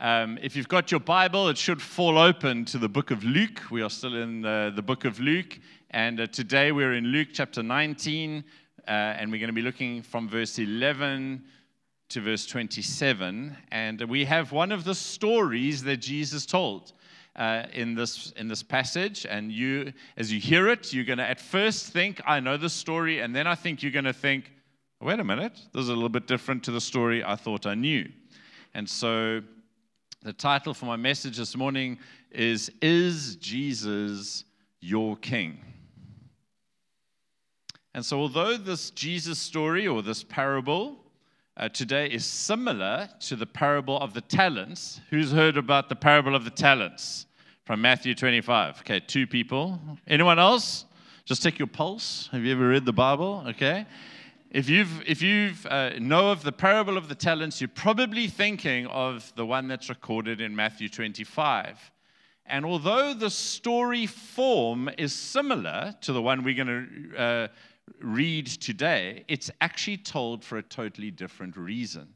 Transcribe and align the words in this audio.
Um, 0.00 0.38
if 0.40 0.56
you've 0.56 0.66
got 0.66 0.90
your 0.90 1.00
Bible, 1.00 1.50
it 1.50 1.58
should 1.58 1.82
fall 1.82 2.16
open 2.16 2.64
to 2.64 2.78
the 2.78 2.88
book 2.88 3.10
of 3.10 3.22
Luke. 3.22 3.60
We 3.70 3.82
are 3.82 3.90
still 3.90 4.16
in 4.16 4.46
uh, 4.46 4.70
the 4.70 4.80
book 4.80 5.04
of 5.04 5.20
Luke, 5.20 5.60
and 5.90 6.18
uh, 6.18 6.26
today 6.28 6.72
we're 6.72 6.94
in 6.94 7.04
Luke 7.04 7.28
chapter 7.34 7.62
19, 7.62 8.42
uh, 8.88 8.90
and 8.90 9.30
we're 9.30 9.40
going 9.40 9.48
to 9.48 9.52
be 9.52 9.60
looking 9.60 10.00
from 10.00 10.26
verse 10.26 10.58
11 10.58 11.44
to 12.08 12.20
verse 12.22 12.46
27. 12.46 13.54
And 13.72 14.00
we 14.08 14.24
have 14.24 14.52
one 14.52 14.72
of 14.72 14.84
the 14.84 14.94
stories 14.94 15.84
that 15.84 15.98
Jesus 15.98 16.46
told. 16.46 16.94
Uh, 17.36 17.66
in 17.72 17.94
this 17.94 18.32
in 18.32 18.48
this 18.48 18.62
passage, 18.62 19.24
and 19.24 19.52
you, 19.52 19.92
as 20.16 20.32
you 20.32 20.40
hear 20.40 20.68
it, 20.68 20.92
you're 20.92 21.04
going 21.04 21.16
to 21.16 21.24
at 21.24 21.40
first 21.40 21.92
think, 21.92 22.20
"I 22.26 22.40
know 22.40 22.56
the 22.56 22.68
story," 22.68 23.20
and 23.20 23.34
then 23.34 23.46
I 23.46 23.54
think 23.54 23.84
you're 23.84 23.92
going 23.92 24.04
to 24.04 24.12
think, 24.12 24.50
"Wait 25.00 25.20
a 25.20 25.24
minute, 25.24 25.52
this 25.72 25.82
is 25.82 25.90
a 25.90 25.94
little 25.94 26.08
bit 26.08 26.26
different 26.26 26.64
to 26.64 26.72
the 26.72 26.80
story 26.80 27.22
I 27.22 27.36
thought 27.36 27.66
I 27.66 27.76
knew." 27.76 28.10
And 28.74 28.90
so 28.90 29.42
the 30.22 30.32
title 30.34 30.74
for 30.74 30.84
my 30.84 30.96
message 30.96 31.38
this 31.38 31.56
morning 31.56 31.98
is 32.30 32.70
Is 32.82 33.36
Jesus 33.36 34.44
Your 34.82 35.16
King? 35.16 35.58
And 37.94 38.04
so, 38.04 38.20
although 38.20 38.58
this 38.58 38.90
Jesus 38.90 39.38
story 39.38 39.88
or 39.88 40.02
this 40.02 40.22
parable 40.22 40.98
uh, 41.56 41.70
today 41.70 42.06
is 42.06 42.26
similar 42.26 43.08
to 43.20 43.34
the 43.34 43.46
parable 43.46 43.98
of 43.98 44.12
the 44.12 44.20
talents, 44.20 45.00
who's 45.08 45.32
heard 45.32 45.56
about 45.56 45.88
the 45.88 45.96
parable 45.96 46.36
of 46.36 46.44
the 46.44 46.50
talents 46.50 47.24
from 47.64 47.80
Matthew 47.80 48.14
25? 48.14 48.80
Okay, 48.80 49.00
two 49.00 49.26
people. 49.26 49.80
Anyone 50.06 50.38
else? 50.38 50.84
Just 51.24 51.42
take 51.42 51.58
your 51.58 51.68
pulse. 51.68 52.28
Have 52.30 52.44
you 52.44 52.52
ever 52.52 52.68
read 52.68 52.84
the 52.84 52.92
Bible? 52.92 53.42
Okay. 53.48 53.86
If 54.50 54.68
you've, 54.68 55.02
if 55.06 55.22
you've 55.22 55.64
uh, 55.66 55.90
know 56.00 56.32
of 56.32 56.42
the 56.42 56.50
parable 56.50 56.96
of 56.96 57.08
the 57.08 57.14
talents, 57.14 57.60
you're 57.60 57.68
probably 57.68 58.26
thinking 58.26 58.86
of 58.88 59.32
the 59.36 59.46
one 59.46 59.68
that's 59.68 59.88
recorded 59.88 60.40
in 60.40 60.56
Matthew 60.56 60.88
25. 60.88 61.78
And 62.46 62.66
although 62.66 63.14
the 63.14 63.30
story 63.30 64.06
form 64.06 64.90
is 64.98 65.14
similar 65.14 65.94
to 66.00 66.12
the 66.12 66.20
one 66.20 66.42
we're 66.42 66.64
going 66.64 67.12
to 67.14 67.16
uh, 67.16 67.48
read 68.00 68.48
today, 68.48 69.24
it's 69.28 69.52
actually 69.60 69.98
told 69.98 70.44
for 70.44 70.58
a 70.58 70.62
totally 70.64 71.12
different 71.12 71.56
reason. 71.56 72.08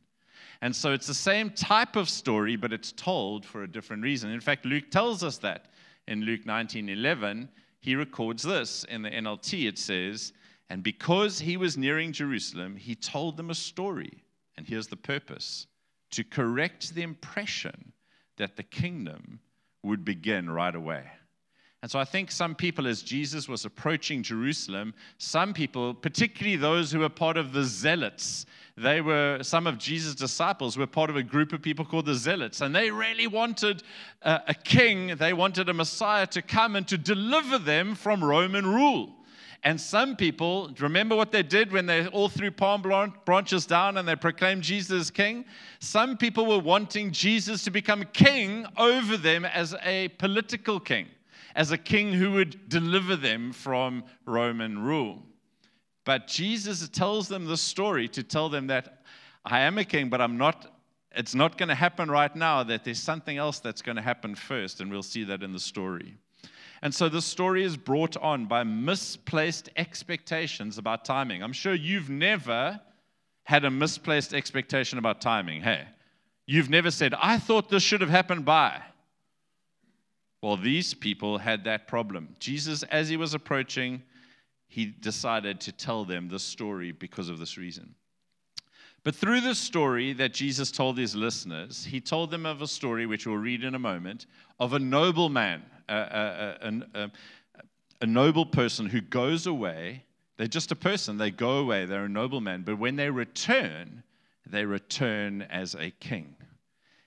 And 0.61 0.75
so 0.75 0.93
it's 0.93 1.07
the 1.07 1.15
same 1.15 1.51
type 1.51 1.95
of 1.95 2.09
story, 2.09 2.57
but 2.57 2.73
it's 2.73 2.91
told 2.91 3.47
for 3.47 3.63
a 3.63 3.69
different 3.69 4.03
reason. 4.03 4.31
In 4.31 4.41
fact, 4.41 4.67
Luke 4.67 4.91
tells 4.91 5.23
us 5.23 5.39
that 5.39 5.67
in 6.09 6.23
Luke 6.23 6.45
19:11. 6.45 7.49
He 7.79 7.95
records 7.95 8.43
this 8.43 8.83
in 8.85 9.03
the 9.03 9.11
NLT. 9.11 9.69
It 9.69 9.79
says, 9.79 10.33
and 10.71 10.83
because 10.83 11.41
he 11.41 11.57
was 11.57 11.77
nearing 11.77 12.13
Jerusalem, 12.13 12.77
he 12.77 12.95
told 12.95 13.37
them 13.37 13.51
a 13.51 13.55
story. 13.55 14.25
And 14.57 14.67
here's 14.67 14.87
the 14.87 14.97
purpose 14.97 15.67
to 16.13 16.25
correct 16.25 16.95
the 16.95 17.03
impression 17.03 17.93
that 18.37 18.57
the 18.57 18.63
kingdom 18.63 19.41
would 19.83 20.05
begin 20.05 20.49
right 20.49 20.75
away. 20.75 21.05
And 21.83 21.91
so 21.91 21.99
I 21.99 22.05
think 22.05 22.31
some 22.31 22.55
people, 22.55 22.87
as 22.87 23.03
Jesus 23.03 23.47
was 23.47 23.67
approaching 23.67 24.23
Jerusalem, 24.23 24.95
some 25.19 25.53
people, 25.53 25.93
particularly 25.93 26.57
those 26.57 26.91
who 26.91 27.01
were 27.01 27.11
part 27.11 27.37
of 27.37 27.53
the 27.53 27.63
zealots, 27.63 28.47
they 28.79 29.03
were, 29.03 29.41
some 29.43 29.67
of 29.67 29.77
Jesus' 29.77 30.15
disciples 30.15 30.79
were 30.79 30.87
part 30.87 31.11
of 31.11 31.17
a 31.17 31.23
group 31.23 31.53
of 31.53 31.61
people 31.61 31.85
called 31.85 32.07
the 32.07 32.15
zealots, 32.15 32.63
and 32.63 32.75
they 32.75 32.91
really 32.91 33.27
wanted 33.27 33.83
a, 34.23 34.41
a 34.49 34.55
king, 34.55 35.17
they 35.17 35.35
wanted 35.35 35.69
a 35.69 35.75
Messiah 35.75 36.27
to 36.29 36.41
come 36.41 36.75
and 36.75 36.89
to 36.89 36.97
deliver 36.97 37.59
them 37.59 37.95
from 37.95 38.25
Roman 38.25 38.67
rule. 38.67 39.15
And 39.65 39.81
some 39.81 40.15
people, 40.15 40.71
remember 40.79 41.17
what 41.17 41.33
they 41.33 41.43
did 41.43 41.73
when 41.73 41.87
they 41.87 42.07
all 42.09 42.29
threw 42.29 42.51
palm 42.51 42.83
branches 43.25 43.65
down 43.65 43.97
and 43.97 44.07
they 44.07 44.15
proclaimed 44.15 44.63
Jesus 44.63 45.11
king? 45.11 45.47
Some 45.79 46.19
people 46.19 46.45
were 46.45 46.59
wanting 46.59 47.11
Jesus 47.13 47.65
to 47.65 47.71
become 47.71 48.05
king 48.13 48.67
over 48.77 49.17
them 49.17 49.47
as 49.47 49.75
a 49.83 50.09
political 50.19 50.79
king, 50.79 51.09
as 51.57 51.73
a 51.73 51.79
king 51.79 52.13
who 52.13 52.33
would 52.33 52.69
deliver 52.69 53.17
them 53.17 53.53
from 53.53 54.05
Roman 54.27 54.79
rule. 54.79 55.23
But 56.05 56.27
Jesus 56.27 56.87
tells 56.91 57.29
them 57.29 57.47
the 57.47 57.57
story 57.57 58.07
to 58.09 58.23
tell 58.23 58.51
them 58.51 58.67
that 58.67 59.03
I 59.47 59.61
am 59.61 59.79
a 59.79 59.85
king, 59.85 60.11
but 60.11 60.21
I'm 60.21 60.37
not, 60.37 60.79
it's 61.13 61.35
not 61.35 61.57
going 61.57 61.71
to 61.71 61.75
happen 61.75 62.11
right 62.11 62.37
now, 62.37 62.65
that 62.65 62.85
there's 62.85 63.01
something 63.01 63.39
else 63.39 63.61
that's 63.61 63.81
going 63.81 63.97
to 63.97 64.03
happen 64.03 64.35
first, 64.35 64.83
and 64.83 64.91
we'll 64.91 65.03
see 65.03 65.25
that 65.25 65.43
in 65.43 65.53
the 65.53 65.59
story. 65.59 66.19
And 66.85 66.95
so 66.95 67.09
this 67.09 67.25
story 67.25 67.65
is 67.65 67.79
brought 67.79 68.15
on 68.19 68.45
by 68.45 68.63
misplaced 68.63 69.71
expectations 69.75 70.77
about 70.77 71.07
timing. 71.07 71.43
I'm 71.43 71.55
sure 71.55 71.73
you've 71.73 72.11
never 72.11 72.79
had 73.45 73.65
a 73.65 73.71
misplaced 73.71 74.35
expectation 74.35 74.99
about 74.99 75.23
timing. 75.23 75.63
Hey, 75.63 75.87
you've 76.47 76.69
never 76.69 76.91
said, 76.91 77.15
I 77.15 77.39
thought 77.39 77.71
this 77.71 77.83
should 77.83 78.03
have 78.03 78.11
happened 78.11 78.45
by. 78.45 78.83
Well, 80.43 80.59
these 80.59 80.93
people 80.93 81.39
had 81.39 81.65
that 81.65 81.89
problem. 81.89 82.37
Jesus, 82.39 82.83
as 82.83 83.09
he 83.09 83.17
was 83.17 83.33
approaching, 83.33 84.03
he 84.69 84.85
decided 84.85 85.63
to 85.63 85.73
tell 85.73 86.05
them 86.05 86.29
the 86.29 86.39
story 86.39 86.93
because 86.93 87.31
of 87.31 87.39
this 87.39 87.57
reason. 87.57 87.95
But 89.05 89.15
through 89.15 89.41
the 89.41 89.55
story 89.55 90.13
that 90.13 90.35
Jesus 90.35 90.71
told 90.71 90.99
his 90.99 91.17
listeners, 91.17 91.87
he 91.87 92.01
told 92.03 92.31
them 92.31 92.45
of 92.45 92.61
a 92.61 92.69
story, 92.69 93.07
which 93.07 93.27
we'll 93.27 93.37
read 93.37 93.65
in 93.65 93.75
a 93.75 93.79
moment, 93.79 94.27
of 94.61 94.75
a 94.75 94.79
noble 94.79 95.31
man 95.31 95.63
a, 95.89 97.11
a, 98.01 98.07
noble 98.07 98.47
person 98.47 98.87
who 98.87 99.01
goes 99.01 99.47
away. 99.47 100.05
They're 100.37 100.47
just 100.47 100.73
a 100.73 100.77
person. 100.77 101.17
They 101.17 101.31
go 101.31 101.59
away. 101.59 101.87
They're 101.87 102.05
a 102.05 102.09
nobleman. 102.09 102.63
But 102.63 102.79
when 102.79 102.97
they 102.97 103.11
return, 103.11 104.03
they 104.47 104.65
return 104.65 105.43
as 105.43 105.75
a 105.75 105.91
king. 105.91 106.37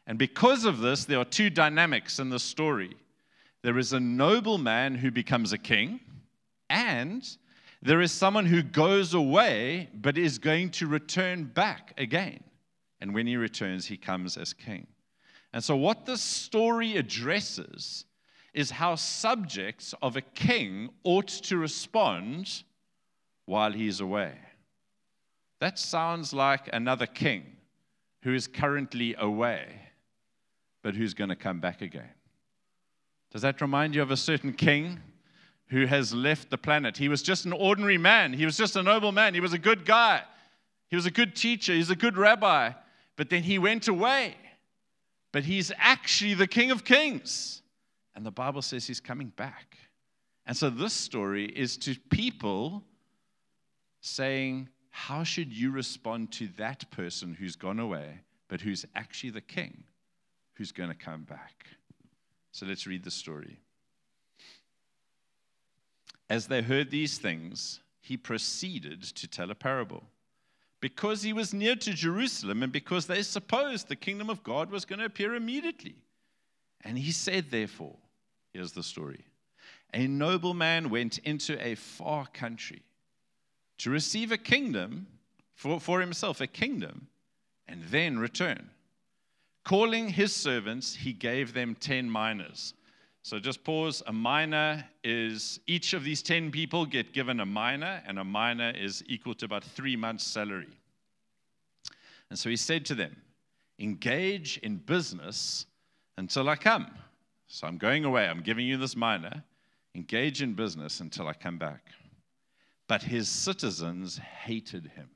And 0.05 0.17
because 0.17 0.65
of 0.65 0.79
this, 0.79 1.05
there 1.05 1.19
are 1.19 1.25
two 1.25 1.49
dynamics 1.49 2.19
in 2.19 2.29
the 2.29 2.39
story. 2.39 2.95
There 3.61 3.77
is 3.77 3.93
a 3.93 3.99
nobleman 3.99 4.95
who 4.95 5.11
becomes 5.11 5.51
a 5.51 5.57
king, 5.57 5.99
and 6.69 7.27
there 7.81 8.01
is 8.01 8.11
someone 8.11 8.45
who 8.45 8.63
goes 8.63 9.13
away 9.13 9.89
but 9.93 10.17
is 10.17 10.39
going 10.39 10.69
to 10.71 10.87
return 10.87 11.43
back 11.43 11.93
again. 11.97 12.43
And 13.01 13.13
when 13.13 13.27
he 13.27 13.35
returns, 13.35 13.85
he 13.85 13.97
comes 13.97 14.37
as 14.37 14.53
king. 14.53 14.87
And 15.53 15.63
so, 15.63 15.75
what 15.75 16.05
this 16.05 16.21
story 16.21 16.97
addresses 16.97 18.05
is 18.57 18.71
how 18.71 18.95
subjects 18.95 19.93
of 20.01 20.17
a 20.17 20.21
king 20.21 20.89
ought 21.03 21.27
to 21.27 21.55
respond 21.55 22.63
while 23.45 23.71
he's 23.71 24.01
away. 24.01 24.33
That 25.59 25.77
sounds 25.77 26.33
like 26.33 26.67
another 26.73 27.05
king 27.05 27.45
who 28.23 28.33
is 28.33 28.47
currently 28.47 29.13
away, 29.19 29.67
but 30.81 30.95
who's 30.95 31.13
going 31.13 31.29
to 31.29 31.35
come 31.35 31.59
back 31.59 31.83
again. 31.83 32.09
Does 33.31 33.43
that 33.43 33.61
remind 33.61 33.93
you 33.93 34.01
of 34.01 34.09
a 34.09 34.17
certain 34.17 34.53
king 34.53 35.01
who 35.67 35.85
has 35.85 36.11
left 36.11 36.49
the 36.49 36.57
planet? 36.57 36.97
He 36.97 37.09
was 37.09 37.21
just 37.21 37.45
an 37.45 37.53
ordinary 37.53 37.99
man, 37.99 38.33
he 38.33 38.43
was 38.43 38.57
just 38.57 38.75
a 38.75 38.81
noble 38.81 39.11
man, 39.11 39.35
he 39.35 39.39
was 39.39 39.53
a 39.53 39.59
good 39.59 39.85
guy, 39.85 40.23
he 40.89 40.95
was 40.95 41.05
a 41.05 41.11
good 41.11 41.35
teacher, 41.35 41.73
he's 41.73 41.91
a 41.91 41.95
good 41.95 42.17
rabbi, 42.17 42.71
but 43.17 43.29
then 43.29 43.43
he 43.43 43.59
went 43.59 43.87
away. 43.87 44.33
But 45.31 45.43
he's 45.43 45.71
actually 45.77 46.33
the 46.33 46.47
king 46.47 46.71
of 46.71 46.83
kings. 46.83 47.61
And 48.17 48.25
the 48.25 48.31
Bible 48.31 48.63
says 48.63 48.87
he's 48.87 48.99
coming 48.99 49.31
back. 49.35 49.77
And 50.47 50.57
so 50.57 50.71
this 50.71 50.93
story 50.93 51.45
is 51.45 51.77
to 51.77 51.95
people 52.09 52.83
saying, 54.01 54.69
How 54.89 55.23
should 55.23 55.53
you 55.53 55.69
respond 55.69 56.31
to 56.31 56.47
that 56.57 56.89
person 56.89 57.35
who's 57.35 57.55
gone 57.55 57.77
away, 57.77 58.21
but 58.47 58.59
who's 58.59 58.87
actually 58.95 59.29
the 59.29 59.41
king 59.41 59.83
who's 60.55 60.71
going 60.71 60.89
to 60.89 60.95
come 60.95 61.25
back? 61.25 61.67
So 62.53 62.65
let's 62.65 62.87
read 62.87 63.03
the 63.03 63.11
story. 63.11 63.59
As 66.27 66.47
they 66.47 66.63
heard 66.63 66.89
these 66.89 67.19
things, 67.19 67.81
he 68.01 68.17
proceeded 68.17 69.03
to 69.03 69.27
tell 69.27 69.51
a 69.51 69.55
parable. 69.55 70.03
Because 70.81 71.21
he 71.21 71.33
was 71.33 71.53
near 71.53 71.75
to 71.75 71.93
Jerusalem 71.93 72.63
and 72.63 72.71
because 72.71 73.05
they 73.05 73.21
supposed 73.21 73.89
the 73.89 73.95
kingdom 73.95 74.31
of 74.31 74.41
God 74.41 74.71
was 74.71 74.85
going 74.85 74.99
to 74.99 75.05
appear 75.05 75.35
immediately. 75.35 75.97
And 76.83 76.97
he 76.97 77.11
said, 77.11 77.51
therefore, 77.51 77.95
Here's 78.57 78.71
the 78.71 78.81
story 78.81 79.23
A 79.93 80.07
nobleman 80.07 80.89
went 80.89 81.19
into 81.19 81.63
a 81.63 81.75
far 81.75 82.25
country 82.25 82.81
to 83.77 83.91
receive 83.91 84.31
a 84.31 84.37
kingdom 84.37 85.05
for, 85.53 85.79
for 85.79 86.01
himself, 86.01 86.41
a 86.41 86.47
kingdom, 86.47 87.07
and 87.67 87.83
then 87.91 88.17
return. 88.17 88.71
Calling 89.63 90.09
his 90.09 90.35
servants, 90.35 90.95
he 90.95 91.13
gave 91.13 91.53
them 91.53 91.75
10 91.79 92.11
minas. 92.11 92.73
So 93.21 93.37
just 93.37 93.63
pause. 93.63 94.01
A 94.07 94.13
mina 94.13 94.89
is 95.03 95.59
each 95.67 95.93
of 95.93 96.03
these 96.03 96.23
10 96.23 96.49
people 96.49 96.87
get 96.87 97.13
given 97.13 97.39
a 97.39 97.45
mina, 97.45 98.01
and 98.07 98.17
a 98.17 98.25
mina 98.25 98.73
is 98.75 99.03
equal 99.05 99.35
to 99.35 99.45
about 99.45 99.65
three 99.65 99.95
months' 99.95 100.23
salary. 100.23 100.79
And 102.31 102.39
so 102.39 102.49
he 102.49 102.55
said 102.55 102.87
to 102.87 102.95
them, 102.95 103.17
Engage 103.77 104.57
in 104.63 104.77
business 104.77 105.67
until 106.17 106.49
I 106.49 106.55
come. 106.55 106.87
So 107.47 107.65
I'm 107.65 107.77
going 107.77 108.05
away. 108.05 108.27
I'm 108.27 108.41
giving 108.41 108.67
you 108.67 108.77
this 108.77 108.95
mina. 108.95 109.43
Engage 109.95 110.41
in 110.41 110.53
business 110.53 110.99
until 110.99 111.27
I 111.27 111.33
come 111.33 111.57
back. 111.57 111.89
But 112.87 113.03
his 113.03 113.27
citizens 113.29 114.17
hated 114.17 114.91
him. 114.95 115.09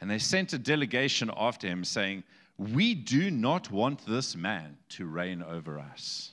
And 0.00 0.10
they 0.10 0.18
sent 0.18 0.52
a 0.52 0.58
delegation 0.58 1.30
after 1.36 1.68
him 1.68 1.84
saying, 1.84 2.24
We 2.58 2.94
do 2.94 3.30
not 3.30 3.70
want 3.70 4.04
this 4.06 4.34
man 4.36 4.78
to 4.90 5.06
reign 5.06 5.42
over 5.42 5.78
us. 5.78 6.32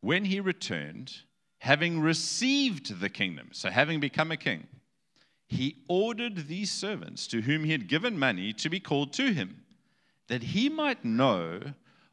When 0.00 0.24
he 0.24 0.40
returned, 0.40 1.12
having 1.58 2.00
received 2.00 3.00
the 3.00 3.08
kingdom, 3.08 3.48
so 3.52 3.70
having 3.70 4.00
become 4.00 4.30
a 4.30 4.36
king, 4.36 4.66
he 5.48 5.82
ordered 5.88 6.48
these 6.48 6.70
servants 6.70 7.26
to 7.28 7.42
whom 7.42 7.64
he 7.64 7.72
had 7.72 7.88
given 7.88 8.18
money 8.18 8.52
to 8.54 8.68
be 8.68 8.80
called 8.80 9.12
to 9.14 9.32
him, 9.32 9.64
that 10.28 10.42
he 10.42 10.68
might 10.68 11.04
know 11.04 11.60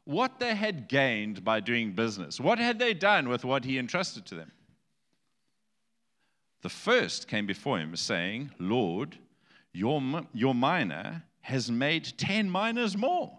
what 0.04 0.38
they 0.38 0.54
had 0.54 0.88
gained 0.88 1.44
by 1.44 1.60
doing 1.60 1.92
business. 1.92 2.38
What 2.38 2.58
had 2.58 2.78
they 2.78 2.94
done 2.94 3.28
with 3.28 3.44
what 3.44 3.64
he 3.64 3.78
entrusted 3.78 4.26
to 4.26 4.34
them? 4.34 4.52
The 6.62 6.68
first 6.68 7.28
came 7.28 7.46
before 7.46 7.78
him, 7.78 7.94
saying, 7.96 8.50
Lord, 8.58 9.18
your, 9.72 10.02
your 10.32 10.54
mina 10.54 11.24
has 11.42 11.70
made 11.70 12.16
10 12.16 12.50
minas 12.50 12.96
more. 12.96 13.38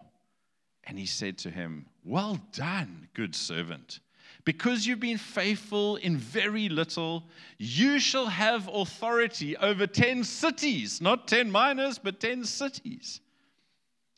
And 0.83 1.00
he 1.00 1.07
said 1.07 1.38
to 1.39 1.50
him, 1.50 1.88
Well 2.03 2.39
done, 2.51 3.07
good 3.15 3.33
servant. 3.33 4.00
Because 4.44 4.85
you've 4.85 5.00
been 5.00 5.18
faithful 5.18 5.95
in 5.95 6.18
very 6.18 6.69
little, 6.69 7.23
you 7.57 8.00
shall 8.00 8.27
have 8.27 8.69
authority 8.71 9.57
over 9.57 9.88
10 9.88 10.23
cities, 10.23 11.01
not 11.01 11.27
10 11.27 11.51
minas, 11.51 11.97
but 11.97 12.19
10 12.19 12.44
cities. 12.44 13.21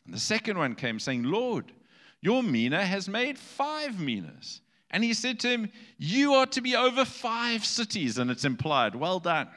And 0.04 0.12
the 0.12 0.20
second 0.20 0.58
one 0.58 0.74
came 0.74 0.98
saying, 0.98 1.22
Lord, 1.22 1.72
your 2.20 2.42
mina 2.42 2.84
has 2.84 3.08
made 3.08 3.38
five 3.38 4.00
minas. 4.00 4.60
And 4.90 5.04
he 5.04 5.14
said 5.14 5.38
to 5.40 5.48
him, 5.48 5.70
You 5.98 6.34
are 6.34 6.46
to 6.46 6.60
be 6.60 6.74
over 6.74 7.04
five 7.04 7.64
cities. 7.64 8.18
And 8.18 8.30
it's 8.30 8.44
implied, 8.44 8.94
Well 8.94 9.20
done. 9.20 9.48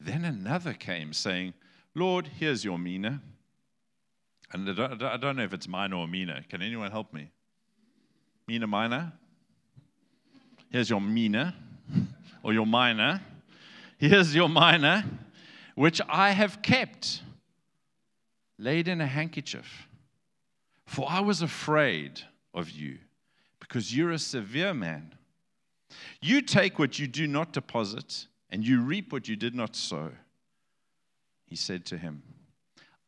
Then 0.00 0.24
another 0.24 0.72
came 0.72 1.12
saying, 1.12 1.54
Lord, 1.94 2.28
here's 2.38 2.64
your 2.64 2.78
mina. 2.78 3.20
And 4.52 4.68
I 4.80 5.16
don't 5.16 5.36
know 5.36 5.42
if 5.42 5.52
it's 5.52 5.68
mine 5.68 5.92
or 5.92 6.08
mina. 6.08 6.42
Can 6.48 6.62
anyone 6.62 6.90
help 6.90 7.12
me? 7.12 7.30
Mina, 8.46 8.66
mina? 8.66 9.12
Here's 10.70 10.88
your 10.88 11.00
mina, 11.00 11.54
or 12.42 12.52
your 12.52 12.66
mina. 12.66 13.22
Here's 13.98 14.34
your 14.34 14.48
mina, 14.48 15.04
which 15.74 16.00
I 16.08 16.30
have 16.30 16.62
kept, 16.62 17.22
laid 18.58 18.88
in 18.88 19.00
a 19.00 19.06
handkerchief. 19.06 19.87
For 20.88 21.06
I 21.06 21.20
was 21.20 21.42
afraid 21.42 22.22
of 22.54 22.70
you, 22.70 22.96
because 23.60 23.94
you're 23.94 24.10
a 24.10 24.18
severe 24.18 24.72
man. 24.72 25.14
You 26.22 26.40
take 26.40 26.78
what 26.78 26.98
you 26.98 27.06
do 27.06 27.26
not 27.26 27.52
deposit, 27.52 28.26
and 28.48 28.66
you 28.66 28.80
reap 28.80 29.12
what 29.12 29.28
you 29.28 29.36
did 29.36 29.54
not 29.54 29.76
sow. 29.76 30.12
He 31.44 31.56
said 31.56 31.84
to 31.86 31.98
him, 31.98 32.22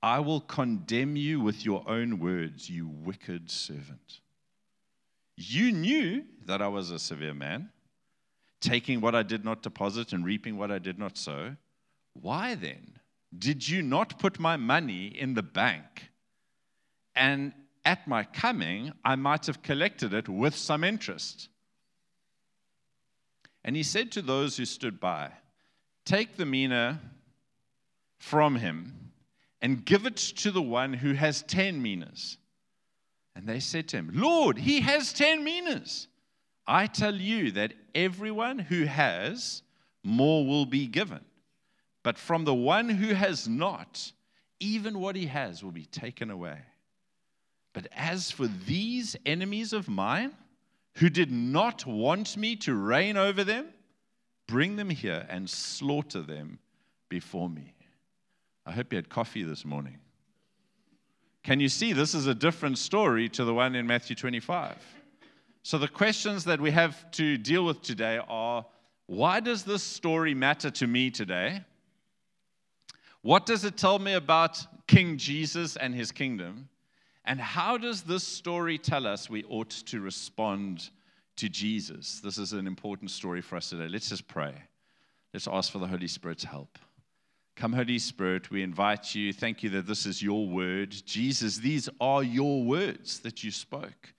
I 0.02 0.20
will 0.20 0.42
condemn 0.42 1.16
you 1.16 1.40
with 1.40 1.64
your 1.64 1.82
own 1.88 2.18
words, 2.18 2.68
you 2.68 2.86
wicked 2.86 3.50
servant. 3.50 4.20
You 5.38 5.72
knew 5.72 6.24
that 6.44 6.60
I 6.60 6.68
was 6.68 6.90
a 6.90 6.98
severe 6.98 7.34
man, 7.34 7.70
taking 8.60 9.00
what 9.00 9.14
I 9.14 9.22
did 9.22 9.42
not 9.42 9.62
deposit 9.62 10.12
and 10.12 10.22
reaping 10.22 10.58
what 10.58 10.70
I 10.70 10.78
did 10.78 10.98
not 10.98 11.16
sow. 11.16 11.56
Why 12.12 12.54
then 12.54 12.98
did 13.36 13.66
you 13.66 13.80
not 13.80 14.18
put 14.18 14.38
my 14.38 14.58
money 14.58 15.06
in 15.06 15.32
the 15.32 15.42
bank? 15.42 16.10
And 17.16 17.54
at 17.84 18.06
my 18.06 18.24
coming, 18.24 18.92
I 19.04 19.16
might 19.16 19.46
have 19.46 19.62
collected 19.62 20.12
it 20.12 20.28
with 20.28 20.54
some 20.54 20.84
interest. 20.84 21.48
And 23.64 23.76
he 23.76 23.82
said 23.82 24.12
to 24.12 24.22
those 24.22 24.56
who 24.56 24.64
stood 24.64 25.00
by, 25.00 25.30
Take 26.04 26.36
the 26.36 26.46
mina 26.46 27.00
from 28.18 28.56
him 28.56 29.12
and 29.60 29.84
give 29.84 30.06
it 30.06 30.16
to 30.16 30.50
the 30.50 30.62
one 30.62 30.92
who 30.92 31.12
has 31.12 31.42
10 31.42 31.82
minas. 31.82 32.38
And 33.34 33.46
they 33.46 33.60
said 33.60 33.88
to 33.88 33.96
him, 33.96 34.10
Lord, 34.14 34.58
he 34.58 34.80
has 34.80 35.12
10 35.12 35.44
minas. 35.44 36.08
I 36.66 36.86
tell 36.86 37.14
you 37.14 37.52
that 37.52 37.74
everyone 37.94 38.58
who 38.58 38.84
has, 38.84 39.62
more 40.02 40.46
will 40.46 40.66
be 40.66 40.86
given. 40.86 41.20
But 42.02 42.18
from 42.18 42.44
the 42.44 42.54
one 42.54 42.88
who 42.88 43.14
has 43.14 43.48
not, 43.48 44.12
even 44.58 44.98
what 44.98 45.16
he 45.16 45.26
has 45.26 45.62
will 45.62 45.72
be 45.72 45.86
taken 45.86 46.30
away. 46.30 46.58
But 47.72 47.88
as 47.94 48.30
for 48.30 48.46
these 48.46 49.16
enemies 49.24 49.72
of 49.72 49.88
mine, 49.88 50.32
who 50.96 51.08
did 51.08 51.30
not 51.30 51.86
want 51.86 52.36
me 52.36 52.56
to 52.56 52.74
reign 52.74 53.16
over 53.16 53.44
them, 53.44 53.66
bring 54.48 54.76
them 54.76 54.90
here 54.90 55.26
and 55.28 55.48
slaughter 55.48 56.20
them 56.20 56.58
before 57.08 57.48
me. 57.48 57.74
I 58.66 58.72
hope 58.72 58.92
you 58.92 58.96
had 58.96 59.08
coffee 59.08 59.42
this 59.42 59.64
morning. 59.64 59.98
Can 61.42 61.60
you 61.60 61.68
see 61.68 61.92
this 61.92 62.14
is 62.14 62.26
a 62.26 62.34
different 62.34 62.78
story 62.78 63.28
to 63.30 63.44
the 63.44 63.54
one 63.54 63.74
in 63.74 63.86
Matthew 63.86 64.16
25? 64.16 64.76
So, 65.62 65.78
the 65.78 65.88
questions 65.88 66.44
that 66.44 66.60
we 66.60 66.70
have 66.70 67.10
to 67.12 67.36
deal 67.36 67.64
with 67.64 67.82
today 67.82 68.20
are 68.28 68.64
why 69.06 69.40
does 69.40 69.64
this 69.64 69.82
story 69.82 70.34
matter 70.34 70.70
to 70.70 70.86
me 70.86 71.10
today? 71.10 71.64
What 73.22 73.44
does 73.44 73.64
it 73.64 73.76
tell 73.76 73.98
me 73.98 74.14
about 74.14 74.64
King 74.86 75.18
Jesus 75.18 75.76
and 75.76 75.94
his 75.94 76.12
kingdom? 76.12 76.69
And 77.24 77.40
how 77.40 77.76
does 77.76 78.02
this 78.02 78.24
story 78.24 78.78
tell 78.78 79.06
us 79.06 79.28
we 79.28 79.44
ought 79.44 79.70
to 79.70 80.00
respond 80.00 80.90
to 81.36 81.48
Jesus? 81.48 82.20
This 82.20 82.38
is 82.38 82.52
an 82.52 82.66
important 82.66 83.10
story 83.10 83.42
for 83.42 83.56
us 83.56 83.70
today. 83.70 83.88
Let's 83.88 84.08
just 84.08 84.26
pray. 84.26 84.54
Let's 85.32 85.46
ask 85.46 85.70
for 85.70 85.78
the 85.78 85.86
Holy 85.86 86.08
Spirit's 86.08 86.44
help. 86.44 86.78
Come, 87.56 87.72
Holy 87.74 87.98
Spirit, 87.98 88.50
we 88.50 88.62
invite 88.62 89.14
you. 89.14 89.32
Thank 89.32 89.62
you 89.62 89.70
that 89.70 89.86
this 89.86 90.06
is 90.06 90.22
your 90.22 90.48
word. 90.48 90.90
Jesus, 91.04 91.58
these 91.58 91.88
are 92.00 92.22
your 92.22 92.62
words 92.62 93.20
that 93.20 93.44
you 93.44 93.50
spoke. 93.50 94.14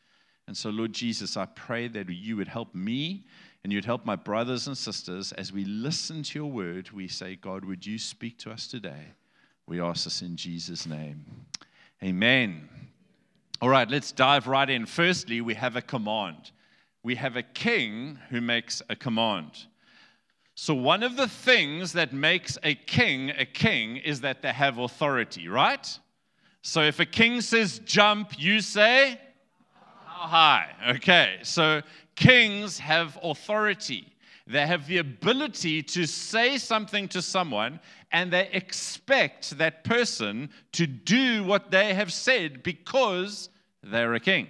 And 0.47 0.55
so, 0.55 0.69
Lord 0.69 0.93
Jesus, 0.93 1.37
I 1.37 1.45
pray 1.45 1.87
that 1.87 2.09
you 2.09 2.37
would 2.37 2.47
help 2.47 2.75
me 2.75 3.25
and 3.63 3.71
you'd 3.71 3.85
help 3.85 4.05
my 4.05 4.15
brothers 4.15 4.67
and 4.67 4.77
sisters 4.77 5.31
as 5.33 5.51
we 5.51 5.65
listen 5.65 6.23
to 6.23 6.39
your 6.39 6.51
word. 6.51 6.91
We 6.91 7.07
say, 7.07 7.35
God, 7.35 7.65
would 7.65 7.85
you 7.85 7.97
speak 7.97 8.37
to 8.39 8.51
us 8.51 8.67
today? 8.67 9.13
We 9.67 9.79
ask 9.79 10.03
this 10.03 10.21
in 10.21 10.35
Jesus' 10.35 10.85
name. 10.85 11.25
Amen. 12.03 12.67
All 13.61 13.69
right, 13.69 13.87
let's 13.87 14.11
dive 14.11 14.47
right 14.47 14.67
in. 14.67 14.87
Firstly, 14.87 15.39
we 15.39 15.53
have 15.53 15.75
a 15.75 15.83
command. 15.83 16.49
We 17.03 17.13
have 17.13 17.35
a 17.35 17.43
king 17.43 18.17
who 18.31 18.41
makes 18.41 18.81
a 18.89 18.95
command. 18.95 19.51
So, 20.55 20.73
one 20.73 21.03
of 21.03 21.15
the 21.15 21.27
things 21.27 21.93
that 21.93 22.11
makes 22.11 22.57
a 22.63 22.73
king 22.73 23.29
a 23.37 23.45
king 23.45 23.97
is 23.97 24.21
that 24.21 24.41
they 24.41 24.51
have 24.51 24.79
authority, 24.79 25.47
right? 25.47 25.87
So, 26.63 26.81
if 26.81 26.99
a 26.99 27.05
king 27.05 27.39
says 27.41 27.77
jump, 27.85 28.39
you 28.39 28.61
say 28.61 29.19
how 30.07 30.27
high. 30.27 30.69
Okay, 30.95 31.37
so 31.43 31.83
kings 32.15 32.79
have 32.79 33.19
authority. 33.21 34.07
They 34.47 34.65
have 34.65 34.87
the 34.87 34.97
ability 34.97 35.83
to 35.83 36.07
say 36.07 36.57
something 36.57 37.07
to 37.09 37.21
someone 37.21 37.79
and 38.11 38.33
they 38.33 38.49
expect 38.51 39.57
that 39.57 39.83
person 39.83 40.49
to 40.73 40.87
do 40.87 41.43
what 41.43 41.71
they 41.71 41.93
have 41.93 42.11
said 42.11 42.63
because 42.63 43.49
they're 43.83 44.13
a 44.13 44.19
king. 44.19 44.47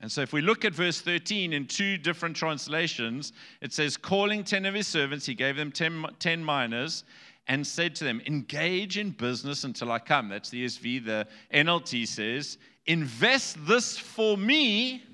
And 0.00 0.10
so, 0.10 0.20
if 0.20 0.32
we 0.32 0.40
look 0.40 0.64
at 0.64 0.74
verse 0.74 1.00
13 1.00 1.52
in 1.52 1.66
two 1.66 1.96
different 1.96 2.34
translations, 2.34 3.32
it 3.60 3.72
says, 3.72 3.96
Calling 3.96 4.42
10 4.42 4.66
of 4.66 4.74
his 4.74 4.88
servants, 4.88 5.24
he 5.24 5.34
gave 5.34 5.54
them 5.54 5.70
10, 5.70 6.06
10 6.18 6.44
minas 6.44 7.04
and 7.46 7.64
said 7.64 7.94
to 7.96 8.04
them, 8.04 8.20
Engage 8.26 8.98
in 8.98 9.10
business 9.10 9.62
until 9.62 9.92
I 9.92 10.00
come. 10.00 10.28
That's 10.28 10.50
the 10.50 10.64
ESV. 10.64 11.04
The 11.04 11.28
NLT 11.54 12.08
says, 12.08 12.58
Invest 12.86 13.64
this 13.64 13.96
for 13.96 14.36
me 14.36 15.04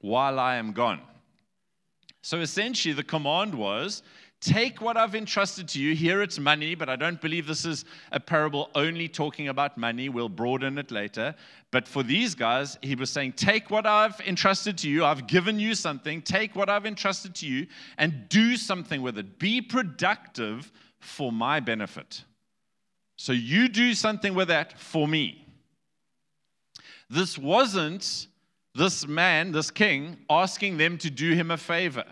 while 0.00 0.38
I 0.38 0.56
am 0.56 0.72
gone. 0.72 1.02
So, 2.22 2.40
essentially, 2.40 2.94
the 2.94 3.04
command 3.04 3.54
was 3.54 4.02
Take 4.40 4.82
what 4.82 4.96
I've 4.96 5.14
entrusted 5.14 5.66
to 5.68 5.80
you. 5.80 5.94
Here 5.94 6.20
it's 6.20 6.38
money, 6.38 6.74
but 6.74 6.88
I 6.88 6.96
don't 6.96 7.20
believe 7.20 7.46
this 7.46 7.64
is 7.64 7.86
a 8.12 8.20
parable 8.20 8.70
only 8.74 9.08
talking 9.08 9.48
about 9.48 9.78
money. 9.78 10.08
We'll 10.10 10.28
broaden 10.28 10.76
it 10.76 10.90
later. 10.90 11.34
But 11.70 11.88
for 11.88 12.02
these 12.02 12.34
guys, 12.34 12.76
he 12.82 12.94
was 12.94 13.08
saying, 13.10 13.32
Take 13.32 13.70
what 13.70 13.86
I've 13.86 14.20
entrusted 14.20 14.76
to 14.78 14.90
you. 14.90 15.04
I've 15.04 15.26
given 15.26 15.58
you 15.58 15.74
something. 15.74 16.20
Take 16.20 16.54
what 16.54 16.68
I've 16.68 16.84
entrusted 16.84 17.34
to 17.36 17.46
you 17.46 17.66
and 17.96 18.28
do 18.28 18.56
something 18.56 19.00
with 19.00 19.16
it. 19.16 19.38
Be 19.38 19.62
productive 19.62 20.70
for 21.00 21.32
my 21.32 21.58
benefit. 21.60 22.22
So 23.16 23.32
you 23.32 23.68
do 23.68 23.94
something 23.94 24.34
with 24.34 24.48
that 24.48 24.78
for 24.78 25.08
me. 25.08 25.46
This 27.08 27.38
wasn't 27.38 28.28
this 28.74 29.06
man, 29.06 29.52
this 29.52 29.70
king, 29.70 30.18
asking 30.28 30.76
them 30.76 30.98
to 30.98 31.10
do 31.10 31.32
him 31.32 31.50
a 31.50 31.56
favor. 31.56 32.04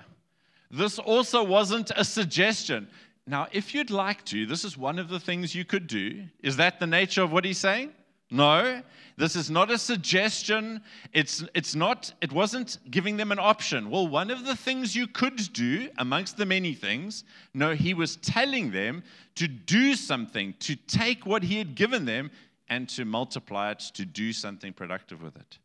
This 0.75 0.99
also 0.99 1.45
wasn't 1.45 1.93
a 1.95 2.05
suggestion. 2.05 2.89
Now, 3.29 3.47
if 3.53 3.75
you'd 3.75 3.91
like 3.91 4.25
to, 4.27 4.45
this 4.45 4.65
is 4.65 4.77
one 4.77 4.99
of 4.99 5.09
the 5.09 5.21
things 5.21 5.55
you 5.55 5.65
could 5.65 5.87
do. 5.87 6.25
Is 6.43 6.57
that 6.57 6.81
the 6.81 6.87
nature 6.87 7.23
of 7.23 7.31
what 7.31 7.45
he's 7.45 7.59
saying? 7.59 7.93
No, 8.31 8.83
this 9.17 9.37
is 9.37 9.51
not 9.51 9.71
a 9.71 9.79
suggestion. 9.79 10.81
It's, 11.13 11.45
it's 11.55 11.77
not, 11.77 12.13
it 12.21 12.33
wasn't 12.33 12.79
giving 12.91 13.17
them 13.17 13.31
an 13.31 13.39
option. 13.39 13.89
Well, 13.89 14.09
one 14.09 14.33
of 14.33 14.45
the 14.45 14.57
things 14.57 14.97
you 14.97 15.07
could 15.07 15.53
do 15.53 15.89
amongst 15.99 16.37
the 16.37 16.47
many 16.47 16.75
things, 16.75 17.23
no, 17.55 17.75
he 17.75 17.95
was 17.95 18.17
telling 18.17 18.73
them 18.73 19.05
to 19.37 19.47
do 19.47 19.95
something, 19.95 20.55
to 20.59 20.75
take 20.75 21.25
what 21.25 21.45
he 21.45 21.59
had 21.59 21.77
given 21.77 22.05
them 22.05 22.33
and 22.69 22.89
to 22.89 23.05
multiply 23.05 23.71
it, 23.71 23.79
to 23.95 24.05
do 24.05 24.33
something 24.33 24.73
productive 24.73 25.23
with 25.23 25.37
it. 25.37 25.59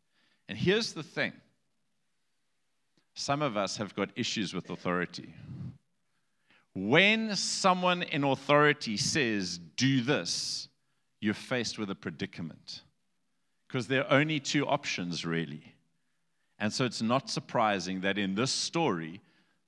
And 0.48 0.56
here's 0.56 0.92
the 0.92 1.02
thing 1.02 1.32
some 3.20 3.42
of 3.42 3.56
us 3.56 3.76
have 3.76 3.94
got 3.94 4.08
issues 4.16 4.54
with 4.54 4.70
authority. 4.70 5.34
When 6.74 7.36
someone 7.36 8.02
in 8.02 8.24
authority 8.24 8.96
says, 8.96 9.58
do 9.76 10.00
this, 10.00 10.68
you're 11.20 11.34
faced 11.34 11.78
with 11.78 11.90
a 11.90 11.94
predicament. 11.94 12.80
Because 13.68 13.86
there 13.86 14.04
are 14.04 14.18
only 14.18 14.40
two 14.40 14.66
options, 14.66 15.26
really. 15.26 15.74
And 16.58 16.72
so 16.72 16.84
it's 16.84 17.02
not 17.02 17.28
surprising 17.28 18.00
that 18.00 18.16
in 18.16 18.34
this 18.34 18.50
story, 18.50 19.20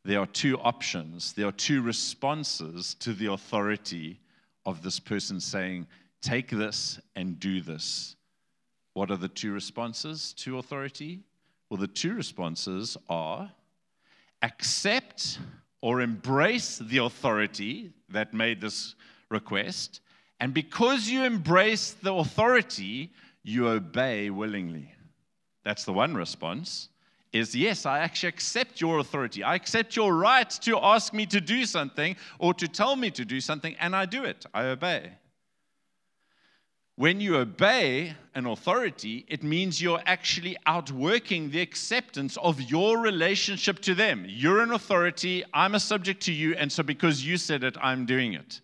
there 0.05 0.21
are 0.21 0.27
two 0.27 0.59
options, 0.59 1.35
there 1.35 1.47
are 1.47 1.53
two 1.53 1.83
responses 1.83 2.95
to 2.95 3.13
the 3.13 3.33
authority 3.33 4.19
of 4.65 4.83
this 4.83 4.99
person 4.99 5.41
saying, 5.41 5.87
Take 6.23 6.51
this 6.51 7.01
and 7.17 7.39
do 7.39 7.61
this. 7.61 8.17
What 8.95 9.11
are 9.11 9.17
the 9.17 9.29
two 9.29 9.53
responses 9.53 10.33
to 10.39 10.59
authority? 10.59 11.21
Well, 11.73 11.81
the 11.81 11.87
two 11.87 12.13
responses 12.13 12.99
are 13.09 13.51
accept 14.43 15.39
or 15.81 16.03
embrace 16.03 16.77
the 16.77 16.99
authority 16.99 17.95
that 18.11 18.35
made 18.35 18.61
this 18.61 18.95
request. 19.31 20.03
And 20.39 20.53
because 20.53 21.09
you 21.09 21.25
embrace 21.25 21.93
the 21.93 22.13
authority, 22.13 23.11
you 23.43 23.69
obey 23.69 24.29
willingly. 24.29 24.93
That's 25.65 25.87
the 25.87 25.95
one 25.95 26.15
response. 26.15 26.91
Is 27.33 27.55
yes, 27.55 27.87
I 27.87 28.01
actually 28.01 28.29
accept 28.29 28.79
your 28.79 28.99
authority. 28.99 29.43
I 29.43 29.55
accept 29.55 29.97
your 29.97 30.15
right 30.15 30.51
to 30.51 30.77
ask 30.77 31.15
me 31.15 31.25
to 31.25 31.41
do 31.41 31.65
something 31.65 32.17
or 32.39 32.53
to 32.53 32.69
tell 32.69 32.97
me 32.97 33.11
to 33.13 33.25
do 33.25 33.41
something, 33.41 33.75
and 33.81 33.97
I 33.97 34.05
do 34.05 34.25
it. 34.25 34.45
I 34.53 34.65
obey. 34.65 35.13
When 37.03 37.21
you 37.21 37.35
obey 37.35 38.15
an 38.33 38.47
authority, 38.47 39.25
it 39.27 39.43
means 39.43 39.83
you're 39.83 40.01
actually 40.07 40.57
outworking 40.67 41.51
the 41.51 41.61
acceptance 41.61 42.37
of 42.37 42.61
your 42.61 42.99
relationship 42.99 43.81
to 43.81 43.97
them. 43.97 44.25
You're 44.29 44.61
an 44.61 44.71
authority, 44.71 45.43
I'm 45.53 45.75
a 45.75 45.81
subject 45.81 46.23
to 46.27 46.33
you, 46.33 46.55
and 46.55 46.71
so 46.71 46.85
because 46.85 47.27
you 47.27 47.39
said 47.39 47.65
it, 47.65 47.77
I'm 47.83 48.07
doing 48.07 48.35
it. 48.35 48.61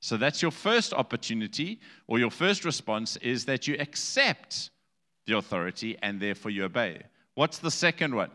So 0.00 0.16
that's 0.16 0.42
your 0.42 0.50
first 0.50 0.92
opportunity, 0.92 1.78
or 2.08 2.18
your 2.18 2.32
first 2.32 2.64
response 2.64 3.16
is 3.18 3.44
that 3.44 3.68
you 3.68 3.76
accept 3.78 4.70
the 5.28 5.36
authority 5.36 5.96
and 6.02 6.18
therefore 6.18 6.50
you 6.50 6.64
obey. 6.64 7.02
What's 7.36 7.58
the 7.58 7.70
second 7.70 8.16
one? 8.16 8.32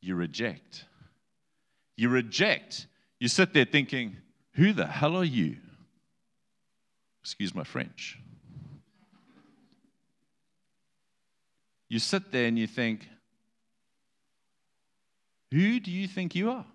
You 0.00 0.14
reject. 0.14 0.86
You 1.98 2.08
reject. 2.08 2.86
You 3.18 3.28
sit 3.28 3.52
there 3.52 3.66
thinking, 3.66 4.16
Who 4.52 4.72
the 4.72 4.86
hell 4.86 5.16
are 5.16 5.22
you? 5.22 5.58
Excuse 7.22 7.54
my 7.54 7.64
French. 7.64 8.18
You 11.88 11.98
sit 11.98 12.30
there 12.32 12.46
and 12.46 12.58
you 12.58 12.66
think, 12.66 13.08
Who 15.50 15.80
do 15.80 15.90
you 15.90 16.06
think 16.06 16.34
you 16.34 16.50
are 16.50 16.66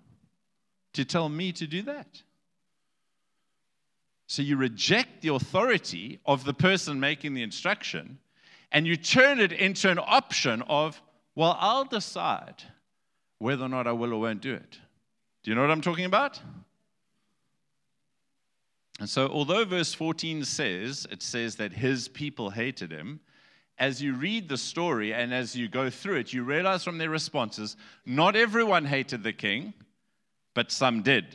to 0.93 1.05
tell 1.05 1.29
me 1.29 1.51
to 1.53 1.65
do 1.65 1.81
that? 1.83 2.21
So 4.27 4.41
you 4.41 4.57
reject 4.57 5.21
the 5.21 5.33
authority 5.33 6.19
of 6.25 6.43
the 6.43 6.53
person 6.53 6.99
making 6.99 7.33
the 7.33 7.43
instruction 7.43 8.19
and 8.71 8.85
you 8.85 8.97
turn 8.97 9.39
it 9.39 9.53
into 9.53 9.89
an 9.89 9.99
option 9.99 10.61
of, 10.63 11.01
Well, 11.33 11.55
I'll 11.59 11.85
decide 11.85 12.63
whether 13.39 13.65
or 13.65 13.69
not 13.69 13.87
I 13.87 13.93
will 13.93 14.13
or 14.13 14.19
won't 14.19 14.41
do 14.41 14.53
it. 14.53 14.79
Do 15.43 15.51
you 15.51 15.55
know 15.55 15.61
what 15.61 15.71
I'm 15.71 15.81
talking 15.81 16.05
about? 16.05 16.39
And 18.99 19.09
so, 19.09 19.27
although 19.27 19.65
verse 19.65 19.93
14 19.93 20.45
says, 20.45 21.05
it 21.11 21.21
says 21.21 21.55
that 21.57 21.73
his 21.73 22.07
people 22.07 22.49
hated 22.49 22.91
him, 22.91 23.19
as 23.77 24.01
you 24.01 24.13
read 24.13 24.47
the 24.47 24.57
story 24.57 25.13
and 25.13 25.33
as 25.33 25.55
you 25.55 25.67
go 25.67 25.89
through 25.89 26.17
it, 26.17 26.31
you 26.31 26.43
realize 26.43 26.83
from 26.83 26.97
their 26.97 27.09
responses, 27.09 27.75
not 28.05 28.35
everyone 28.35 28.85
hated 28.85 29.21
the 29.21 29.33
king, 29.33 29.73
but 30.53 30.71
some 30.71 31.01
did. 31.01 31.25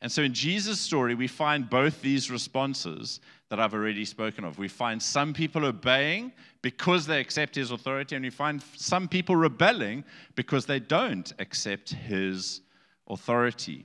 And 0.00 0.12
so 0.12 0.22
in 0.22 0.32
Jesus' 0.32 0.80
story, 0.80 1.16
we 1.16 1.26
find 1.26 1.68
both 1.68 2.00
these 2.00 2.30
responses 2.30 3.20
that 3.48 3.58
I've 3.58 3.74
already 3.74 4.04
spoken 4.04 4.44
of. 4.44 4.58
We 4.58 4.68
find 4.68 5.02
some 5.02 5.34
people 5.34 5.64
obeying 5.64 6.32
because 6.62 7.06
they 7.06 7.20
accept 7.20 7.56
his 7.56 7.72
authority, 7.72 8.14
and 8.14 8.24
we 8.24 8.30
find 8.30 8.62
some 8.76 9.08
people 9.08 9.34
rebelling 9.34 10.04
because 10.36 10.66
they 10.66 10.78
don't 10.78 11.32
accept 11.40 11.90
his 11.90 12.60
authority. 13.08 13.84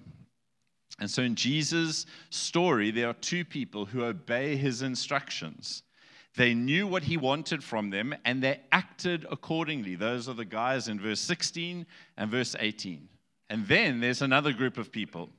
And 1.03 1.11
so 1.11 1.21
in 1.21 1.35
Jesus' 1.35 2.05
story, 2.29 2.89
there 2.89 3.09
are 3.09 3.13
two 3.15 3.43
people 3.43 3.83
who 3.83 4.05
obey 4.05 4.55
his 4.55 4.81
instructions. 4.81 5.83
They 6.37 6.53
knew 6.53 6.87
what 6.87 7.03
he 7.03 7.17
wanted 7.17 7.61
from 7.61 7.89
them 7.89 8.15
and 8.23 8.41
they 8.41 8.61
acted 8.71 9.25
accordingly. 9.29 9.95
Those 9.95 10.29
are 10.29 10.33
the 10.33 10.45
guys 10.45 10.87
in 10.87 11.01
verse 11.01 11.19
16 11.19 11.85
and 12.15 12.31
verse 12.31 12.55
18. 12.57 13.09
And 13.49 13.67
then 13.67 13.99
there's 13.99 14.21
another 14.21 14.53
group 14.53 14.77
of 14.77 14.93
people. 14.93 15.29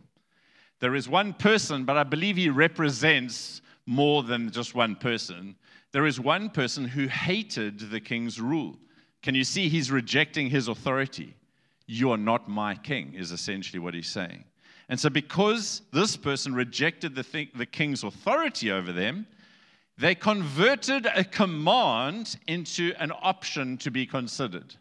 There 0.80 0.94
is 0.94 1.08
one 1.08 1.32
person, 1.32 1.86
but 1.86 1.96
I 1.96 2.02
believe 2.02 2.36
he 2.36 2.50
represents 2.50 3.62
more 3.86 4.22
than 4.22 4.50
just 4.50 4.74
one 4.74 4.96
person. 4.96 5.56
There 5.92 6.04
is 6.04 6.20
one 6.20 6.50
person 6.50 6.84
who 6.84 7.06
hated 7.06 7.78
the 7.90 8.00
king's 8.00 8.38
rule. 8.38 8.76
Can 9.22 9.34
you 9.34 9.44
see 9.44 9.70
he's 9.70 9.90
rejecting 9.90 10.50
his 10.50 10.68
authority? 10.68 11.34
You 11.86 12.10
are 12.10 12.18
not 12.18 12.50
my 12.50 12.74
king, 12.74 13.14
is 13.14 13.32
essentially 13.32 13.78
what 13.78 13.94
he's 13.94 14.10
saying. 14.10 14.44
And 14.88 15.00
so, 15.00 15.08
because 15.08 15.82
this 15.92 16.16
person 16.16 16.54
rejected 16.54 17.14
the, 17.14 17.48
the 17.54 17.66
king's 17.66 18.04
authority 18.04 18.70
over 18.70 18.92
them, 18.92 19.26
they 19.96 20.14
converted 20.14 21.06
a 21.06 21.24
command 21.24 22.36
into 22.46 22.92
an 22.98 23.12
option 23.22 23.78
to 23.78 23.90
be 23.90 24.06
considered. 24.06 24.74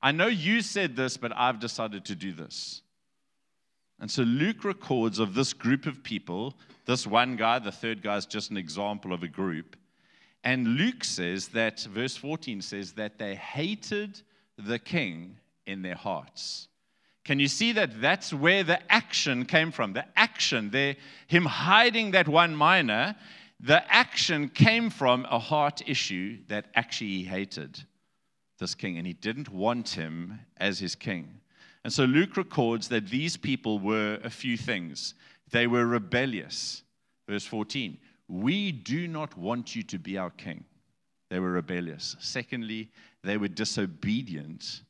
I 0.00 0.12
know 0.12 0.26
you 0.26 0.62
said 0.62 0.96
this, 0.96 1.16
but 1.16 1.32
I've 1.36 1.60
decided 1.60 2.04
to 2.06 2.14
do 2.14 2.32
this. 2.32 2.82
And 4.00 4.10
so 4.10 4.22
Luke 4.22 4.64
records 4.64 5.18
of 5.18 5.34
this 5.34 5.52
group 5.52 5.86
of 5.86 6.02
people, 6.02 6.54
this 6.86 7.06
one 7.06 7.36
guy, 7.36 7.58
the 7.58 7.72
third 7.72 8.02
guy 8.02 8.16
is 8.16 8.26
just 8.26 8.50
an 8.50 8.56
example 8.56 9.12
of 9.12 9.22
a 9.22 9.28
group. 9.28 9.76
And 10.44 10.76
Luke 10.76 11.02
says 11.02 11.48
that, 11.48 11.80
verse 11.80 12.16
14 12.16 12.62
says 12.62 12.92
that 12.92 13.18
they 13.18 13.34
hated 13.34 14.22
the 14.56 14.78
king 14.78 15.36
in 15.66 15.82
their 15.82 15.96
hearts. 15.96 16.68
Can 17.28 17.38
you 17.38 17.48
see 17.48 17.72
that 17.72 18.00
that's 18.00 18.32
where 18.32 18.64
the 18.64 18.80
action 18.90 19.44
came 19.44 19.70
from? 19.70 19.92
The 19.92 20.06
action, 20.16 20.72
him 21.26 21.44
hiding 21.44 22.12
that 22.12 22.26
one 22.26 22.56
mina, 22.56 23.18
the 23.60 23.84
action 23.92 24.48
came 24.48 24.88
from 24.88 25.26
a 25.30 25.38
heart 25.38 25.82
issue 25.86 26.38
that 26.48 26.68
actually 26.74 27.08
he 27.08 27.24
hated 27.24 27.84
this 28.58 28.74
king 28.74 28.96
and 28.96 29.06
he 29.06 29.12
didn't 29.12 29.50
want 29.50 29.90
him 29.90 30.40
as 30.56 30.78
his 30.78 30.94
king. 30.94 31.42
And 31.84 31.92
so 31.92 32.06
Luke 32.06 32.38
records 32.38 32.88
that 32.88 33.08
these 33.08 33.36
people 33.36 33.78
were 33.78 34.18
a 34.24 34.30
few 34.30 34.56
things. 34.56 35.12
They 35.50 35.66
were 35.66 35.84
rebellious. 35.84 36.82
Verse 37.28 37.44
14, 37.44 37.98
we 38.28 38.72
do 38.72 39.06
not 39.06 39.36
want 39.36 39.76
you 39.76 39.82
to 39.82 39.98
be 39.98 40.16
our 40.16 40.30
king. 40.30 40.64
They 41.28 41.40
were 41.40 41.52
rebellious. 41.52 42.16
Secondly, 42.20 42.88
they 43.22 43.36
were 43.36 43.48
disobedient 43.48 44.80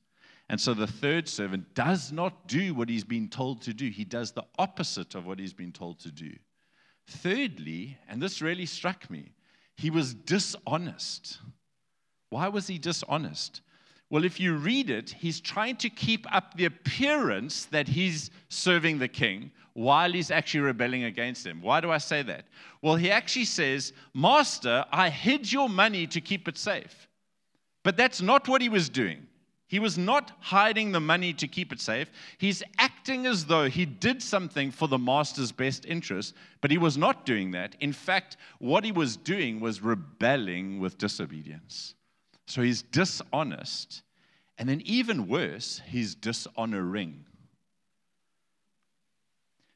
and 0.49 0.61
so 0.61 0.73
the 0.73 0.87
third 0.87 1.29
servant 1.29 1.75
does 1.75 2.11
not 2.11 2.49
do 2.49 2.75
what 2.75 2.89
he's 2.89 3.05
been 3.05 3.29
told 3.29 3.63
to 3.63 3.75
do, 3.75 3.89
he 3.91 4.05
does 4.05 4.33
the 4.33 4.45
opposite 4.59 5.15
of 5.15 5.27
what 5.27 5.39
he's 5.39 5.53
been 5.53 5.73
told 5.73 6.01
to 6.01 6.11
do. 6.11 6.33
Thirdly, 7.07 7.99
and 8.09 8.21
this 8.21 8.41
really 8.41 8.67
struck 8.67 9.11
me, 9.11 9.33
he 9.77 9.91
was 9.91 10.15
dishonest. 10.15 11.39
Why 12.31 12.49
was 12.49 12.67
he 12.67 12.79
dishonest? 12.79 13.61
Well, 14.11 14.25
if 14.25 14.41
you 14.41 14.57
read 14.57 14.89
it, 14.89 15.11
he's 15.11 15.39
trying 15.39 15.77
to 15.77 15.91
keep 15.91 16.27
up 16.35 16.57
the 16.57 16.65
appearance 16.65 17.67
that 17.67 17.87
he's 17.87 18.31
serving 18.49 18.99
the 18.99 19.09
king 19.09 19.51
while 19.75 20.11
he's 20.11 20.31
actually 20.31 20.61
rebelling 20.61 21.05
against 21.05 21.47
him. 21.47 21.61
Why 21.61 21.81
do 21.81 21.91
I 21.91 21.99
say 21.99 22.23
that? 22.23 22.47
Well, 22.81 22.97
he 22.97 23.11
actually 23.11 23.45
says, 23.45 23.93
Master, 24.15 24.85
I 24.91 25.11
hid 25.11 25.53
your 25.53 25.69
money 25.69 26.07
to 26.07 26.23
keep 26.23 26.49
it 26.49 26.57
safe. 26.57 27.07
But 27.85 27.97
that's 27.97 28.21
not 28.23 28.49
what 28.49 28.63
he 28.63 28.71
was 28.71 28.89
doing. 28.89 29.28
He 29.69 29.79
was 29.79 29.99
not 29.99 30.33
hiding 30.41 30.93
the 30.93 31.01
money 31.01 31.35
to 31.35 31.47
keep 31.47 31.73
it 31.73 31.81
safe. 31.81 32.11
He's 32.39 32.63
acting 32.79 33.27
as 33.27 33.45
though 33.45 33.69
he 33.69 33.85
did 33.85 34.23
something 34.23 34.71
for 34.71 34.89
the 34.89 34.99
master's 34.99 35.53
best 35.53 35.85
interest, 35.85 36.35
but 36.63 36.71
he 36.71 36.79
was 36.79 36.97
not 36.97 37.27
doing 37.27 37.51
that. 37.51 37.77
In 37.81 37.93
fact, 37.93 38.39
what 38.59 38.83
he 38.83 38.93
was 38.93 39.19
doing 39.19 39.61
was 39.61 39.83
rebelling 39.83 40.81
with 40.81 40.97
disobedience. 40.97 41.95
So 42.47 42.63
he's 42.63 42.81
dishonest. 42.81 44.03
And 44.57 44.69
then, 44.69 44.81
even 44.87 45.29
worse, 45.29 45.83
he's 45.87 46.15
dishonoring. 46.15 47.27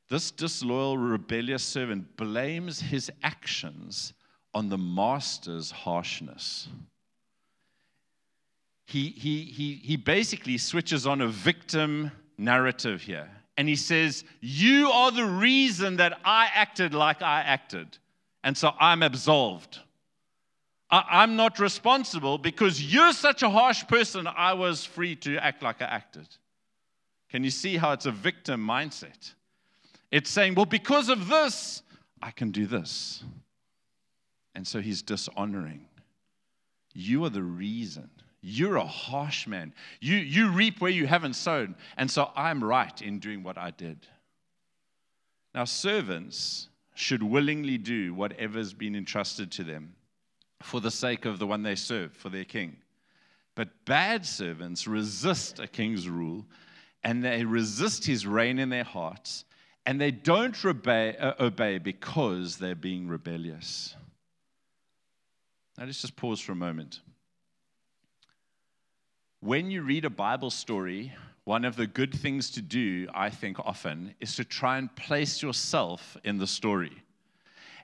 This 0.09 0.31
disloyal, 0.31 0.97
rebellious 0.97 1.63
servant 1.63 2.17
blames 2.17 2.81
his 2.81 3.13
actions 3.23 4.15
on 4.55 4.71
the 4.71 4.79
master's 4.79 5.71
harshness. 5.71 6.69
He, 8.87 9.09
he, 9.11 9.45
he, 9.45 9.75
he 9.75 9.97
basically 9.97 10.59
switches 10.59 11.07
on 11.07 11.21
a 11.21 11.29
victim 11.29 12.11
narrative 12.37 13.03
here. 13.03 13.31
And 13.57 13.69
he 13.69 13.77
says, 13.77 14.25
You 14.41 14.91
are 14.91 15.11
the 15.11 15.25
reason 15.25 15.97
that 15.97 16.19
I 16.25 16.49
acted 16.53 16.95
like 16.95 17.23
I 17.23 17.41
acted. 17.43 17.99
And 18.45 18.57
so 18.57 18.73
I'm 18.81 19.03
absolved. 19.03 19.79
I, 20.91 21.23
am 21.23 21.37
not 21.37 21.59
responsible 21.59 22.37
because 22.37 22.83
you're 22.93 23.15
such 23.15 23.43
a 23.43 23.49
harsh 23.49 23.87
person, 23.87 24.27
I 24.27 24.53
was 24.53 24.85
free 24.85 25.17
to 25.17 25.39
act 25.39 25.63
like 25.63 25.81
I 25.81 25.87
acted. 25.87 26.29
Can 27.31 27.45
you 27.45 27.51
see 27.51 27.79
how 27.79 27.93
it's 27.93 28.05
a 28.05 28.11
victim 28.11 28.67
mindset? 28.67 29.33
It's 30.11 30.29
saying, 30.29 30.55
well, 30.55 30.67
because 30.67 31.09
of 31.09 31.29
this, 31.29 31.83
I 32.21 32.31
can 32.31 32.51
do 32.51 32.67
this. 32.67 33.25
And 34.55 34.67
so 34.67 34.83
he's 34.83 35.01
dishonoring. 35.01 35.87
You 36.93 37.25
are 37.25 37.31
the 37.31 37.43
reason. 37.43 38.11
You're 38.43 38.77
a 38.77 38.85
harsh 38.85 39.47
man. 39.47 39.73
You, 40.01 40.17
you 40.17 40.51
reap 40.51 40.81
where 40.81 40.91
you 40.91 41.07
haven't 41.07 41.35
sown. 41.35 41.77
And 41.97 42.11
so 42.11 42.31
I'm 42.35 42.63
right 42.63 43.01
in 43.01 43.21
doing 43.21 43.45
what 43.45 43.57
I 43.57 43.71
did. 43.71 44.07
Now, 45.55 45.65
servants 45.65 46.69
should 46.95 47.23
willingly 47.23 47.79
do 47.79 48.13
whatever's 48.15 48.73
been 48.73 48.97
entrusted 48.97 49.53
to 49.53 49.65
them 49.65 49.95
for 50.61 50.81
the 50.81 50.91
sake 50.91 51.25
of 51.25 51.39
the 51.39 51.47
one 51.47 51.63
they 51.63 51.77
serve, 51.77 52.13
for 52.13 52.29
their 52.29 52.45
king. 52.45 52.77
But 53.55 53.69
bad 53.85 54.27
servants 54.27 54.87
resist 54.87 55.61
a 55.61 55.69
king's 55.69 56.09
rule 56.09 56.45
and 57.05 57.23
they 57.23 57.45
resist 57.45 58.05
his 58.05 58.27
reign 58.27 58.59
in 58.59 58.71
their 58.71 58.85
hearts 58.85 59.45
and 59.87 60.01
they 60.01 60.11
don't 60.11 60.65
obey, 60.65 61.17
uh, 61.17 61.35
obey 61.39 61.79
because 61.79 62.57
they're 62.57 62.75
being 62.75 63.09
rebellious. 63.09 63.95
Now, 65.77 65.85
let's 65.85 66.01
just 66.01 66.17
pause 66.17 66.41
for 66.41 66.53
a 66.53 66.57
moment. 66.57 67.01
When 69.43 69.73
you 69.73 69.83
read 69.83 70.05
a 70.05 70.11
Bible 70.11 70.51
story, 70.51 71.13
one 71.43 71.65
of 71.65 71.75
the 71.75 71.89
good 71.89 72.15
things 72.15 72.49
to 72.53 72.63
do, 72.63 73.09
I 73.13 73.29
think, 73.29 73.59
often, 73.59 74.15
is 74.21 74.37
to 74.37 74.45
try 74.45 74.79
and 74.79 74.95
place 74.95 75.43
yourself 75.43 76.17
in 76.23 76.39
the 76.39 76.47
story. 76.47 77.03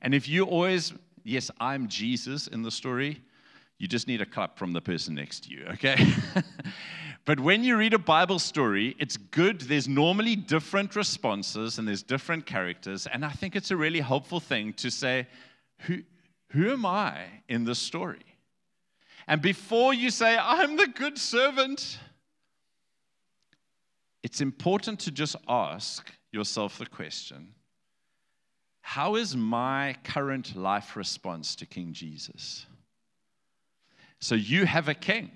And 0.00 0.15
if 0.15 0.29
you 0.29 0.45
always, 0.45 0.93
yes, 1.25 1.50
I'm 1.59 1.88
Jesus 1.88 2.47
in 2.47 2.62
the 2.62 2.71
story, 2.71 3.21
you 3.77 3.88
just 3.88 4.07
need 4.07 4.23
a 4.23 4.25
clap 4.25 4.57
from 4.57 4.73
the 4.73 4.81
person 4.81 5.17
next 5.17 5.45
to 5.47 5.50
you, 5.50 5.65
okay? 5.73 5.97
but 7.25 7.41
when 7.41 7.65
you 7.65 7.77
read 7.77 7.93
a 7.93 7.99
Bible 7.99 8.38
story, 8.38 8.95
it's 9.00 9.17
good. 9.17 9.62
There's 9.62 9.88
normally 9.88 10.37
different 10.37 10.95
responses 10.95 11.81
and 11.81 11.88
there's 11.88 12.05
different 12.05 12.47
characters. 12.47 13.09
And 13.09 13.25
I 13.25 13.31
think 13.31 13.57
it's 13.57 13.73
a 13.73 13.77
really 13.77 14.00
helpful 14.00 14.38
thing 14.38 14.75
to 14.75 14.93
say, 14.93 15.27
who, 15.79 16.03
who 16.50 16.71
am 16.71 16.87
I 16.87 17.25
in 17.49 17.65
this 17.65 17.81
story? 17.81 18.27
And 19.28 19.42
before 19.42 19.92
you 19.92 20.11
say, 20.11 20.38
I'm 20.40 20.76
the 20.76 20.87
good 20.87 21.18
servant, 21.18 21.99
it's 24.23 24.40
important 24.40 25.00
to 25.00 25.11
just 25.11 25.37
ask 25.47 26.11
yourself 26.32 26.78
the 26.78 26.87
question 26.87 27.52
How 28.80 29.16
is 29.16 29.37
my 29.37 29.97
current 30.02 30.56
life 30.56 30.97
response 30.97 31.54
to 31.56 31.66
King 31.66 31.92
Jesus? 31.92 32.64
So 34.18 34.35
you 34.35 34.64
have 34.64 34.88
a 34.88 34.94
king, 34.94 35.30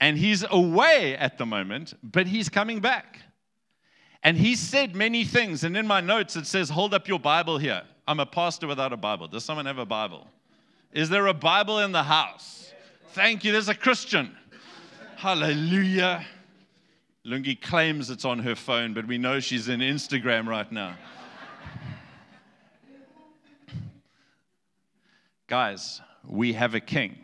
and 0.00 0.18
he's 0.18 0.44
away 0.50 1.16
at 1.16 1.38
the 1.38 1.46
moment, 1.46 1.94
but 2.02 2.26
he's 2.26 2.48
coming 2.48 2.80
back. 2.80 3.20
And 4.22 4.36
he 4.36 4.54
said 4.54 4.94
many 4.94 5.24
things. 5.24 5.64
And 5.64 5.76
in 5.76 5.86
my 5.86 6.00
notes, 6.02 6.36
it 6.36 6.46
says, 6.46 6.68
Hold 6.68 6.92
up 6.92 7.06
your 7.06 7.20
Bible 7.20 7.58
here. 7.58 7.82
I'm 8.08 8.20
a 8.20 8.26
pastor 8.26 8.66
without 8.66 8.92
a 8.92 8.96
Bible. 8.96 9.28
Does 9.28 9.44
someone 9.44 9.66
have 9.66 9.78
a 9.78 9.86
Bible? 9.86 10.26
Is 10.92 11.08
there 11.08 11.28
a 11.28 11.32
Bible 11.32 11.78
in 11.78 11.92
the 11.92 12.02
house? 12.02 12.69
Thank 13.12 13.42
you. 13.44 13.50
There's 13.50 13.68
a 13.68 13.74
Christian. 13.74 14.36
Hallelujah. 15.16 16.24
Lungi 17.26 17.60
claims 17.60 18.08
it's 18.08 18.24
on 18.24 18.38
her 18.38 18.54
phone, 18.54 18.94
but 18.94 19.06
we 19.06 19.18
know 19.18 19.40
she's 19.40 19.68
in 19.68 19.80
Instagram 19.80 20.46
right 20.46 20.70
now. 20.70 20.96
Guys, 25.48 26.00
we 26.24 26.52
have 26.52 26.74
a 26.74 26.80
king. 26.80 27.18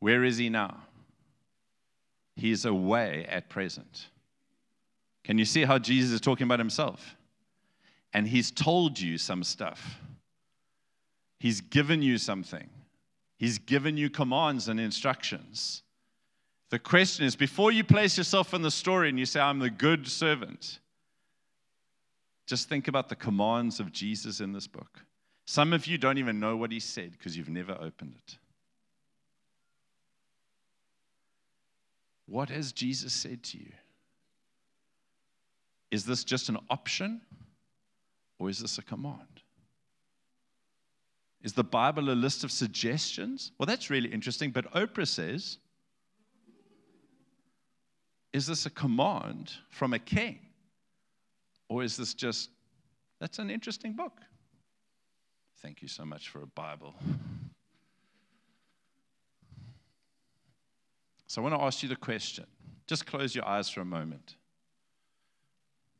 Where 0.00 0.22
is 0.22 0.36
he 0.36 0.50
now? 0.50 0.76
He's 2.36 2.66
away 2.66 3.26
at 3.30 3.48
present. 3.48 4.08
Can 5.24 5.38
you 5.38 5.46
see 5.46 5.64
how 5.64 5.78
Jesus 5.78 6.12
is 6.12 6.20
talking 6.20 6.44
about 6.44 6.58
himself? 6.58 7.16
And 8.12 8.28
he's 8.28 8.50
told 8.50 9.00
you 9.00 9.16
some 9.16 9.42
stuff. 9.42 9.98
He's 11.40 11.62
given 11.62 12.02
you 12.02 12.18
something. 12.18 12.68
He's 13.44 13.58
given 13.58 13.98
you 13.98 14.08
commands 14.08 14.68
and 14.68 14.80
instructions. 14.80 15.82
The 16.70 16.78
question 16.78 17.26
is 17.26 17.36
before 17.36 17.70
you 17.70 17.84
place 17.84 18.16
yourself 18.16 18.54
in 18.54 18.62
the 18.62 18.70
story 18.70 19.10
and 19.10 19.18
you 19.18 19.26
say, 19.26 19.38
I'm 19.38 19.58
the 19.58 19.68
good 19.68 20.08
servant, 20.08 20.78
just 22.46 22.70
think 22.70 22.88
about 22.88 23.10
the 23.10 23.14
commands 23.14 23.80
of 23.80 23.92
Jesus 23.92 24.40
in 24.40 24.54
this 24.54 24.66
book. 24.66 25.04
Some 25.44 25.74
of 25.74 25.86
you 25.86 25.98
don't 25.98 26.16
even 26.16 26.40
know 26.40 26.56
what 26.56 26.72
he 26.72 26.80
said 26.80 27.12
because 27.12 27.36
you've 27.36 27.50
never 27.50 27.72
opened 27.72 28.14
it. 28.16 28.38
What 32.24 32.48
has 32.48 32.72
Jesus 32.72 33.12
said 33.12 33.42
to 33.42 33.58
you? 33.58 33.72
Is 35.90 36.06
this 36.06 36.24
just 36.24 36.48
an 36.48 36.56
option 36.70 37.20
or 38.38 38.48
is 38.48 38.60
this 38.60 38.78
a 38.78 38.82
command? 38.82 39.33
Is 41.44 41.52
the 41.52 41.62
Bible 41.62 42.10
a 42.10 42.16
list 42.16 42.42
of 42.42 42.50
suggestions? 42.50 43.52
Well, 43.58 43.66
that's 43.66 43.90
really 43.90 44.08
interesting, 44.08 44.50
but 44.50 44.72
Oprah 44.72 45.06
says, 45.06 45.58
is 48.32 48.46
this 48.46 48.64
a 48.64 48.70
command 48.70 49.52
from 49.68 49.92
a 49.92 49.98
king? 49.98 50.38
Or 51.68 51.84
is 51.84 51.98
this 51.98 52.14
just, 52.14 52.48
that's 53.20 53.38
an 53.38 53.50
interesting 53.50 53.92
book? 53.92 54.22
Thank 55.58 55.82
you 55.82 55.88
so 55.88 56.06
much 56.06 56.30
for 56.30 56.42
a 56.42 56.46
Bible. 56.46 56.94
So 61.26 61.42
I 61.42 61.44
want 61.44 61.56
to 61.56 61.62
ask 61.62 61.82
you 61.82 61.90
the 61.90 61.96
question. 61.96 62.46
Just 62.86 63.06
close 63.06 63.34
your 63.34 63.46
eyes 63.46 63.68
for 63.68 63.82
a 63.82 63.84
moment. 63.84 64.36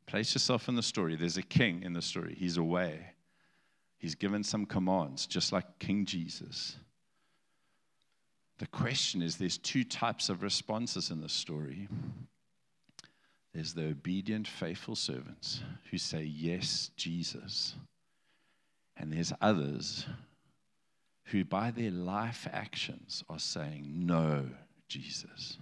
Place 0.07 0.33
yourself 0.33 0.67
in 0.69 0.75
the 0.75 0.83
story. 0.83 1.15
There's 1.15 1.37
a 1.37 1.43
king 1.43 1.83
in 1.83 1.93
the 1.93 2.01
story. 2.01 2.35
He's 2.37 2.57
away. 2.57 3.14
He's 4.05 4.13
given 4.13 4.43
some 4.43 4.67
commands, 4.67 5.25
just 5.25 5.51
like 5.51 5.79
King 5.79 6.05
Jesus. 6.05 6.75
The 8.59 8.67
question 8.67 9.23
is 9.23 9.35
there's 9.35 9.57
two 9.57 9.83
types 9.83 10.29
of 10.29 10.43
responses 10.43 11.09
in 11.09 11.21
the 11.21 11.27
story. 11.27 11.87
There's 13.51 13.73
the 13.73 13.87
obedient, 13.87 14.47
faithful 14.47 14.95
servants 14.95 15.63
who 15.89 15.97
say, 15.97 16.21
Yes, 16.21 16.91
Jesus. 16.95 17.73
And 18.95 19.11
there's 19.11 19.33
others 19.41 20.05
who, 21.31 21.43
by 21.43 21.71
their 21.71 21.89
life 21.89 22.47
actions, 22.53 23.23
are 23.27 23.39
saying, 23.39 24.05
No, 24.05 24.45
Jesus. 24.87 25.57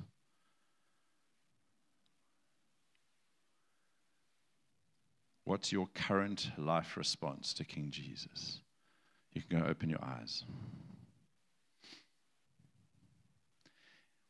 What's 5.45 5.71
your 5.71 5.87
current 5.93 6.51
life 6.57 6.95
response 6.97 7.53
to 7.55 7.65
King 7.65 7.89
Jesus? 7.91 8.61
You 9.33 9.41
can 9.41 9.59
go 9.59 9.65
open 9.67 9.89
your 9.89 10.03
eyes. 10.03 10.43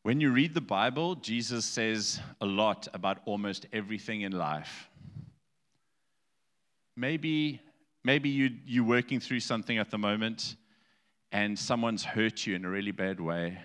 When 0.02 0.20
you 0.20 0.32
read 0.32 0.54
the 0.54 0.62
Bible, 0.62 1.16
Jesus 1.16 1.66
says 1.66 2.20
a 2.42 2.46
lot 2.46 2.88
about 2.94 3.20
almost 3.26 3.68
everything 3.72 4.22
in 4.22 4.34
life. 4.34 4.90
Maybe, 6.96 7.62
maybe 8.04 8.30
you, 8.30 8.50
you're 8.66 8.84
working 8.84 9.20
through 9.20 9.40
something 9.40 9.78
at 9.78 9.92
the 9.92 9.98
moment 9.98 10.56
and 11.32 11.58
someone's 11.58 12.04
hurt 12.04 12.46
you 12.46 12.56
in 12.56 12.66
a 12.66 12.70
really 12.70 12.92
bad 12.92 13.20
way 13.20 13.58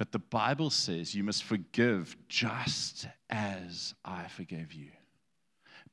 but 0.00 0.12
the 0.12 0.18
Bible 0.18 0.70
says 0.70 1.14
you 1.14 1.22
must 1.22 1.44
forgive 1.44 2.16
just 2.26 3.06
as 3.28 3.92
I 4.02 4.28
forgave 4.28 4.72
you. 4.72 4.88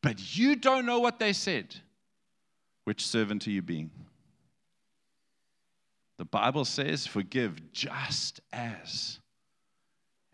But 0.01 0.38
you 0.38 0.55
don't 0.55 0.86
know 0.86 0.99
what 0.99 1.19
they 1.19 1.33
said. 1.33 1.75
Which 2.83 3.05
servant 3.05 3.47
are 3.47 3.51
you 3.51 3.62
being? 3.62 3.91
The 6.17 6.25
Bible 6.25 6.65
says 6.65 7.05
forgive 7.05 7.73
just 7.73 8.41
as. 8.51 9.19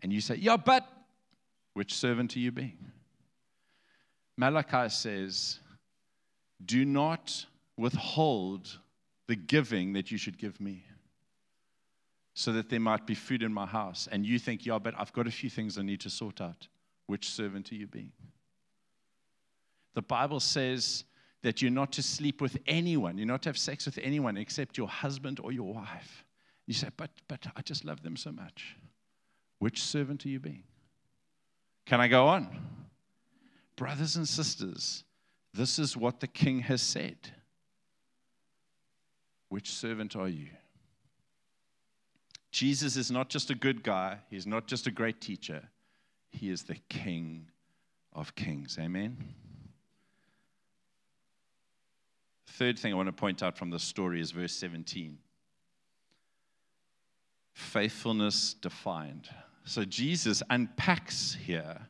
And 0.02 0.12
you 0.12 0.20
say, 0.20 0.36
yeah, 0.36 0.56
but 0.56 0.86
which 1.72 1.94
servant 1.94 2.36
are 2.36 2.40
you 2.40 2.52
being? 2.52 2.78
Malachi 4.36 4.88
says, 4.88 5.60
do 6.64 6.84
not 6.84 7.46
withhold 7.76 8.78
the 9.26 9.36
giving 9.36 9.94
that 9.94 10.10
you 10.10 10.18
should 10.18 10.38
give 10.38 10.60
me 10.60 10.84
so 12.34 12.52
that 12.52 12.68
there 12.68 12.80
might 12.80 13.06
be 13.06 13.14
food 13.14 13.42
in 13.42 13.52
my 13.52 13.66
house. 13.66 14.08
And 14.10 14.26
you 14.26 14.38
think, 14.38 14.66
yeah, 14.66 14.78
but 14.78 14.94
I've 14.98 15.12
got 15.12 15.26
a 15.26 15.30
few 15.30 15.48
things 15.48 15.78
I 15.78 15.82
need 15.82 16.00
to 16.00 16.10
sort 16.10 16.40
out. 16.40 16.66
Which 17.06 17.30
servant 17.30 17.70
are 17.72 17.76
you 17.76 17.86
being? 17.86 18.12
The 19.94 20.02
Bible 20.02 20.40
says 20.40 21.04
that 21.42 21.62
you're 21.62 21.70
not 21.70 21.92
to 21.92 22.02
sleep 22.02 22.40
with 22.40 22.58
anyone, 22.66 23.18
you're 23.18 23.26
not 23.26 23.42
to 23.42 23.48
have 23.48 23.58
sex 23.58 23.86
with 23.86 23.98
anyone 24.02 24.36
except 24.36 24.76
your 24.76 24.88
husband 24.88 25.40
or 25.42 25.52
your 25.52 25.72
wife. 25.72 26.24
You 26.66 26.74
say, 26.74 26.88
but, 26.96 27.10
but 27.28 27.46
I 27.56 27.62
just 27.62 27.84
love 27.84 28.02
them 28.02 28.16
so 28.16 28.32
much. 28.32 28.76
Which 29.58 29.82
servant 29.82 30.24
are 30.24 30.30
you 30.30 30.40
being? 30.40 30.64
Can 31.86 32.00
I 32.00 32.08
go 32.08 32.26
on? 32.26 32.48
Brothers 33.76 34.16
and 34.16 34.26
sisters, 34.26 35.04
this 35.52 35.78
is 35.78 35.96
what 35.96 36.20
the 36.20 36.26
king 36.26 36.60
has 36.60 36.80
said. 36.80 37.16
Which 39.48 39.70
servant 39.70 40.16
are 40.16 40.28
you? 40.28 40.48
Jesus 42.50 42.96
is 42.96 43.10
not 43.10 43.28
just 43.28 43.50
a 43.50 43.54
good 43.54 43.82
guy, 43.82 44.18
he's 44.30 44.46
not 44.46 44.66
just 44.66 44.86
a 44.86 44.90
great 44.90 45.20
teacher, 45.20 45.68
he 46.30 46.50
is 46.50 46.62
the 46.62 46.76
king 46.88 47.48
of 48.12 48.34
kings. 48.34 48.78
Amen. 48.80 49.16
Third 52.54 52.78
thing 52.78 52.92
I 52.92 52.96
want 52.96 53.08
to 53.08 53.12
point 53.12 53.42
out 53.42 53.58
from 53.58 53.70
the 53.70 53.80
story 53.80 54.20
is 54.20 54.30
verse 54.30 54.52
17 54.52 55.18
faithfulness 57.52 58.54
defined. 58.54 59.28
So 59.64 59.84
Jesus 59.84 60.42
unpacks 60.50 61.34
here 61.34 61.88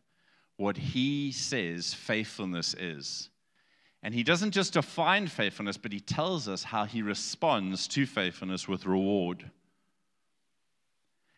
what 0.57 0.77
he 0.77 1.33
says 1.33 1.92
faithfulness 1.94 2.74
is. 2.74 3.31
And 4.03 4.14
he 4.14 4.22
doesn't 4.22 4.53
just 4.53 4.74
define 4.74 5.27
faithfulness, 5.27 5.79
but 5.79 5.92
he 5.92 6.00
tells 6.00 6.48
us 6.48 6.62
how 6.62 6.85
he 6.85 7.00
responds 7.03 7.88
to 7.88 8.07
faithfulness 8.07 8.68
with 8.68 8.85
reward. 8.85 9.50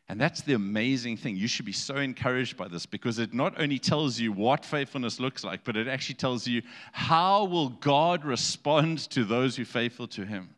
And 0.09 0.21
that's 0.21 0.43
the 0.43 0.55
amazing 0.55 1.17
thing. 1.17 1.37
You 1.37 1.49
should 1.49 1.65
be 1.65 1.73
so 1.73 1.97
encouraged 1.97 2.57
by 2.57 2.69
this 2.69 2.87
because 2.87 3.19
it 3.19 3.35
not 3.35 3.61
only 3.61 3.79
tells 3.79 4.21
you 4.21 4.31
what 4.33 4.65
faithfulness 4.65 5.19
looks 5.19 5.43
like, 5.43 5.65
but 5.65 5.77
it 5.77 5.89
actually 5.89 6.15
tells 6.15 6.47
you 6.47 6.63
how 6.93 7.45
will 7.45 7.71
God 7.71 8.25
respond 8.25 9.11
to 9.11 9.25
those 9.25 9.57
who 9.57 9.63
are 9.63 9.67
faithful 9.67 10.07
to 10.09 10.25
him. 10.25 10.51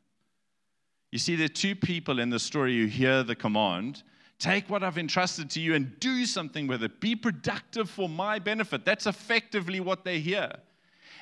You 1.10 1.18
see, 1.18 1.34
there 1.34 1.46
are 1.46 1.48
two 1.48 1.74
people 1.74 2.20
in 2.20 2.28
the 2.28 2.38
story 2.38 2.78
who 2.78 2.86
hear 2.86 3.22
the 3.22 3.34
command 3.34 4.02
take 4.38 4.68
what 4.70 4.84
I've 4.84 4.98
entrusted 4.98 5.50
to 5.50 5.60
you 5.60 5.74
and 5.74 5.98
do 5.98 6.24
something 6.24 6.66
with 6.66 6.82
it. 6.82 7.00
Be 7.00 7.16
productive 7.16 7.90
for 7.90 8.08
my 8.08 8.38
benefit. 8.38 8.84
That's 8.84 9.06
effectively 9.06 9.80
what 9.80 10.04
they 10.04 10.20
hear. 10.20 10.52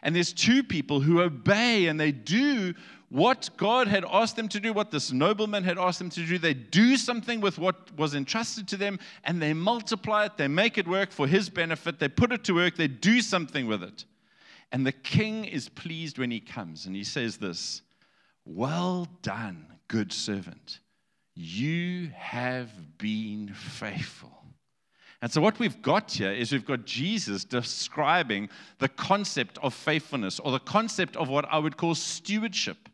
And 0.03 0.15
there's 0.15 0.33
two 0.33 0.63
people 0.63 1.01
who 1.01 1.23
obey 1.23 1.87
and 1.87 1.99
they 1.99 2.13
do 2.13 2.75
what 3.09 3.51
God 3.57 3.87
had 3.87 4.05
asked 4.11 4.37
them 4.37 4.49
to 4.49 4.59
do, 4.59 4.73
what 4.73 4.91
this 4.91 5.13
nobleman 5.13 5.63
had 5.63 5.79
asked 5.79 5.99
them 5.99 6.11
to 6.11 6.27
do. 6.27 6.39
They 6.39 6.55
do 6.55 6.97
something 6.97 7.41
with 7.41 7.59
what 7.59 7.97
was 7.97 8.15
entrusted 8.15 8.67
to 8.69 8.77
them 8.77 8.99
and 9.25 9.41
they 9.41 9.55
multiply 9.55 10.25
it, 10.27 10.37
they 10.37 10.49
make 10.49 10.77
it 10.77 10.89
work 10.89 11.13
for 11.13 11.27
his 11.27 11.49
benefit, 11.49 11.99
they 11.99 12.09
put 12.09 12.33
it 12.33 12.43
to 12.45 12.55
work, 12.55 12.77
they 12.77 12.89
do 12.89 13.21
something 13.21 13.67
with 13.67 13.83
it. 13.83 14.05
And 14.73 14.85
the 14.85 14.93
king 14.93 15.45
is 15.45 15.69
pleased 15.69 16.19
when 16.19 16.31
he 16.31 16.41
comes 16.41 16.87
and 16.87 16.97
he 16.97 17.05
says 17.05 17.37
this 17.37 17.83
Well 18.45 19.07
done, 19.23 19.67
good 19.89 20.13
servant. 20.13 20.81
You 21.35 22.11
have 22.15 22.99
been 22.99 23.53
faithful. 23.55 24.33
And 25.23 25.33
so, 25.33 25.41
what 25.41 25.59
we've 25.59 25.81
got 25.81 26.11
here 26.11 26.33
is 26.33 26.53
we've 26.53 26.65
got 26.65 26.85
Jesus 26.85 27.45
describing 27.45 28.49
the 28.79 28.89
concept 28.89 29.59
of 29.63 29.73
faithfulness 29.75 30.39
or 30.41 30.53
the 30.53 30.59
concept 30.59 31.17
of 31.17 31.29
what 31.29 31.47
I 31.51 31.59
would 31.59 31.77
call 31.77 31.95
stewardship. 31.95 32.89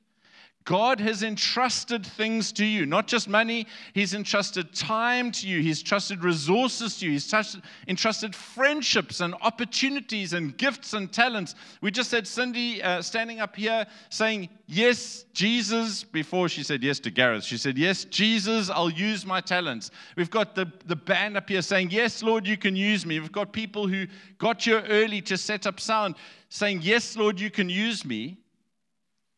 God 0.65 1.01
has 1.01 1.23
entrusted 1.23 2.07
things 2.07 2.53
to 2.53 2.65
you, 2.65 2.87
not 2.87 3.09
just 3.09 3.29
money. 3.29 3.67
He's 3.95 4.15
entrusted 4.15 4.73
time 4.73 5.33
to 5.33 5.49
you. 5.49 5.61
He's 5.61 5.81
entrusted 5.81 6.23
resources 6.23 6.99
to 6.99 7.07
you. 7.07 7.13
He's 7.13 7.29
trusted, 7.29 7.63
entrusted 7.89 8.35
friendships 8.35 9.21
and 9.21 9.35
opportunities 9.41 10.35
and 10.35 10.57
gifts 10.57 10.93
and 10.93 11.13
talents. 11.13 11.57
We 11.81 11.91
just 11.91 12.13
had 12.13 12.29
Cindy 12.29 12.81
uh, 12.83 13.03
standing 13.03 13.41
up 13.41 13.57
here 13.57 13.87
saying, 14.11 14.49
Yes, 14.69 15.25
Jesus, 15.35 16.05
before 16.05 16.49
she 16.49 16.63
said 16.63 16.83
yes 16.83 16.99
to 17.01 17.11
Gareth. 17.11 17.45
She 17.45 17.59
said, 17.59 17.77
Yes, 17.77 18.05
Jesus, 18.05 18.71
I'll 18.71 18.89
use 18.89 19.27
my 19.27 19.41
talents. 19.41 19.91
We've 20.17 20.31
got 20.31 20.55
the, 20.55 20.71
the 20.87 20.97
band 20.97 21.37
up 21.37 21.49
here 21.49 21.63
saying, 21.63 21.91
Yes, 21.91 22.23
Lord, 22.23 22.47
you 22.47 22.57
can 22.57 22.77
use 22.77 23.05
me. 23.05 23.19
We've 23.19 23.33
got 23.33 23.53
people 23.53 23.89
who 23.89 24.07
got 24.39 24.63
here 24.63 24.85
early 24.89 25.21
to 25.23 25.37
set 25.37 25.67
up 25.67 25.81
sound 25.81 26.15
saying, 26.49 26.81
Yes, 26.83 27.17
Lord, 27.17 27.41
you 27.41 27.51
can 27.51 27.69
use 27.69 28.05
me. 28.05 28.39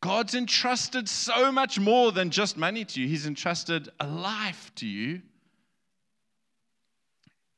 God's 0.05 0.35
entrusted 0.35 1.09
so 1.09 1.51
much 1.51 1.81
more 1.81 2.13
than 2.13 2.29
just 2.29 2.59
money 2.59 2.85
to 2.85 3.01
you, 3.01 3.09
He's 3.09 3.27
entrusted 3.27 3.89
a 3.99 4.07
life 4.07 4.71
to 4.75 4.87
you. 4.87 5.23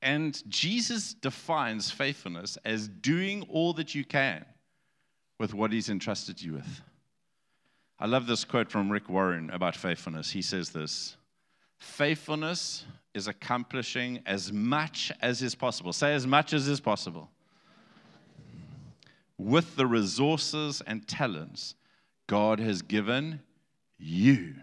And 0.01 0.41
Jesus 0.49 1.13
defines 1.13 1.91
faithfulness 1.91 2.57
as 2.65 2.87
doing 2.87 3.45
all 3.51 3.73
that 3.73 3.97
you 3.97 4.05
can 4.05 4.45
with 5.41 5.55
what 5.55 5.73
He's 5.73 5.89
entrusted 5.89 6.41
you 6.41 6.53
with. 6.53 6.83
I 7.99 8.07
love 8.07 8.29
this 8.29 8.45
quote 8.45 8.71
from 8.71 8.93
Rick 8.93 9.09
Warren 9.09 9.51
about 9.51 9.75
faithfulness. 9.75 10.31
He 10.31 10.41
says 10.41 10.71
this 10.71 11.17
Faithfulness 11.79 12.85
is 13.13 13.27
accomplishing 13.27 14.21
as 14.25 14.53
much 14.53 15.11
as 15.21 15.43
is 15.43 15.57
possible. 15.57 15.93
Say, 15.93 16.15
as 16.15 16.29
much 16.29 16.53
as 16.53 16.69
is 16.69 16.79
possible. 16.79 17.29
With 19.37 19.75
the 19.75 19.87
resources 19.89 20.81
and 20.87 21.09
talents 21.09 21.75
God 22.27 22.61
has 22.61 22.83
given 22.83 23.41
you. 23.99 24.55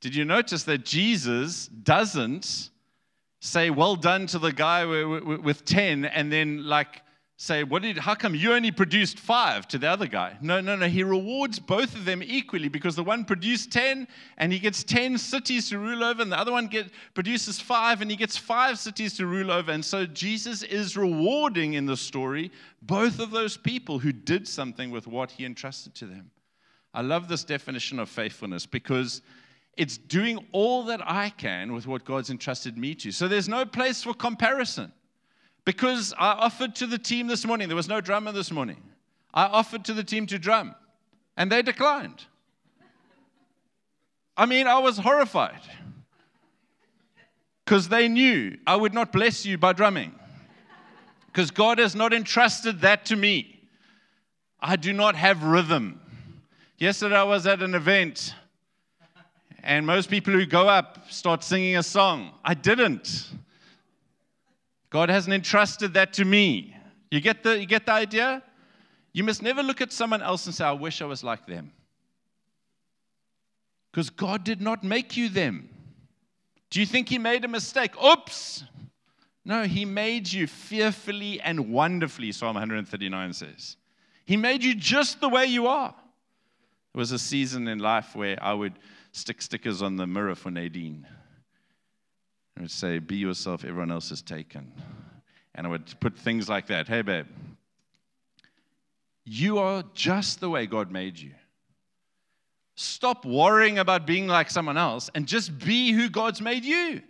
Did 0.00 0.14
you 0.14 0.24
notice 0.24 0.64
that 0.64 0.84
Jesus 0.84 1.68
doesn't 1.68 2.70
say, 3.40 3.70
Well 3.70 3.96
done 3.96 4.26
to 4.28 4.38
the 4.38 4.52
guy 4.52 4.84
with 4.84 5.64
10, 5.64 6.04
and 6.04 6.32
then, 6.32 6.66
like, 6.66 7.02
say, 7.44 7.62
what 7.62 7.82
did, 7.82 7.98
how 7.98 8.14
come 8.14 8.34
you 8.34 8.54
only 8.54 8.70
produced 8.70 9.18
five 9.18 9.68
to 9.68 9.78
the 9.78 9.88
other 9.88 10.06
guy? 10.06 10.36
No, 10.40 10.60
no, 10.60 10.76
no. 10.76 10.88
He 10.88 11.02
rewards 11.02 11.58
both 11.58 11.94
of 11.94 12.04
them 12.04 12.22
equally 12.22 12.68
because 12.68 12.96
the 12.96 13.04
one 13.04 13.24
produced 13.24 13.70
10 13.70 14.08
and 14.38 14.52
he 14.52 14.58
gets 14.58 14.82
10 14.82 15.18
cities 15.18 15.68
to 15.68 15.78
rule 15.78 16.02
over, 16.02 16.22
and 16.22 16.32
the 16.32 16.38
other 16.38 16.52
one 16.52 16.66
get, 16.66 16.90
produces 17.12 17.60
five 17.60 18.00
and 18.00 18.10
he 18.10 18.16
gets 18.16 18.36
five 18.36 18.78
cities 18.78 19.16
to 19.18 19.26
rule 19.26 19.50
over. 19.50 19.70
And 19.70 19.84
so 19.84 20.06
Jesus 20.06 20.62
is 20.62 20.96
rewarding 20.96 21.74
in 21.74 21.86
the 21.86 21.96
story 21.96 22.50
both 22.82 23.20
of 23.20 23.30
those 23.30 23.56
people 23.56 23.98
who 23.98 24.12
did 24.12 24.48
something 24.48 24.90
with 24.90 25.06
what 25.06 25.30
he 25.30 25.44
entrusted 25.44 25.94
to 25.96 26.06
them. 26.06 26.30
I 26.92 27.02
love 27.02 27.28
this 27.28 27.44
definition 27.44 27.98
of 27.98 28.08
faithfulness 28.08 28.66
because 28.66 29.20
it's 29.76 29.98
doing 29.98 30.38
all 30.52 30.84
that 30.84 31.00
I 31.04 31.30
can 31.30 31.72
with 31.72 31.86
what 31.86 32.04
God's 32.04 32.30
entrusted 32.30 32.78
me 32.78 32.94
to. 32.96 33.10
So 33.10 33.28
there's 33.28 33.48
no 33.48 33.64
place 33.66 34.02
for 34.02 34.14
comparison. 34.14 34.92
Because 35.64 36.12
I 36.18 36.32
offered 36.32 36.74
to 36.76 36.86
the 36.86 36.98
team 36.98 37.26
this 37.26 37.46
morning, 37.46 37.68
there 37.68 37.76
was 37.76 37.88
no 37.88 38.00
drummer 38.00 38.32
this 38.32 38.50
morning. 38.50 38.82
I 39.32 39.44
offered 39.44 39.84
to 39.86 39.94
the 39.94 40.04
team 40.04 40.26
to 40.26 40.38
drum, 40.38 40.74
and 41.36 41.50
they 41.50 41.62
declined. 41.62 42.24
I 44.36 44.46
mean, 44.46 44.66
I 44.66 44.78
was 44.78 44.98
horrified 44.98 45.60
because 47.64 47.88
they 47.88 48.08
knew 48.08 48.58
I 48.66 48.76
would 48.76 48.92
not 48.92 49.12
bless 49.12 49.46
you 49.46 49.56
by 49.56 49.72
drumming. 49.72 50.14
Because 51.26 51.50
God 51.50 51.78
has 51.78 51.94
not 51.96 52.12
entrusted 52.12 52.82
that 52.82 53.06
to 53.06 53.16
me. 53.16 53.60
I 54.60 54.76
do 54.76 54.92
not 54.92 55.16
have 55.16 55.42
rhythm. 55.42 56.00
Yesterday 56.78 57.16
I 57.16 57.24
was 57.24 57.46
at 57.46 57.62
an 57.62 57.74
event, 57.74 58.34
and 59.62 59.86
most 59.86 60.10
people 60.10 60.32
who 60.32 60.46
go 60.46 60.68
up 60.68 61.10
start 61.10 61.42
singing 61.42 61.76
a 61.76 61.82
song. 61.82 62.32
I 62.44 62.54
didn't. 62.54 63.30
God 64.94 65.08
hasn't 65.08 65.34
entrusted 65.34 65.94
that 65.94 66.12
to 66.12 66.24
me. 66.24 66.72
You 67.10 67.20
get 67.20 67.42
the, 67.42 67.58
you 67.58 67.66
get 67.66 67.84
the 67.84 67.90
idea? 67.90 68.44
You 69.12 69.24
must 69.24 69.42
never 69.42 69.60
look 69.60 69.80
at 69.80 69.92
someone 69.92 70.22
else 70.22 70.46
and 70.46 70.54
say, 70.54 70.64
I 70.64 70.70
wish 70.70 71.02
I 71.02 71.04
was 71.04 71.24
like 71.24 71.48
them. 71.48 71.72
Because 73.90 74.08
God 74.08 74.44
did 74.44 74.60
not 74.60 74.84
make 74.84 75.16
you 75.16 75.28
them. 75.28 75.68
Do 76.70 76.78
you 76.78 76.86
think 76.86 77.08
He 77.08 77.18
made 77.18 77.44
a 77.44 77.48
mistake? 77.48 78.00
Oops! 78.00 78.62
No, 79.44 79.64
He 79.64 79.84
made 79.84 80.32
you 80.32 80.46
fearfully 80.46 81.40
and 81.40 81.72
wonderfully, 81.72 82.30
Psalm 82.30 82.54
139 82.54 83.32
says. 83.32 83.76
He 84.24 84.36
made 84.36 84.62
you 84.62 84.76
just 84.76 85.20
the 85.20 85.28
way 85.28 85.46
you 85.46 85.66
are. 85.66 85.92
There 86.92 87.00
was 87.00 87.10
a 87.10 87.18
season 87.18 87.66
in 87.66 87.80
life 87.80 88.14
where 88.14 88.40
I 88.40 88.52
would 88.52 88.78
stick 89.10 89.42
stickers 89.42 89.82
on 89.82 89.96
the 89.96 90.06
mirror 90.06 90.36
for 90.36 90.52
Nadine. 90.52 91.04
I 92.56 92.62
would 92.62 92.70
say, 92.70 92.98
Be 92.98 93.16
yourself, 93.16 93.64
everyone 93.64 93.90
else 93.90 94.10
is 94.10 94.22
taken. 94.22 94.72
And 95.54 95.66
I 95.66 95.70
would 95.70 95.98
put 96.00 96.18
things 96.18 96.48
like 96.48 96.66
that 96.68 96.88
Hey, 96.88 97.02
babe, 97.02 97.26
you 99.24 99.58
are 99.58 99.84
just 99.94 100.40
the 100.40 100.50
way 100.50 100.66
God 100.66 100.90
made 100.90 101.18
you. 101.18 101.32
Stop 102.76 103.24
worrying 103.24 103.78
about 103.78 104.06
being 104.06 104.26
like 104.26 104.50
someone 104.50 104.76
else 104.76 105.08
and 105.14 105.26
just 105.26 105.58
be 105.58 105.92
who 105.92 106.08
God's 106.08 106.40
made 106.40 106.64
you. 106.64 107.02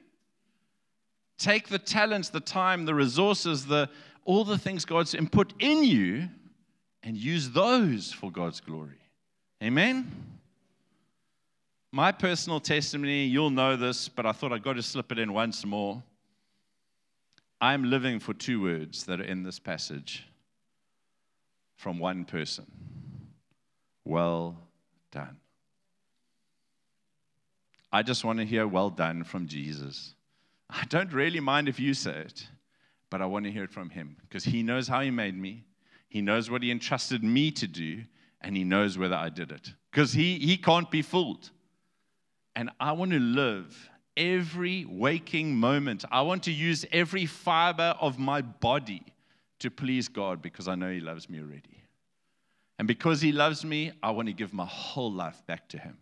Take 1.38 1.68
the 1.68 1.78
talents, 1.78 2.28
the 2.28 2.40
time, 2.40 2.84
the 2.84 2.94
resources, 2.94 3.66
the, 3.66 3.88
all 4.24 4.44
the 4.44 4.58
things 4.58 4.84
God's 4.84 5.16
put 5.32 5.54
in 5.58 5.82
you 5.82 6.28
and 7.02 7.16
use 7.16 7.50
those 7.50 8.12
for 8.12 8.30
God's 8.30 8.60
glory. 8.60 9.00
Amen? 9.62 10.33
My 11.94 12.10
personal 12.10 12.58
testimony, 12.58 13.26
you'll 13.26 13.50
know 13.50 13.76
this, 13.76 14.08
but 14.08 14.26
I 14.26 14.32
thought 14.32 14.52
I'd 14.52 14.64
got 14.64 14.72
to 14.72 14.82
slip 14.82 15.12
it 15.12 15.18
in 15.20 15.32
once 15.32 15.64
more. 15.64 16.02
I'm 17.60 17.88
living 17.88 18.18
for 18.18 18.34
two 18.34 18.60
words 18.60 19.04
that 19.04 19.20
are 19.20 19.24
in 19.24 19.44
this 19.44 19.60
passage 19.60 20.26
from 21.76 22.00
one 22.00 22.24
person 22.24 22.66
Well 24.04 24.58
done. 25.12 25.36
I 27.92 28.02
just 28.02 28.24
want 28.24 28.40
to 28.40 28.44
hear 28.44 28.66
well 28.66 28.90
done 28.90 29.22
from 29.22 29.46
Jesus. 29.46 30.16
I 30.68 30.86
don't 30.88 31.12
really 31.12 31.38
mind 31.38 31.68
if 31.68 31.78
you 31.78 31.94
say 31.94 32.16
it, 32.22 32.48
but 33.08 33.22
I 33.22 33.26
want 33.26 33.44
to 33.44 33.52
hear 33.52 33.62
it 33.62 33.70
from 33.70 33.90
him 33.90 34.16
because 34.22 34.42
he 34.42 34.64
knows 34.64 34.88
how 34.88 35.00
he 35.00 35.12
made 35.12 35.38
me. 35.38 35.64
He 36.08 36.22
knows 36.22 36.50
what 36.50 36.64
he 36.64 36.72
entrusted 36.72 37.22
me 37.22 37.52
to 37.52 37.68
do, 37.68 38.02
and 38.40 38.56
he 38.56 38.64
knows 38.64 38.98
whether 38.98 39.14
I 39.14 39.28
did 39.28 39.52
it 39.52 39.74
because 39.92 40.12
he, 40.12 40.40
he 40.40 40.56
can't 40.56 40.90
be 40.90 41.00
fooled. 41.00 41.52
And 42.56 42.70
I 42.78 42.92
want 42.92 43.10
to 43.12 43.18
live 43.18 43.90
every 44.16 44.84
waking 44.88 45.56
moment. 45.56 46.04
I 46.10 46.22
want 46.22 46.44
to 46.44 46.52
use 46.52 46.84
every 46.92 47.26
fiber 47.26 47.96
of 48.00 48.18
my 48.18 48.42
body 48.42 49.02
to 49.60 49.70
please 49.70 50.08
God 50.08 50.42
because 50.42 50.68
I 50.68 50.74
know 50.74 50.90
he 50.90 51.00
loves 51.00 51.28
me 51.28 51.40
already. 51.40 51.82
And 52.78 52.88
because 52.88 53.20
he 53.20 53.32
loves 53.32 53.64
me, 53.64 53.92
I 54.02 54.10
want 54.10 54.28
to 54.28 54.34
give 54.34 54.52
my 54.52 54.66
whole 54.66 55.12
life 55.12 55.42
back 55.46 55.68
to 55.68 55.78
him 55.78 55.96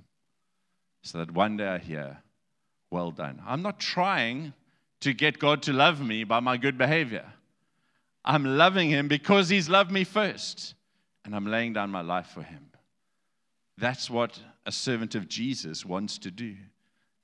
so 1.02 1.18
that 1.18 1.30
one 1.30 1.56
day 1.56 1.66
I 1.66 1.78
hear, 1.78 2.18
Well 2.90 3.10
done. 3.10 3.42
I'm 3.46 3.62
not 3.62 3.80
trying 3.80 4.52
to 5.00 5.12
get 5.12 5.38
God 5.38 5.62
to 5.62 5.72
love 5.72 6.00
me 6.00 6.24
by 6.24 6.40
my 6.40 6.56
good 6.56 6.78
behavior. 6.78 7.24
I'm 8.24 8.44
loving 8.44 8.88
him 8.88 9.08
because 9.08 9.48
he's 9.48 9.68
loved 9.68 9.90
me 9.90 10.04
first, 10.04 10.74
and 11.24 11.34
I'm 11.34 11.46
laying 11.46 11.72
down 11.72 11.90
my 11.90 12.02
life 12.02 12.28
for 12.28 12.42
him. 12.42 12.70
That's 13.78 14.08
what 14.08 14.38
a 14.66 14.72
servant 14.72 15.14
of 15.14 15.28
Jesus 15.28 15.84
wants 15.84 16.18
to 16.18 16.30
do. 16.30 16.56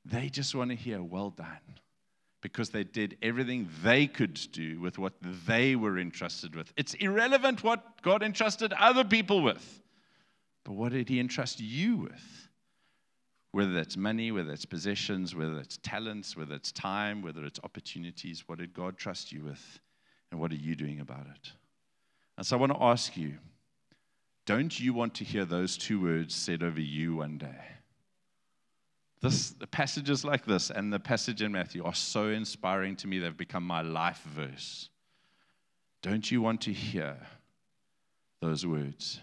They 0.04 0.28
just 0.28 0.54
want 0.54 0.70
to 0.70 0.76
hear, 0.76 1.02
Well 1.02 1.30
done, 1.30 1.78
because 2.40 2.70
they 2.70 2.84
did 2.84 3.16
everything 3.22 3.68
they 3.82 4.06
could 4.06 4.34
do 4.52 4.80
with 4.80 4.98
what 4.98 5.14
they 5.46 5.76
were 5.76 5.98
entrusted 5.98 6.54
with. 6.54 6.72
It's 6.76 6.94
irrelevant 6.94 7.62
what 7.62 8.02
God 8.02 8.22
entrusted 8.22 8.72
other 8.72 9.04
people 9.04 9.42
with, 9.42 9.82
but 10.64 10.72
what 10.72 10.92
did 10.92 11.08
He 11.08 11.20
entrust 11.20 11.60
you 11.60 11.96
with? 11.96 12.48
whether 13.52 13.72
that's 13.72 13.96
money, 13.96 14.30
whether 14.30 14.52
it's 14.52 14.64
possessions, 14.64 15.34
whether 15.34 15.58
it's 15.58 15.78
talents, 15.78 16.36
whether 16.36 16.54
it's 16.54 16.72
time, 16.72 17.22
whether 17.22 17.44
it's 17.44 17.58
opportunities, 17.64 18.44
what 18.46 18.58
did 18.58 18.74
God 18.74 18.96
trust 18.96 19.32
you 19.32 19.42
with? 19.44 19.80
And 20.30 20.38
what 20.38 20.52
are 20.52 20.56
you 20.56 20.74
doing 20.74 21.00
about 21.00 21.26
it? 21.34 21.52
And 22.36 22.46
so 22.46 22.56
I 22.56 22.60
want 22.60 22.72
to 22.72 22.82
ask 22.82 23.16
you 23.16 23.34
don't 24.48 24.80
you 24.80 24.94
want 24.94 25.12
to 25.12 25.24
hear 25.24 25.44
those 25.44 25.76
two 25.76 26.00
words 26.00 26.34
said 26.34 26.62
over 26.62 26.80
you 26.80 27.16
one 27.16 27.36
day? 27.36 27.60
This, 29.20 29.50
the 29.50 29.66
passages 29.66 30.24
like 30.24 30.46
this 30.46 30.70
and 30.70 30.90
the 30.90 30.98
passage 30.98 31.42
in 31.42 31.52
Matthew 31.52 31.84
are 31.84 31.94
so 31.94 32.28
inspiring 32.28 32.96
to 32.96 33.06
me, 33.06 33.18
they've 33.18 33.36
become 33.36 33.62
my 33.62 33.82
life 33.82 34.22
verse. 34.34 34.88
Don't 36.00 36.30
you 36.30 36.40
want 36.40 36.62
to 36.62 36.72
hear 36.72 37.18
those 38.40 38.64
words? 38.64 39.20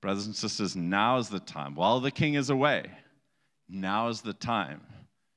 Brothers 0.00 0.24
and 0.24 0.34
sisters, 0.34 0.74
now 0.74 1.18
is 1.18 1.28
the 1.28 1.40
time. 1.40 1.74
While 1.74 2.00
the 2.00 2.10
king 2.10 2.32
is 2.32 2.48
away, 2.48 2.86
now 3.68 4.08
is 4.08 4.22
the 4.22 4.32
time 4.32 4.80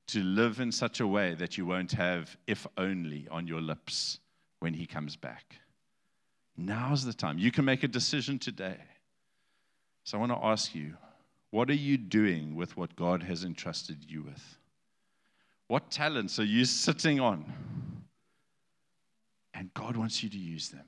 to 0.08 0.24
live 0.24 0.62
in 0.62 0.72
such 0.72 1.02
a 1.02 1.08
way 1.08 1.34
that 1.34 1.58
you 1.58 1.66
won't 1.66 1.92
have 1.92 2.38
if 2.48 2.66
only 2.78 3.28
on 3.30 3.46
your 3.46 3.60
lips 3.60 4.20
when 4.62 4.74
he 4.74 4.86
comes 4.86 5.18
back. 5.18 5.58
Now 6.56 6.94
is 6.94 7.04
the 7.04 7.12
time. 7.12 7.38
You 7.38 7.52
can 7.52 7.66
make 7.66 7.84
a 7.84 7.90
decision 7.90 8.40
today. 8.40 8.78
So 10.08 10.17
I 10.17 10.22
want 10.22 10.32
to 10.32 10.46
ask 10.46 10.74
you 10.74 10.93
what 11.52 11.70
are 11.70 11.74
you 11.74 11.98
doing 11.98 12.56
with 12.56 12.78
what 12.78 12.96
God 12.96 13.24
has 13.24 13.43
entrusted 13.43 14.06
you 14.08 14.22
with? 14.24 14.58
What 15.67 15.91
talents 15.91 16.39
are 16.39 16.46
you 16.46 16.63
sitting 16.86 17.20
on? 17.20 17.43
And 19.54 19.74
God 19.74 19.98
wants 19.98 20.24
you 20.24 20.30
to 20.30 20.38
use 20.38 20.70
them. 20.70 20.86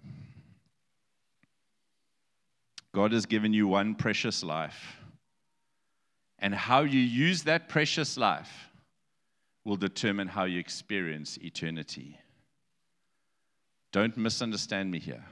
God 2.93 3.11
has 3.11 3.25
given 3.25 3.51
you 3.51 3.67
one 3.67 3.93
precious 3.93 4.41
life 4.41 5.01
and 6.39 6.55
how 6.55 6.83
you 6.83 7.01
use 7.01 7.43
that 7.43 7.67
precious 7.67 8.15
life 8.15 8.69
will 9.65 9.75
determine 9.75 10.29
how 10.29 10.45
you 10.45 10.61
experience 10.61 11.37
eternity. 11.41 12.17
Don't 13.91 14.15
misunderstand 14.15 14.89
me 14.89 14.99
here. 14.99 15.25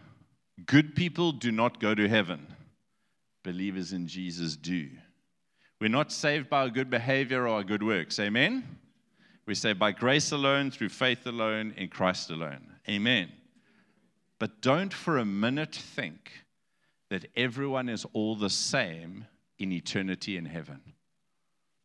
Good 0.65 0.93
people 0.93 1.31
do 1.31 1.53
not 1.53 1.79
go 1.79 1.95
to 1.95 2.09
heaven, 2.09 2.47
believers 3.47 3.93
in 3.93 4.07
Jesus 4.07 4.57
do. 4.57 4.89
We're 5.79 5.87
not 5.87 6.11
saved 6.11 6.49
by 6.49 6.63
our 6.63 6.69
good 6.69 6.89
behavior 6.89 7.43
or 7.43 7.47
our 7.47 7.63
good 7.63 7.81
works. 7.81 8.19
Amen? 8.19 8.77
We're 9.45 9.53
saved 9.53 9.79
by 9.79 9.93
grace 9.93 10.33
alone, 10.33 10.69
through 10.69 10.89
faith 10.89 11.25
alone, 11.25 11.73
in 11.77 11.87
Christ 11.87 12.29
alone. 12.29 12.73
Amen. 12.89 13.31
But 14.37 14.61
don't 14.61 14.93
for 14.93 15.17
a 15.17 15.23
minute 15.23 15.73
think 15.73 16.33
that 17.09 17.27
everyone 17.37 17.87
is 17.87 18.05
all 18.11 18.35
the 18.35 18.49
same 18.49 19.25
in 19.57 19.71
eternity 19.71 20.35
in 20.35 20.43
heaven. 20.43 20.81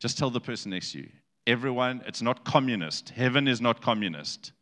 Just 0.00 0.18
tell 0.18 0.30
the 0.30 0.40
person 0.40 0.72
next 0.72 0.90
to 0.92 0.98
you 0.98 1.10
everyone, 1.46 2.02
it's 2.06 2.22
not 2.22 2.44
communist. 2.44 3.10
Heaven 3.10 3.46
is 3.46 3.60
not 3.60 3.82
communist. 3.82 4.52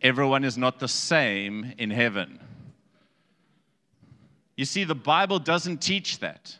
Everyone 0.00 0.44
is 0.44 0.56
not 0.56 0.80
the 0.80 0.88
same 0.88 1.74
in 1.76 1.90
heaven. 1.90 2.40
You 4.58 4.64
see, 4.64 4.82
the 4.82 4.94
Bible 4.96 5.38
doesn't 5.38 5.78
teach 5.78 6.18
that. 6.18 6.58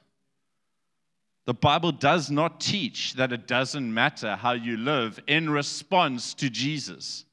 The 1.46 1.54
Bible 1.54 1.90
does 1.90 2.30
not 2.30 2.61
teach 2.61 3.14
that 3.14 3.32
it 3.32 3.48
doesn't 3.48 3.92
matter 3.92 4.37
how 4.37 4.52
you 4.52 4.76
live 4.76 5.18
in 5.26 5.50
response 5.50 6.32
to 6.34 6.48
Jesus. 6.48 7.24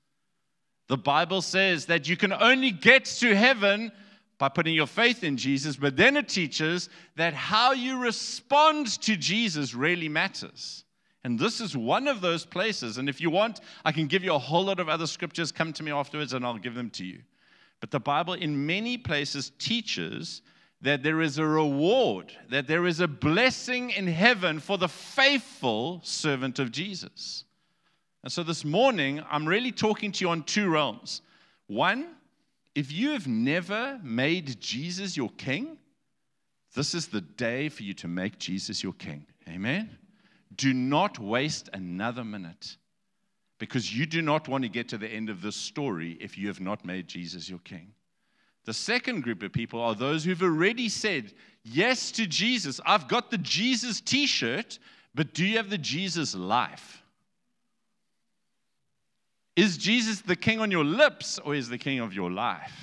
The 0.87 0.97
Bible 0.97 1.43
says 1.43 1.85
that 1.85 2.09
you 2.09 2.17
can 2.17 2.33
only 2.33 2.71
get 2.71 3.05
to 3.05 3.35
heaven 3.35 3.91
by 4.39 4.49
putting 4.49 4.73
your 4.73 4.87
faith 4.87 5.23
in 5.23 5.37
Jesus, 5.37 5.75
but 5.75 5.97
then 5.97 6.17
it 6.17 6.27
teaches 6.27 6.89
that 7.15 7.35
how 7.35 7.73
you 7.73 7.99
respond 7.99 8.87
to 9.03 9.15
Jesus 9.15 9.75
really 9.75 10.09
matters. 10.09 10.83
And 11.23 11.37
this 11.37 11.61
is 11.61 11.77
one 11.77 12.07
of 12.07 12.21
those 12.21 12.43
places. 12.43 12.97
And 12.97 13.07
if 13.07 13.21
you 13.21 13.29
want, 13.29 13.59
I 13.83 13.91
can 13.91 14.07
give 14.07 14.23
you 14.23 14.33
a 14.33 14.39
whole 14.39 14.65
lot 14.65 14.79
of 14.79 14.89
other 14.89 15.05
scriptures. 15.05 15.51
Come 15.51 15.73
to 15.73 15.83
me 15.83 15.91
afterwards 15.91 16.33
and 16.33 16.43
I'll 16.43 16.57
give 16.57 16.73
them 16.73 16.89
to 16.91 17.05
you. 17.05 17.19
But 17.81 17.91
the 17.91 17.99
Bible, 17.99 18.33
in 18.33 18.65
many 18.65 18.97
places, 18.97 19.51
teaches 19.59 20.41
that 20.85 21.01
there 21.01 21.19
is 21.19 21.39
a 21.39 21.45
reward, 21.45 22.31
that 22.49 22.67
there 22.67 22.85
is 22.85 22.99
a 22.99 23.07
blessing 23.07 23.89
in 23.89 24.05
heaven 24.05 24.59
for 24.59 24.77
the 24.77 24.87
faithful 24.87 25.99
servant 26.03 26.59
of 26.59 26.71
Jesus. 26.71 27.43
And 28.23 28.31
so 28.31 28.43
this 28.43 28.63
morning, 28.63 29.19
I'm 29.31 29.47
really 29.47 29.71
talking 29.71 30.11
to 30.11 30.23
you 30.23 30.29
on 30.29 30.43
two 30.43 30.69
realms. 30.69 31.23
One, 31.65 32.15
if 32.75 32.91
you 32.91 33.11
have 33.11 33.27
never 33.27 33.99
made 34.03 34.61
Jesus 34.61 35.17
your 35.17 35.31
king, 35.37 35.79
this 36.75 36.93
is 36.93 37.07
the 37.07 37.21
day 37.21 37.67
for 37.69 37.81
you 37.81 37.95
to 37.95 38.07
make 38.07 38.37
Jesus 38.37 38.83
your 38.83 38.93
king. 38.93 39.25
Amen? 39.49 39.89
Do 40.55 40.71
not 40.71 41.17
waste 41.17 41.67
another 41.73 42.23
minute 42.23 42.77
because 43.57 43.91
you 43.91 44.05
do 44.05 44.21
not 44.21 44.47
want 44.47 44.63
to 44.63 44.69
get 44.69 44.89
to 44.89 44.99
the 44.99 45.09
end 45.09 45.31
of 45.31 45.41
this 45.41 45.55
story 45.55 46.15
if 46.21 46.37
you 46.37 46.47
have 46.47 46.59
not 46.59 46.85
made 46.85 47.07
Jesus 47.07 47.49
your 47.49 47.59
king. 47.59 47.93
The 48.65 48.73
second 48.73 49.21
group 49.21 49.43
of 49.43 49.53
people 49.53 49.79
are 49.79 49.95
those 49.95 50.23
who've 50.23 50.41
already 50.41 50.89
said 50.89 51.33
yes 51.63 52.11
to 52.13 52.25
Jesus. 52.25 52.81
I've 52.85 53.07
got 53.07 53.31
the 53.31 53.37
Jesus 53.37 54.01
t 54.01 54.25
shirt, 54.25 54.79
but 55.13 55.33
do 55.33 55.45
you 55.45 55.57
have 55.57 55.69
the 55.69 55.77
Jesus 55.77 56.35
life? 56.35 57.03
Is 59.55 59.77
Jesus 59.77 60.21
the 60.21 60.35
king 60.35 60.59
on 60.59 60.71
your 60.71 60.83
lips 60.83 61.39
or 61.39 61.55
is 61.55 61.69
the 61.69 61.77
king 61.77 61.99
of 61.99 62.13
your 62.13 62.29
life? 62.29 62.73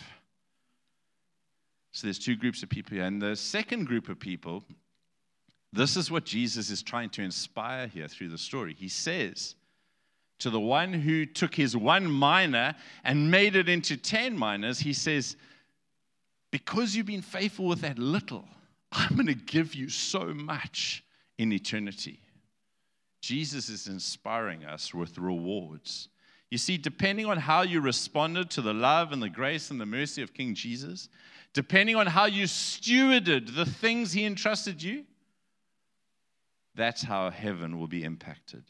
So 1.92 2.06
there's 2.06 2.18
two 2.18 2.36
groups 2.36 2.62
of 2.62 2.70
people 2.70 2.96
here. 2.96 3.04
And 3.04 3.20
the 3.20 3.36
second 3.36 3.86
group 3.86 4.08
of 4.08 4.18
people, 4.18 4.64
this 5.72 5.96
is 5.96 6.10
what 6.10 6.24
Jesus 6.24 6.70
is 6.70 6.82
trying 6.82 7.10
to 7.10 7.22
inspire 7.22 7.86
here 7.86 8.08
through 8.08 8.28
the 8.28 8.38
story. 8.38 8.74
He 8.74 8.88
says 8.88 9.56
to 10.38 10.48
the 10.48 10.60
one 10.60 10.92
who 10.94 11.26
took 11.26 11.54
his 11.54 11.76
one 11.76 12.18
mina 12.18 12.76
and 13.04 13.30
made 13.30 13.54
it 13.56 13.68
into 13.68 13.98
10 13.98 14.38
minas, 14.38 14.78
he 14.78 14.94
says, 14.94 15.36
Because 16.52 16.94
you've 16.94 17.06
been 17.06 17.22
faithful 17.22 17.64
with 17.64 17.80
that 17.80 17.98
little, 17.98 18.44
I'm 18.92 19.16
going 19.16 19.26
to 19.26 19.34
give 19.34 19.74
you 19.74 19.88
so 19.88 20.32
much 20.34 21.02
in 21.38 21.50
eternity. 21.50 22.20
Jesus 23.22 23.68
is 23.68 23.88
inspiring 23.88 24.64
us 24.64 24.92
with 24.92 25.18
rewards. 25.18 26.08
You 26.50 26.58
see, 26.58 26.76
depending 26.76 27.24
on 27.24 27.38
how 27.38 27.62
you 27.62 27.80
responded 27.80 28.50
to 28.50 28.60
the 28.60 28.74
love 28.74 29.12
and 29.12 29.22
the 29.22 29.30
grace 29.30 29.70
and 29.70 29.80
the 29.80 29.86
mercy 29.86 30.22
of 30.22 30.34
King 30.34 30.54
Jesus, 30.54 31.08
depending 31.54 31.96
on 31.96 32.06
how 32.06 32.26
you 32.26 32.44
stewarded 32.44 33.54
the 33.54 33.64
things 33.64 34.12
he 34.12 34.26
entrusted 34.26 34.82
you, 34.82 35.04
that's 36.74 37.02
how 37.02 37.30
heaven 37.30 37.78
will 37.78 37.86
be 37.86 38.04
impacted. 38.04 38.64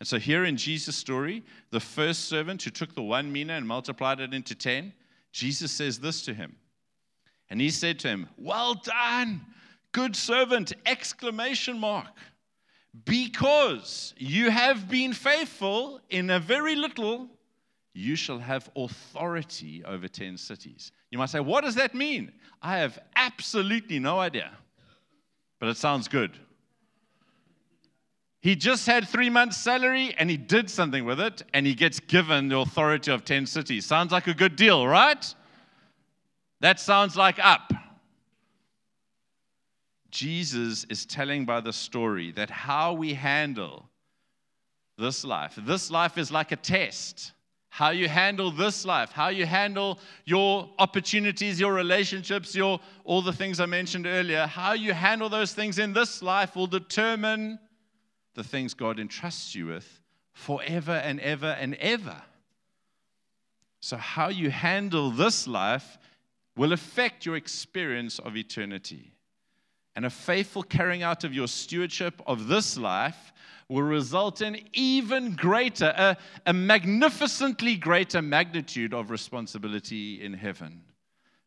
And 0.00 0.06
so, 0.06 0.18
here 0.18 0.44
in 0.44 0.56
Jesus' 0.56 0.96
story, 0.96 1.44
the 1.70 1.80
first 1.80 2.24
servant 2.24 2.62
who 2.62 2.70
took 2.70 2.94
the 2.94 3.02
one 3.02 3.32
mina 3.32 3.54
and 3.54 3.66
multiplied 3.66 4.20
it 4.20 4.34
into 4.34 4.54
10, 4.54 4.92
Jesus 5.32 5.70
says 5.72 6.00
this 6.00 6.22
to 6.22 6.34
him. 6.34 6.56
And 7.52 7.60
he 7.60 7.68
said 7.68 7.98
to 7.98 8.08
him, 8.08 8.30
Well 8.38 8.72
done, 8.72 9.42
good 9.92 10.16
servant! 10.16 10.72
Exclamation 10.86 11.78
mark 11.78 12.06
because 13.04 14.14
you 14.16 14.50
have 14.50 14.88
been 14.88 15.12
faithful 15.12 16.00
in 16.08 16.30
a 16.30 16.40
very 16.40 16.74
little, 16.74 17.28
you 17.92 18.16
shall 18.16 18.38
have 18.38 18.70
authority 18.74 19.84
over 19.84 20.08
10 20.08 20.38
cities. 20.38 20.92
You 21.10 21.18
might 21.18 21.28
say, 21.28 21.40
What 21.40 21.64
does 21.64 21.74
that 21.74 21.94
mean? 21.94 22.32
I 22.62 22.78
have 22.78 22.98
absolutely 23.16 23.98
no 23.98 24.18
idea, 24.18 24.50
but 25.60 25.68
it 25.68 25.76
sounds 25.76 26.08
good. 26.08 26.38
He 28.40 28.56
just 28.56 28.86
had 28.86 29.06
three 29.06 29.28
months' 29.28 29.58
salary 29.58 30.14
and 30.16 30.30
he 30.30 30.38
did 30.38 30.70
something 30.70 31.04
with 31.04 31.20
it, 31.20 31.42
and 31.52 31.66
he 31.66 31.74
gets 31.74 32.00
given 32.00 32.48
the 32.48 32.60
authority 32.60 33.10
of 33.10 33.26
10 33.26 33.44
cities. 33.44 33.84
Sounds 33.84 34.10
like 34.10 34.26
a 34.26 34.32
good 34.32 34.56
deal, 34.56 34.86
right? 34.86 35.34
That 36.62 36.78
sounds 36.78 37.16
like 37.16 37.40
up. 37.40 37.72
Jesus 40.12 40.84
is 40.84 41.04
telling 41.04 41.44
by 41.44 41.60
the 41.60 41.72
story 41.72 42.30
that 42.32 42.50
how 42.50 42.92
we 42.92 43.14
handle 43.14 43.88
this 44.96 45.24
life, 45.24 45.58
this 45.58 45.90
life 45.90 46.16
is 46.16 46.30
like 46.30 46.52
a 46.52 46.56
test. 46.56 47.32
How 47.68 47.90
you 47.90 48.06
handle 48.06 48.50
this 48.50 48.84
life, 48.84 49.10
how 49.10 49.28
you 49.28 49.46
handle 49.46 49.98
your 50.26 50.68
opportunities, 50.78 51.58
your 51.58 51.72
relationships, 51.72 52.54
your 52.54 52.78
all 53.04 53.22
the 53.22 53.32
things 53.32 53.60
I 53.60 53.66
mentioned 53.66 54.06
earlier, 54.06 54.46
how 54.46 54.74
you 54.74 54.92
handle 54.92 55.30
those 55.30 55.54
things 55.54 55.78
in 55.78 55.94
this 55.94 56.22
life 56.22 56.54
will 56.54 56.66
determine 56.66 57.58
the 58.34 58.44
things 58.44 58.74
God 58.74 59.00
entrusts 59.00 59.54
you 59.54 59.66
with 59.66 60.00
forever 60.34 60.92
and 60.92 61.18
ever 61.20 61.56
and 61.58 61.74
ever. 61.76 62.20
So, 63.80 63.96
how 63.96 64.28
you 64.28 64.50
handle 64.50 65.10
this 65.10 65.48
life 65.48 65.98
will 66.56 66.72
affect 66.72 67.24
your 67.24 67.36
experience 67.36 68.18
of 68.18 68.36
eternity. 68.36 69.12
And 69.94 70.06
a 70.06 70.10
faithful 70.10 70.62
carrying 70.62 71.02
out 71.02 71.24
of 71.24 71.34
your 71.34 71.48
stewardship 71.48 72.20
of 72.26 72.48
this 72.48 72.78
life 72.78 73.32
will 73.68 73.82
result 73.82 74.42
in 74.42 74.60
even 74.72 75.34
greater, 75.34 75.94
a, 75.96 76.16
a 76.46 76.52
magnificently 76.52 77.76
greater 77.76 78.20
magnitude 78.20 78.92
of 78.94 79.10
responsibility 79.10 80.22
in 80.22 80.32
heaven. 80.32 80.82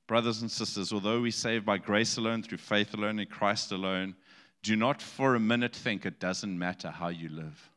Brothers 0.07 0.41
and 0.41 0.51
sisters, 0.51 0.93
although 0.93 1.21
we 1.21 1.31
saved 1.31 1.65
by 1.65 1.77
grace 1.77 2.17
alone, 2.17 2.43
through 2.43 2.59
faith 2.59 2.93
alone, 2.93 3.19
in 3.19 3.27
Christ 3.27 3.71
alone, 3.71 4.15
do 4.61 4.75
not 4.75 5.01
for 5.01 5.35
a 5.35 5.39
minute 5.39 5.75
think 5.75 6.05
it 6.05 6.19
doesn't 6.19 6.57
matter 6.57 6.89
how 6.89 7.09
you 7.09 7.29
live. 7.29 7.69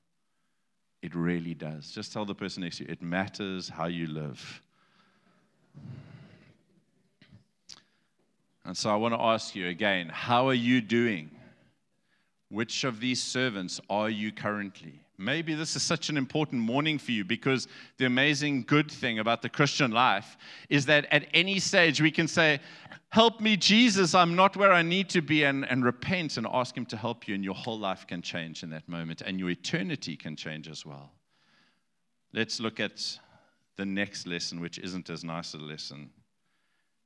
It 1.03 1.15
really 1.15 1.55
does. 1.55 1.91
Just 1.91 2.13
tell 2.13 2.25
the 2.25 2.35
person 2.35 2.63
next 2.63 2.79
to 2.79 2.85
you, 2.85 2.91
it 2.91 3.03
matters 3.03 3.69
how 3.69 3.87
you 3.87 4.07
live. 4.07 4.63
And 8.69 8.77
so 8.77 8.91
I 8.91 8.97
want 8.97 9.15
to 9.15 9.21
ask 9.21 9.57
you 9.57 9.69
again 9.69 10.11
how 10.11 10.47
are 10.47 10.55
you 10.55 10.83
doing? 10.83 11.31
Which 12.51 12.85
of 12.85 13.01
these 13.01 13.23
servants 13.23 13.81
are 13.89 14.11
you 14.11 14.31
currently? 14.31 15.01
Maybe 15.17 15.55
this 15.55 15.75
is 15.75 15.83
such 15.83 16.11
an 16.11 16.19
important 16.19 16.61
morning 16.61 16.99
for 16.99 17.13
you 17.13 17.25
because 17.25 17.67
the 17.97 18.05
amazing 18.05 18.65
good 18.65 18.91
thing 18.91 19.21
about 19.21 19.41
the 19.41 19.49
Christian 19.49 19.91
life 19.91 20.37
is 20.69 20.85
that 20.85 21.07
at 21.11 21.29
any 21.33 21.59
stage 21.61 22.03
we 22.03 22.11
can 22.11 22.29
say, 22.29 22.61
Help 23.09 23.41
me, 23.41 23.57
Jesus, 23.57 24.15
I'm 24.15 24.37
not 24.37 24.55
where 24.55 24.71
I 24.71 24.83
need 24.83 25.09
to 25.11 25.23
be, 25.23 25.45
and, 25.45 25.65
and 25.71 25.83
repent 25.83 26.37
and 26.37 26.47
ask 26.53 26.77
Him 26.77 26.85
to 26.87 26.97
help 26.99 27.27
you, 27.27 27.35
and 27.35 27.43
your 27.43 27.55
whole 27.55 27.79
life 27.79 28.07
can 28.07 28.21
change 28.21 28.63
in 28.63 28.69
that 28.69 28.87
moment, 28.87 29.23
and 29.23 29.41
your 29.41 29.49
eternity 29.49 30.15
can 30.15 30.37
change 30.37 30.69
as 30.69 30.85
well. 30.85 31.11
Let's 32.35 32.61
look 32.61 32.81
at 32.81 33.19
the 33.77 33.87
next 33.87 34.27
lesson, 34.27 34.61
which 34.61 34.79
isn't 34.79 35.09
as 35.09 35.25
nice 35.25 35.55
a 35.55 35.57
lesson 35.57 36.11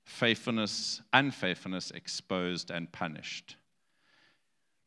faithfulness, 0.05 1.01
unfaithfulness 1.13 1.91
exposed 1.93 2.71
and 2.71 2.91
punished. 2.93 3.57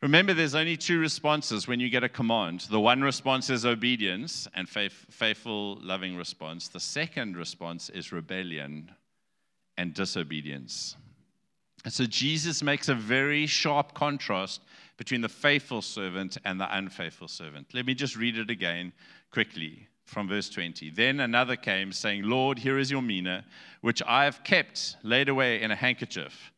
Remember, 0.01 0.33
there's 0.33 0.55
only 0.55 0.77
two 0.77 0.99
responses 0.99 1.67
when 1.67 1.79
you 1.79 1.89
get 1.89 2.03
a 2.03 2.09
command. 2.09 2.67
The 2.69 2.79
one 2.79 3.01
response 3.01 3.49
is 3.49 3.65
obedience 3.65 4.47
and 4.53 4.69
faith, 4.69 5.05
faithful, 5.09 5.79
loving 5.81 6.15
response. 6.15 6.67
The 6.67 6.79
second 6.79 7.37
response 7.37 7.89
is 7.89 8.11
rebellion 8.11 8.91
and 9.77 9.93
disobedience. 9.93 10.95
And 11.85 11.93
so 11.93 12.05
Jesus 12.05 12.61
makes 12.61 12.89
a 12.89 12.95
very 12.95 13.45
sharp 13.45 13.93
contrast 13.93 14.61
between 14.97 15.21
the 15.21 15.29
faithful 15.29 15.81
servant 15.81 16.37
and 16.45 16.59
the 16.59 16.77
unfaithful 16.77 17.27
servant. 17.27 17.73
Let 17.73 17.85
me 17.85 17.93
just 17.93 18.15
read 18.15 18.37
it 18.37 18.49
again 18.49 18.93
quickly 19.31 19.87
from 20.05 20.27
verse 20.27 20.49
20. 20.49 20.91
Then 20.91 21.19
another 21.19 21.55
came, 21.55 21.91
saying, 21.91 22.23
Lord, 22.23 22.59
here 22.59 22.77
is 22.77 22.91
your 22.91 23.01
mina, 23.01 23.45
which 23.81 24.01
I 24.07 24.23
have 24.25 24.43
kept 24.43 24.95
laid 25.03 25.29
away 25.29 25.61
in 25.61 25.71
a 25.71 25.75
handkerchief. 25.75 26.51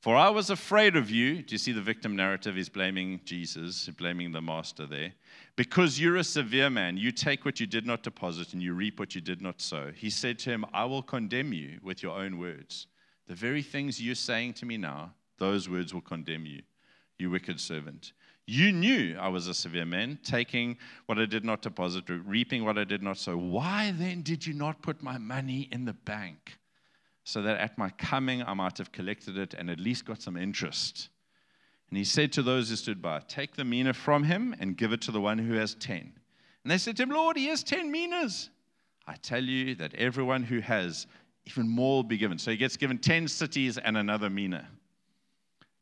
For 0.00 0.14
I 0.14 0.28
was 0.28 0.50
afraid 0.50 0.94
of 0.94 1.10
you. 1.10 1.42
Do 1.42 1.54
you 1.54 1.58
see 1.58 1.72
the 1.72 1.80
victim 1.80 2.14
narrative? 2.14 2.54
He's 2.54 2.68
blaming 2.68 3.20
Jesus, 3.24 3.88
blaming 3.98 4.32
the 4.32 4.40
master 4.40 4.86
there. 4.86 5.12
Because 5.56 5.98
you're 5.98 6.16
a 6.16 6.24
severe 6.24 6.70
man, 6.70 6.96
you 6.96 7.10
take 7.10 7.44
what 7.44 7.60
you 7.60 7.66
did 7.66 7.86
not 7.86 8.02
deposit 8.02 8.52
and 8.52 8.62
you 8.62 8.74
reap 8.74 8.98
what 8.98 9.14
you 9.14 9.20
did 9.20 9.40
not 9.40 9.60
sow. 9.60 9.90
He 9.94 10.10
said 10.10 10.38
to 10.40 10.50
him, 10.50 10.64
I 10.72 10.84
will 10.84 11.02
condemn 11.02 11.52
you 11.52 11.80
with 11.82 12.02
your 12.02 12.16
own 12.16 12.38
words. 12.38 12.86
The 13.26 13.34
very 13.34 13.62
things 13.62 14.00
you're 14.00 14.14
saying 14.14 14.54
to 14.54 14.66
me 14.66 14.76
now, 14.76 15.12
those 15.38 15.68
words 15.68 15.92
will 15.92 16.02
condemn 16.02 16.46
you, 16.46 16.62
you 17.18 17.30
wicked 17.30 17.58
servant. 17.58 18.12
You 18.46 18.70
knew 18.70 19.16
I 19.18 19.28
was 19.28 19.48
a 19.48 19.54
severe 19.54 19.84
man, 19.84 20.20
taking 20.22 20.78
what 21.06 21.18
I 21.18 21.26
did 21.26 21.44
not 21.44 21.62
deposit, 21.62 22.04
reaping 22.08 22.64
what 22.64 22.78
I 22.78 22.84
did 22.84 23.02
not 23.02 23.18
sow. 23.18 23.36
Why 23.36 23.92
then 23.96 24.22
did 24.22 24.46
you 24.46 24.54
not 24.54 24.82
put 24.82 25.02
my 25.02 25.18
money 25.18 25.68
in 25.72 25.84
the 25.84 25.92
bank, 25.92 26.58
so 27.24 27.42
that 27.42 27.58
at 27.58 27.76
my 27.76 27.90
coming 27.90 28.44
I 28.44 28.54
might 28.54 28.78
have 28.78 28.92
collected 28.92 29.36
it 29.36 29.54
and 29.54 29.68
at 29.68 29.80
least 29.80 30.04
got 30.04 30.22
some 30.22 30.36
interest? 30.36 31.08
And 31.90 31.98
he 31.98 32.04
said 32.04 32.32
to 32.34 32.42
those 32.42 32.68
who 32.70 32.76
stood 32.76 33.02
by, 33.02 33.20
Take 33.26 33.56
the 33.56 33.64
mina 33.64 33.92
from 33.92 34.22
him 34.22 34.54
and 34.60 34.76
give 34.76 34.92
it 34.92 35.00
to 35.02 35.10
the 35.10 35.20
one 35.20 35.38
who 35.38 35.54
has 35.54 35.74
ten. 35.74 36.12
And 36.62 36.70
they 36.70 36.78
said 36.78 36.96
to 36.98 37.02
him, 37.02 37.10
Lord, 37.10 37.36
he 37.36 37.46
has 37.46 37.64
ten 37.64 37.90
minas. 37.90 38.50
I 39.08 39.14
tell 39.14 39.42
you 39.42 39.74
that 39.76 39.94
everyone 39.94 40.44
who 40.44 40.60
has 40.60 41.06
even 41.46 41.68
more 41.68 41.96
will 41.96 42.02
be 42.02 42.18
given. 42.18 42.38
So 42.38 42.50
he 42.50 42.56
gets 42.56 42.76
given 42.76 42.98
10 42.98 43.28
cities 43.28 43.78
and 43.78 43.96
another 43.96 44.28
mina. 44.28 44.66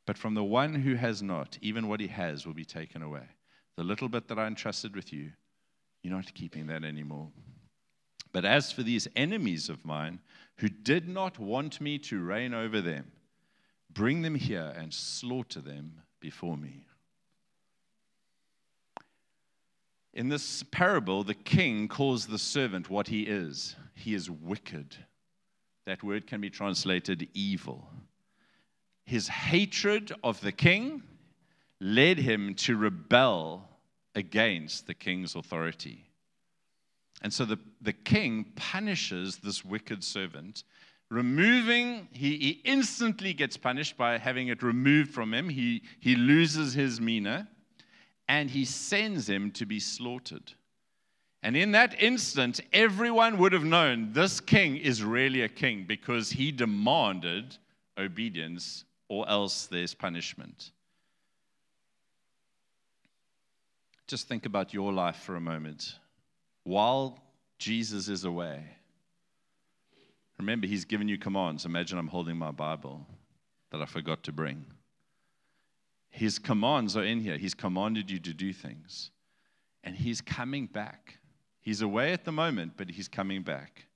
But 0.07 0.19
from 0.19 0.35
the 0.35 0.45
one 0.45 0.75
who 0.75 0.95
has 0.95 1.23
not, 1.23 1.59
even 1.63 1.89
what 1.89 2.01
he 2.01 2.09
has 2.09 2.47
will 2.47 2.55
be 2.55 2.65
taken 2.65 3.03
away. 3.03 3.27
The 3.77 3.85
little 3.85 4.09
bit 4.09 4.29
that 4.29 4.39
I 4.39 4.47
entrusted 4.47 4.95
with 4.95 5.13
you, 5.13 5.33
you're 6.03 6.15
not 6.15 6.35
keeping 6.35 6.67
that 6.67 6.85
anymore. 6.85 7.31
But 8.33 8.45
as 8.45 8.71
for 8.71 8.83
these 8.83 9.09
enemies 9.17 9.69
of 9.69 9.85
mine 9.85 10.21
who 10.57 10.69
did 10.69 11.09
not 11.09 11.39
want 11.39 11.81
me 11.81 11.99
to 11.99 12.23
reign 12.23 12.53
over 12.53 12.81
them, 12.81 13.13
bring 13.93 14.23
them 14.23 14.35
here 14.35 14.73
and 14.77 14.93
slaughter 14.93 15.61
them 15.61 16.03
before 16.21 16.57
me. 16.57 16.87
In 20.13 20.29
this 20.29 20.63
parable, 20.65 21.25
the 21.25 21.35
king 21.35 21.89
calls 21.89 22.27
the 22.27 22.39
servant 22.39 22.91
what 22.91 23.09
he 23.09 23.23
is. 23.23 23.75
He 23.95 24.15
is 24.15 24.31
wicked. 24.31 24.97
That 25.87 26.03
word 26.03 26.27
can 26.27 26.41
be 26.41 26.51
translated 26.51 27.29
evil. 27.35 27.89
His 29.05 29.29
hatred 29.29 30.13
of 30.23 30.41
the 30.41 30.53
king 30.53 31.03
led 31.81 32.19
him 32.19 32.55
to 32.55 32.77
rebel 32.77 33.69
against 34.15 34.87
the 34.87 34.95
king's 34.95 35.35
authority. 35.35 36.07
And 37.23 37.33
so 37.33 37.45
the, 37.45 37.59
the 37.81 37.93
king 37.93 38.53
punishes 38.57 39.39
this 39.39 39.65
wicked 39.65 40.03
servant, 40.05 40.65
removing, 41.11 42.09
he, 42.13 42.37
he 42.37 42.51
instantly 42.65 43.35
gets 43.35 43.57
punished 43.57 43.97
by 43.97 44.19
having 44.19 44.49
it 44.49 44.63
removed 44.63 45.13
from 45.13 45.33
him. 45.33 45.49
He, 45.49 45.83
he 46.01 46.17
loses 46.17 46.75
his 46.75 47.01
mina, 47.01 47.49
and 48.29 48.51
he 48.51 48.65
sends 48.65 49.29
him 49.29 49.51
to 49.53 49.67
be 49.67 49.81
slaughtered. 49.81 50.53
And 51.43 51.57
in 51.59 51.73
that 51.73 52.03
instant, 52.03 52.61
everyone 52.73 53.37
would 53.37 53.53
have 53.53 53.65
known 53.65 54.13
this 54.13 54.41
king 54.41 54.79
is 54.79 55.03
really 55.05 55.43
a 55.43 55.49
king 55.49 55.85
because 55.87 56.31
he 56.31 56.51
demanded 56.51 57.59
obedience, 57.99 58.85
or 59.15 59.29
else 59.29 59.67
there's 59.67 59.95
punishment. 59.95 60.73
Just 64.09 64.27
think 64.27 64.45
about 64.45 64.75
your 64.75 64.93
life 64.93 65.17
for 65.17 65.37
a 65.37 65.41
moment. 65.41 65.95
While 66.65 67.23
Jesus 67.59 68.09
is 68.09 68.25
away, 68.25 68.65
remember, 70.37 70.67
he's 70.67 70.85
given 70.85 71.07
you 71.07 71.17
commands. 71.17 71.65
Imagine 71.65 71.97
I'm 71.97 72.09
holding 72.09 72.37
my 72.37 72.51
Bible 72.51 73.07
that 73.71 73.81
I 73.81 73.87
forgot 73.87 74.25
to 74.25 74.33
bring. 74.33 74.67
His 76.11 76.41
commands 76.41 76.97
are 76.97 77.05
in 77.05 77.21
here. 77.21 77.39
He's 77.39 77.55
commanded 77.55 78.11
you 78.11 78.19
to 78.19 78.35
do 78.35 78.53
things, 78.53 79.13
and 79.85 79.95
he's 79.95 80.21
coming 80.21 80.67
back. 80.67 81.19
He's 81.61 81.83
away 81.83 82.13
at 82.13 82.25
the 82.25 82.33
moment, 82.33 82.73
but 82.77 82.91
he's 82.91 83.09
coming 83.09 83.43
back. 83.43 83.87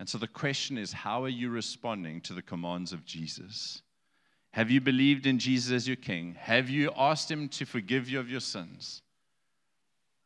And 0.00 0.08
so 0.08 0.18
the 0.18 0.26
question 0.26 0.76
is 0.76 0.92
how 0.92 1.22
are 1.22 1.28
you 1.28 1.50
responding 1.50 2.20
to 2.22 2.34
the 2.34 2.42
commands 2.42 2.92
of 2.92 3.04
Jesus? 3.04 3.82
Have 4.56 4.70
you 4.70 4.80
believed 4.80 5.26
in 5.26 5.38
Jesus 5.38 5.70
as 5.70 5.86
your 5.86 5.98
king? 5.98 6.34
Have 6.40 6.70
you 6.70 6.90
asked 6.96 7.30
him 7.30 7.46
to 7.50 7.66
forgive 7.66 8.08
you 8.08 8.18
of 8.18 8.30
your 8.30 8.40
sins? 8.40 9.02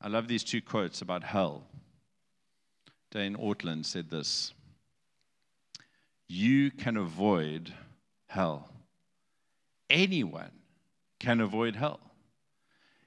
I 0.00 0.06
love 0.06 0.28
these 0.28 0.44
two 0.44 0.62
quotes 0.62 1.02
about 1.02 1.24
hell. 1.24 1.64
Dane 3.10 3.34
Ortlund 3.34 3.84
said 3.84 4.08
this 4.08 4.52
You 6.28 6.70
can 6.70 6.96
avoid 6.96 7.74
hell. 8.28 8.70
Anyone 9.90 10.52
can 11.18 11.40
avoid 11.40 11.74
hell. 11.74 11.98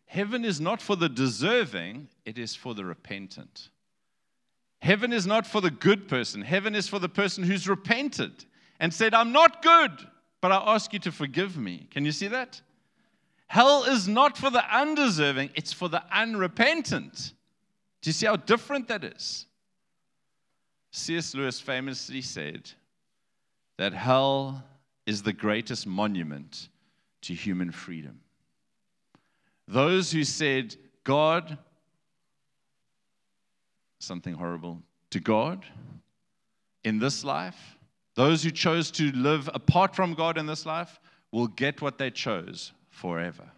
Heaven 0.05 0.43
is 0.43 0.59
not 0.59 0.81
for 0.81 0.97
the 0.97 1.07
deserving, 1.07 2.09
it 2.25 2.37
is 2.37 2.53
for 2.53 2.75
the 2.75 2.83
repentant. 2.83 3.69
Heaven 4.81 5.13
is 5.13 5.25
not 5.25 5.47
for 5.47 5.61
the 5.61 5.71
good 5.71 6.09
person, 6.09 6.41
heaven 6.41 6.75
is 6.75 6.89
for 6.89 6.99
the 6.99 7.07
person 7.07 7.45
who's 7.45 7.69
repented 7.69 8.43
and 8.77 8.93
said, 8.93 9.13
I'm 9.13 9.31
not 9.31 9.61
good, 9.61 10.05
but 10.43 10.51
I 10.51 10.75
ask 10.75 10.91
you 10.91 10.99
to 10.99 11.11
forgive 11.13 11.55
me. 11.55 11.87
Can 11.89 12.03
you 12.03 12.11
see 12.11 12.27
that? 12.27 12.59
Hell 13.47 13.85
is 13.85 14.09
not 14.09 14.37
for 14.37 14.49
the 14.49 14.61
undeserving, 14.77 15.51
it's 15.55 15.71
for 15.71 15.87
the 15.87 16.03
unrepentant. 16.11 17.31
Do 18.01 18.09
you 18.09 18.11
see 18.11 18.25
how 18.25 18.35
different 18.35 18.89
that 18.89 19.05
is? 19.05 19.45
C.S. 20.91 21.33
Lewis 21.33 21.61
famously 21.61 22.21
said 22.21 22.69
that 23.77 23.93
hell 23.93 24.65
is 25.05 25.23
the 25.23 25.31
greatest 25.31 25.87
monument 25.87 26.67
to 27.21 27.33
human 27.33 27.71
freedom. 27.71 28.19
Those 29.65 30.11
who 30.11 30.25
said, 30.25 30.75
God, 31.05 31.57
something 33.99 34.33
horrible, 34.33 34.81
to 35.11 35.21
God 35.21 35.63
in 36.83 36.99
this 36.99 37.23
life, 37.23 37.77
those 38.15 38.43
who 38.43 38.51
chose 38.51 38.91
to 38.91 39.11
live 39.11 39.49
apart 39.53 39.95
from 39.95 40.13
God 40.13 40.37
in 40.37 40.45
this 40.45 40.65
life 40.65 40.99
will 41.31 41.47
get 41.47 41.81
what 41.81 41.97
they 41.97 42.11
chose 42.11 42.71
forever. 42.89 43.49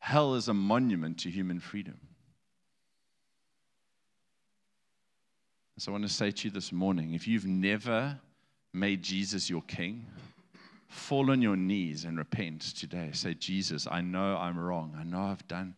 Hell 0.00 0.34
is 0.34 0.48
a 0.48 0.54
monument 0.54 1.18
to 1.18 1.30
human 1.30 1.60
freedom. 1.60 1.98
So 5.78 5.92
I 5.92 5.92
want 5.92 6.08
to 6.08 6.12
say 6.12 6.32
to 6.32 6.48
you 6.48 6.50
this 6.50 6.72
morning 6.72 7.14
if 7.14 7.28
you've 7.28 7.46
never 7.46 8.18
made 8.72 9.02
Jesus 9.02 9.48
your 9.48 9.62
king, 9.62 10.06
fall 10.88 11.30
on 11.30 11.40
your 11.40 11.56
knees 11.56 12.04
and 12.04 12.18
repent 12.18 12.62
today. 12.76 13.10
Say, 13.12 13.34
Jesus, 13.34 13.86
I 13.88 14.00
know 14.00 14.36
I'm 14.36 14.58
wrong. 14.58 14.96
I 14.98 15.04
know 15.04 15.22
I've 15.22 15.46
done. 15.46 15.74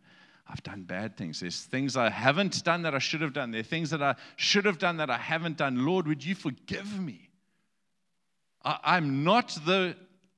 I've 0.47 0.63
done 0.63 0.83
bad 0.83 1.15
things. 1.15 1.39
There's 1.39 1.63
things 1.63 1.95
I 1.95 2.09
haven't 2.09 2.63
done 2.63 2.81
that 2.81 2.93
I 2.93 2.99
should 2.99 3.21
have 3.21 3.33
done. 3.33 3.51
There 3.51 3.61
are 3.61 3.63
things 3.63 3.89
that 3.91 4.01
I 4.01 4.15
should 4.35 4.65
have 4.65 4.79
done 4.79 4.97
that 4.97 5.09
I 5.09 5.17
haven't 5.17 5.57
done. 5.57 5.85
Lord, 5.85 6.07
would 6.07 6.23
you 6.23 6.35
forgive 6.35 6.99
me? 6.99 7.29
I, 8.63 8.97
am 8.97 9.23
not 9.23 9.57
the 9.65 9.95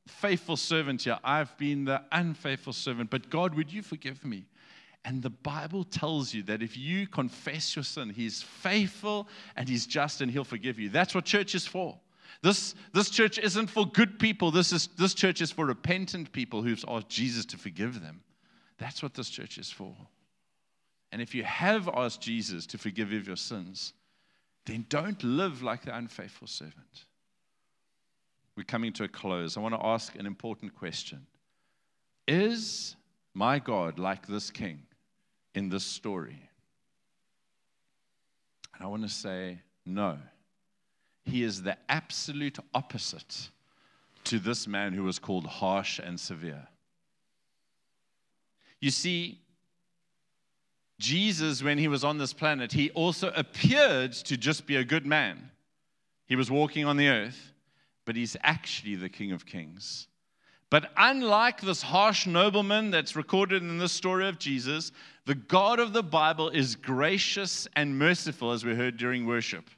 faithful 0.08 0.58
servant 0.58 1.04
here. 1.04 1.20
I've 1.24 1.58
been 1.58 1.86
the 1.86 2.04
unfaithful 2.12 2.74
servant. 2.74 3.10
But 3.10 3.30
God, 3.30 3.56
would 3.56 3.72
you 3.72 3.82
forgive 3.82 4.24
me? 4.24 4.46
And 5.06 5.22
the 5.22 5.30
Bible 5.30 5.84
tells 5.84 6.34
you 6.34 6.44
that 6.44 6.62
if 6.62 6.78
you 6.78 7.08
confess 7.08 7.76
your 7.76 7.84
sin, 7.84 8.10
He's 8.10 8.42
faithful 8.42 9.28
and 9.56 9.68
He's 9.68 9.86
just 9.86 10.22
and 10.22 10.32
He'll 10.32 10.46
forgive 10.46 10.80
you. 10.80 10.90
That's 10.90 11.14
what 11.14 11.26
church 11.26 11.56
is 11.56 11.68
for. 11.68 11.98
This, 12.42 12.76
this 12.94 13.10
church 13.10 13.38
isn't 13.38 13.68
for 13.68 13.86
good 13.86 14.20
people. 14.20 14.52
This, 14.52 14.72
is, 14.72 14.88
this 14.98 15.14
church 15.14 15.42
is 15.42 15.52
for 15.52 15.66
repentant 15.66 16.32
people 16.32 16.62
who've 16.62 16.84
asked 16.88 17.10
Jesus 17.10 17.46
to 17.46 17.58
forgive 17.58 18.02
them. 18.02 18.22
That's 18.78 19.04
what 19.04 19.14
this 19.14 19.30
church 19.30 19.58
is 19.58 19.72
for. 19.72 19.96
And 21.12 21.22
if 21.22 21.36
you 21.36 21.44
have 21.44 21.88
asked 21.94 22.22
Jesus 22.22 22.66
to 22.68 22.78
forgive 22.78 23.12
you 23.12 23.20
of 23.20 23.28
your 23.28 23.36
sins, 23.36 23.94
then 24.66 24.86
don't 24.90 25.22
live 25.24 25.62
like 25.62 25.86
the 25.86 25.96
unfaithful 25.96 26.48
servant. 26.48 27.06
We're 28.56 28.64
coming 28.64 28.94
to 28.94 29.04
a 29.04 29.08
close. 29.08 29.58
I 29.58 29.60
want 29.60 29.76
to 29.76 29.86
ask 29.86 30.16
an 30.16 30.26
important 30.26 30.76
question 30.76 31.26
Is 32.28 32.96
my 33.34 33.60
God 33.60 34.00
like 34.00 34.28
this 34.28 34.50
king 34.50 34.84
in 35.56 35.70
this 35.70 35.86
story? 35.86 36.50
And 38.74 38.84
I 38.84 38.88
want 38.88 39.04
to 39.04 39.10
say 39.10 39.60
no. 39.86 40.18
He 41.26 41.44
is 41.44 41.62
the 41.62 41.78
absolute 41.90 42.58
opposite 42.74 43.50
to 44.26 44.40
this 44.40 44.68
man 44.68 44.94
who 44.94 45.04
was 45.04 45.20
called 45.20 45.46
harsh 45.46 46.00
and 46.00 46.20
severe. 46.20 46.68
You 48.84 48.92
see, 48.92 49.40
Jesus, 51.00 51.64
when 51.64 51.78
he 51.78 51.88
was 51.88 52.04
on 52.04 52.18
this 52.18 52.34
planet, 52.34 52.74
he 52.74 52.90
also 52.90 53.32
appeared 53.34 54.12
to 54.12 54.36
just 54.36 54.68
be 54.68 54.76
a 54.76 54.84
good 54.84 55.06
man. 55.06 55.52
He 56.26 56.36
was 56.36 56.52
walking 56.52 56.84
on 56.84 56.98
the 56.98 57.08
earth, 57.08 57.54
but 58.04 58.18
he's 58.18 58.36
actually 58.44 58.96
the 58.96 59.08
King 59.08 59.32
of 59.32 59.46
Kings. 59.46 60.10
But 60.70 60.92
unlike 60.98 61.62
this 61.62 61.82
harsh 61.82 62.28
nobleman 62.28 62.92
that's 62.92 63.16
recorded 63.16 63.64
in 63.64 63.78
this 63.78 63.94
story 63.94 64.28
of 64.28 64.38
Jesus, 64.38 64.92
the 65.26 65.36
God 65.36 65.80
of 65.80 65.94
the 65.94 66.04
Bible 66.04 66.50
is 66.50 66.76
gracious 66.76 67.70
and 67.78 67.98
merciful, 67.98 68.52
as 68.52 68.66
we 68.66 68.76
heard 68.76 68.98
during 68.98 69.26
worship. 69.26 69.70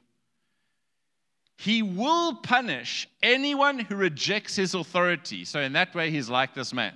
He 1.58 1.80
will 1.80 2.34
punish 2.34 3.08
anyone 3.22 3.78
who 3.78 3.94
rejects 3.94 4.56
his 4.56 4.74
authority. 4.74 5.44
So, 5.44 5.60
in 5.60 5.74
that 5.74 5.94
way, 5.94 6.10
he's 6.10 6.28
like 6.28 6.54
this 6.54 6.72
man. 6.72 6.94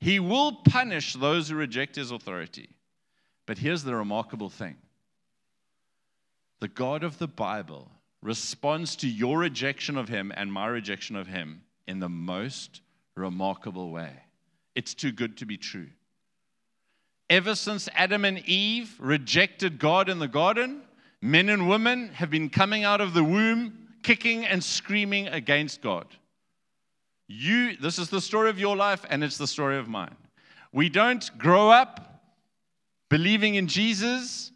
He 0.00 0.20
will 0.20 0.52
punish 0.52 1.14
those 1.14 1.48
who 1.48 1.56
reject 1.56 1.96
his 1.96 2.10
authority. 2.10 2.68
But 3.46 3.58
here's 3.58 3.84
the 3.84 3.94
remarkable 3.94 4.50
thing 4.50 4.76
the 6.60 6.68
God 6.68 7.04
of 7.04 7.18
the 7.18 7.28
Bible 7.28 7.90
responds 8.22 8.96
to 8.96 9.08
your 9.08 9.38
rejection 9.38 9.98
of 9.98 10.08
him 10.08 10.32
and 10.34 10.52
my 10.52 10.66
rejection 10.66 11.14
of 11.14 11.26
him 11.26 11.62
in 11.86 12.00
the 12.00 12.08
most 12.08 12.80
remarkable 13.16 13.90
way. 13.90 14.12
It's 14.74 14.94
too 14.94 15.12
good 15.12 15.36
to 15.38 15.46
be 15.46 15.56
true. 15.56 15.88
Ever 17.30 17.54
since 17.54 17.88
Adam 17.94 18.24
and 18.24 18.38
Eve 18.48 18.94
rejected 18.98 19.78
God 19.78 20.08
in 20.08 20.18
the 20.18 20.28
garden, 20.28 20.82
men 21.20 21.48
and 21.48 21.68
women 21.68 22.08
have 22.14 22.30
been 22.30 22.50
coming 22.50 22.84
out 22.84 23.00
of 23.00 23.14
the 23.14 23.24
womb 23.24 23.88
kicking 24.02 24.44
and 24.44 24.62
screaming 24.62 25.28
against 25.28 25.80
God. 25.80 26.06
You, 27.26 27.76
this 27.76 27.98
is 27.98 28.10
the 28.10 28.20
story 28.20 28.50
of 28.50 28.58
your 28.58 28.76
life, 28.76 29.04
and 29.08 29.24
it's 29.24 29.38
the 29.38 29.46
story 29.46 29.78
of 29.78 29.88
mine. 29.88 30.14
We 30.72 30.88
don't 30.88 31.30
grow 31.38 31.70
up 31.70 32.22
believing 33.08 33.54
in 33.54 33.66
Jesus, 33.66 34.50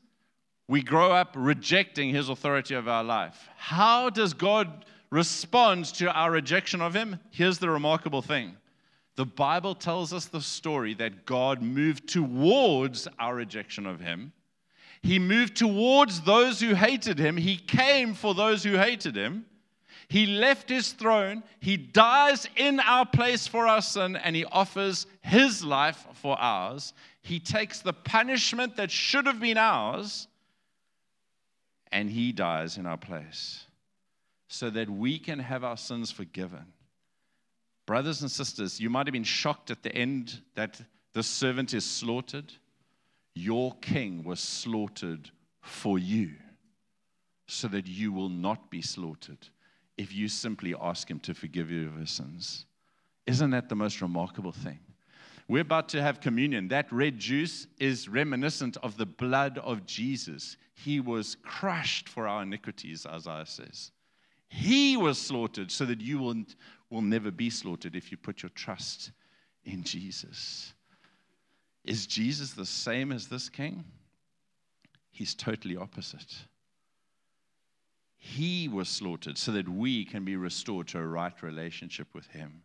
we 0.67 0.83
grow 0.83 1.13
up 1.13 1.35
rejecting 1.37 2.11
his 2.11 2.29
authority 2.29 2.75
of 2.75 2.89
our 2.89 3.05
life. 3.05 3.49
How 3.57 4.11
does 4.11 4.35
God 4.35 4.85
respond 5.11 5.87
to 5.95 6.13
our 6.13 6.31
rejection 6.31 6.83
of 6.83 6.95
him? 6.95 7.19
Here's 7.31 7.59
the 7.59 7.71
remarkable 7.71 8.23
thing 8.23 8.57
the 9.17 9.27
Bible 9.27 9.75
tells 9.75 10.13
us 10.13 10.27
the 10.27 10.41
story 10.41 10.95
that 10.95 11.25
God 11.25 11.63
moved 11.63 12.09
towards 12.09 13.09
our 13.19 13.35
rejection 13.35 13.87
of 13.87 14.01
him 14.01 14.33
he 15.03 15.19
moved 15.19 15.57
towards 15.57 16.23
those 16.23 16.61
who 16.61 16.75
hated 16.75 17.19
him. 17.19 17.37
He 17.37 17.57
came 17.57 18.15
for 18.15 18.35
those 18.35 18.65
who 18.65 18.77
hated 18.77 19.17
him. 19.17 19.47
He 20.09 20.25
left 20.27 20.71
his 20.71 20.93
throne. 20.93 21.43
He 21.61 21.77
dies 21.77 22.49
in 22.57 22.81
our 22.81 23.05
place 23.05 23.47
for 23.47 23.67
our 23.67 23.83
sin, 23.83 24.17
and 24.17 24.35
he 24.35 24.47
offers 24.47 25.07
his 25.21 25.63
life 25.63 26.07
for 26.15 26.39
ours. 26.41 26.95
He 27.21 27.39
takes 27.39 27.81
the 27.81 27.93
punishment 27.93 28.77
that 28.77 28.91
should 28.91 29.27
have 29.27 29.39
been 29.39 29.59
ours, 29.59 30.27
and 31.93 32.09
he 32.09 32.33
dies 32.33 32.79
in 32.79 32.87
our 32.87 32.97
place 32.97 33.67
so 34.49 34.71
that 34.71 34.89
we 34.89 35.19
can 35.19 35.39
have 35.39 35.63
our 35.63 35.77
sins 35.77 36.11
forgiven. 36.11 36.65
Brothers 37.85 38.23
and 38.23 38.31
sisters, 38.31 38.81
you 38.81 38.89
might 38.89 39.07
have 39.07 39.13
been 39.13 39.25
shocked 39.25 39.71
at 39.71 39.83
the 39.83 39.95
end 39.95 40.41
that 40.55 40.81
the 41.13 41.23
servant 41.23 41.75
is 41.75 41.85
slaughtered. 41.85 42.51
Your 43.35 43.75
king 43.83 44.25
was 44.25 44.41
slaughtered 44.41 45.31
for 45.61 45.99
you 45.99 46.31
so 47.47 47.69
that 47.69 47.87
you 47.87 48.11
will 48.11 48.31
not 48.31 48.71
be 48.71 48.81
slaughtered 48.81 49.49
if 49.99 50.15
you 50.15 50.29
simply 50.29 50.75
ask 50.81 51.11
him 51.11 51.19
to 51.21 51.35
forgive 51.35 51.71
you 51.71 51.89
of 51.89 51.97
your 51.97 52.07
sins. 52.07 52.65
Isn't 53.27 53.51
that 53.51 53.69
the 53.69 53.75
most 53.75 54.01
remarkable 54.01 54.53
thing? 54.53 54.79
We're 55.49 55.63
about 55.63 55.89
to 55.91 56.03
have 56.03 56.21
communion. 56.21 56.69
That 56.69 56.91
red 56.93 57.19
juice 57.19 57.67
is 57.79 58.09
reminiscent 58.09 58.77
of 58.83 58.97
the 58.97 59.07
blood 59.07 59.59
of 59.59 59.87
Jesus. 59.87 60.57
He 60.75 61.01
was 61.01 61.37
crushed 61.43 62.09
for 62.09 62.29
our 62.29 62.43
iniquities, 62.43 63.07
Isaiah 63.07 63.47
says. 63.47 63.91
He 64.49 64.97
was 64.97 65.19
slaughtered 65.21 65.71
so 65.71 65.85
that 65.87 66.01
you 66.01 66.19
will, 66.19 66.37
will 66.91 67.03
never 67.03 67.31
be 67.31 67.51
slaughtered 67.51 67.97
if 67.97 68.11
you 68.11 68.17
put 68.17 68.43
your 68.43 68.51
trust 68.51 69.11
in 69.65 69.83
Jesus. 69.83 70.73
Is 71.85 72.07
Jesus 72.07 72.53
the 72.53 72.67
same 72.67 73.13
as 73.13 73.29
this 73.29 73.49
king? 73.49 73.85
He's 75.11 75.35
totally 75.35 75.77
opposite. 75.77 76.35
He 78.19 78.69
was 78.69 78.89
slaughtered 78.89 79.39
so 79.39 79.53
that 79.53 79.69
we 79.69 80.05
can 80.05 80.25
be 80.25 80.37
restored 80.37 80.89
to 80.89 80.99
a 80.99 81.07
right 81.07 81.41
relationship 81.43 82.09
with 82.15 82.27
Him. 82.27 82.63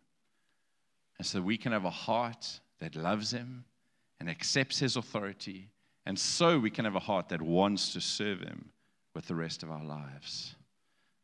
And 1.18 1.26
so 1.26 1.40
we 1.40 1.56
can 1.56 1.72
have 1.72 1.84
a 1.84 1.90
heart 1.90 2.60
that 2.80 2.96
loves 2.96 3.30
Him 3.30 3.64
and 4.18 4.28
accepts 4.28 4.80
His 4.80 4.96
authority. 4.96 5.68
And 6.06 6.18
so 6.18 6.58
we 6.58 6.70
can 6.70 6.84
have 6.84 6.96
a 6.96 7.00
heart 7.00 7.28
that 7.28 7.40
wants 7.40 7.92
to 7.92 8.00
serve 8.00 8.40
Him 8.40 8.70
with 9.14 9.26
the 9.26 9.36
rest 9.36 9.62
of 9.62 9.70
our 9.70 9.84
lives. 9.84 10.56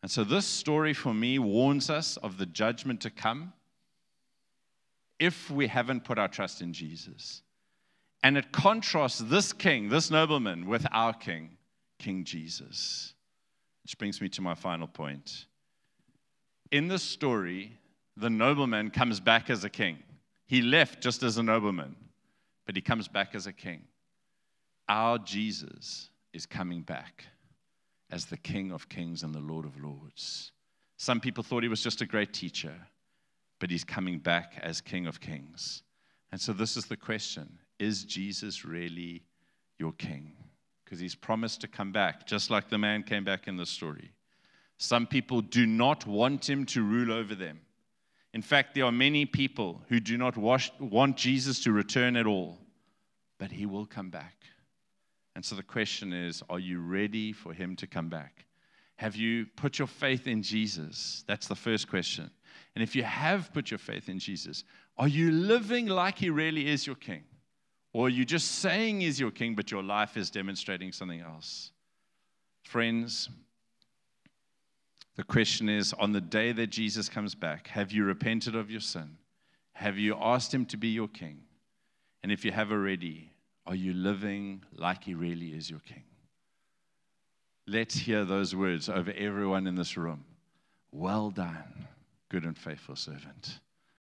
And 0.03 0.11
so 0.11 0.23
this 0.25 0.47
story 0.47 0.95
for 0.95 1.13
me 1.13 1.39
warns 1.39 1.91
us 1.91 2.17
of 2.19 2.39
the 2.39 2.47
judgment 2.47 3.01
to 3.03 3.11
come 3.11 3.53
if 5.19 5.51
we 5.51 5.67
haven't 5.67 6.05
put 6.05 6.19
our 6.19 6.29
trust 6.29 6.63
in 6.63 6.73
Jesus. 6.73 7.43
And 8.23 8.39
it 8.39 8.53
contrasts 8.53 9.19
this 9.19 9.53
king, 9.53 9.89
this 9.89 10.11
nobleman, 10.11 10.67
with 10.67 10.87
our 10.93 11.13
king, 11.13 11.57
King 11.99 12.25
Jesus. 12.25 13.15
Which 13.91 13.99
brings 13.99 14.21
me 14.21 14.29
to 14.29 14.41
my 14.41 14.55
final 14.55 14.87
point. 14.87 15.47
In 16.71 16.87
this 16.87 17.03
story, 17.03 17.77
the 18.17 18.31
nobleman 18.31 18.91
comes 18.91 19.19
back 19.19 19.51
as 19.51 19.65
a 19.65 19.69
king. 19.69 19.99
He 20.47 20.63
left 20.63 21.03
just 21.03 21.25
as 21.25 21.39
a 21.39 21.43
nobleman, 21.43 21.97
but 22.67 22.77
he 22.77 22.83
comes 22.83 23.09
back 23.09 23.35
as 23.35 23.49
a 23.49 23.53
king. 23.53 23.83
Our 24.89 25.19
Jesus 25.19 26.09
is 26.33 26.47
coming 26.47 26.83
back 26.83 27.25
as 28.13 28.27
the 28.27 28.37
King 28.37 28.71
of 28.71 28.89
Kings 28.89 29.25
and 29.25 29.35
the 29.35 29.41
Lord 29.41 29.65
of 29.65 29.83
Lords. 29.83 30.53
Some 30.97 31.19
people 31.19 31.43
thought 31.43 31.65
he 31.65 31.69
was 31.69 31.83
just 31.83 32.01
a 32.01 32.07
great 32.07 32.33
teacher, 32.33 32.75
but 33.59 33.73
he's 33.73 33.83
coming 33.83 34.21
back 34.21 34.53
as 34.63 34.81
King 34.81 35.09
of 35.09 35.19
Kings. 35.19 35.83
And 36.31 36.41
so, 36.41 36.53
this 36.53 36.77
is 36.77 36.87
the 36.87 36.97
question 36.97 37.59
Is 37.81 38.05
Jesus 38.05 38.65
really 38.65 39.25
your 39.81 39.91
King? 39.95 40.31
Because 40.91 41.01
he's 41.01 41.15
promised 41.15 41.61
to 41.61 41.69
come 41.69 41.93
back, 41.93 42.27
just 42.27 42.51
like 42.51 42.69
the 42.69 42.77
man 42.77 43.05
came 43.05 43.23
back 43.23 43.47
in 43.47 43.57
the 43.57 43.65
story. 43.65 44.11
Some 44.77 45.07
people 45.07 45.41
do 45.41 45.65
not 45.65 46.05
want 46.05 46.51
him 46.51 46.67
to 46.67 46.83
rule 46.83 47.13
over 47.13 47.37
them. 47.37 47.61
In 48.35 48.43
fact, 48.43 48.75
there 48.75 48.87
are 48.87 48.91
many 48.91 49.25
people 49.25 49.83
who 49.89 50.01
do 50.01 50.19
not 50.19 50.37
want 50.37 51.17
Jesus 51.17 51.63
to 51.63 51.71
return 51.71 52.17
at 52.17 52.27
all, 52.27 52.59
but 53.39 53.53
he 53.53 53.67
will 53.67 53.87
come 53.87 54.11
back. 54.11 54.35
And 55.37 55.45
so 55.45 55.55
the 55.55 55.63
question 55.63 56.13
is 56.13 56.43
are 56.51 56.59
you 56.59 56.81
ready 56.81 57.33
for 57.33 57.53
him 57.53 57.77
to 57.77 57.87
come 57.87 58.09
back? 58.09 58.47
Have 58.97 59.15
you 59.15 59.47
put 59.55 59.79
your 59.79 59.87
faith 59.87 60.27
in 60.27 60.43
Jesus? 60.43 61.23
That's 61.29 61.47
the 61.47 61.55
first 61.55 61.89
question. 61.89 62.33
And 62.75 62.83
if 62.83 62.97
you 62.97 63.05
have 63.05 63.53
put 63.53 63.71
your 63.71 63.79
faith 63.79 64.09
in 64.09 64.19
Jesus, 64.19 64.65
are 64.99 65.07
you 65.07 65.31
living 65.31 65.87
like 65.87 66.19
he 66.19 66.31
really 66.31 66.67
is 66.67 66.85
your 66.85 66.97
king? 66.97 67.23
Or 67.93 68.09
you're 68.09 68.21
you 68.21 68.25
just 68.25 68.61
saying 68.61 69.01
he's 69.01 69.19
your 69.19 69.31
king, 69.31 69.55
but 69.55 69.71
your 69.71 69.83
life 69.83 70.17
is 70.17 70.31
demonstrating 70.31 70.93
something 70.93 71.21
else? 71.21 71.73
Friends, 72.63 73.29
the 75.17 75.25
question 75.25 75.69
is 75.69 75.93
on 75.95 76.13
the 76.13 76.21
day 76.21 76.53
that 76.53 76.69
Jesus 76.69 77.09
comes 77.09 77.35
back, 77.35 77.67
have 77.69 77.91
you 77.91 78.05
repented 78.05 78.55
of 78.55 78.71
your 78.71 78.81
sin? 78.81 79.17
Have 79.73 79.99
you 79.99 80.17
asked 80.21 80.55
him 80.55 80.67
to 80.67 80.77
be 80.77 80.89
your 80.89 81.09
king? 81.09 81.41
And 82.23 82.31
if 82.31 82.45
you 82.45 82.53
have 82.53 82.71
already, 82.71 83.33
are 83.67 83.75
you 83.75 83.93
living 83.93 84.63
like 84.77 85.05
he 85.05 85.15
really 85.15 85.49
is 85.49 85.69
your 85.71 85.81
king? 85.81 86.05
Let's 87.67 87.95
hear 87.95 88.25
those 88.25 88.55
words 88.55 88.89
over 88.89 89.13
everyone 89.17 89.67
in 89.67 89.75
this 89.75 89.97
room. 89.97 90.25
Well 90.93 91.31
done, 91.31 91.87
good 92.29 92.45
and 92.45 92.57
faithful 92.57 92.97
servant. 92.97 93.61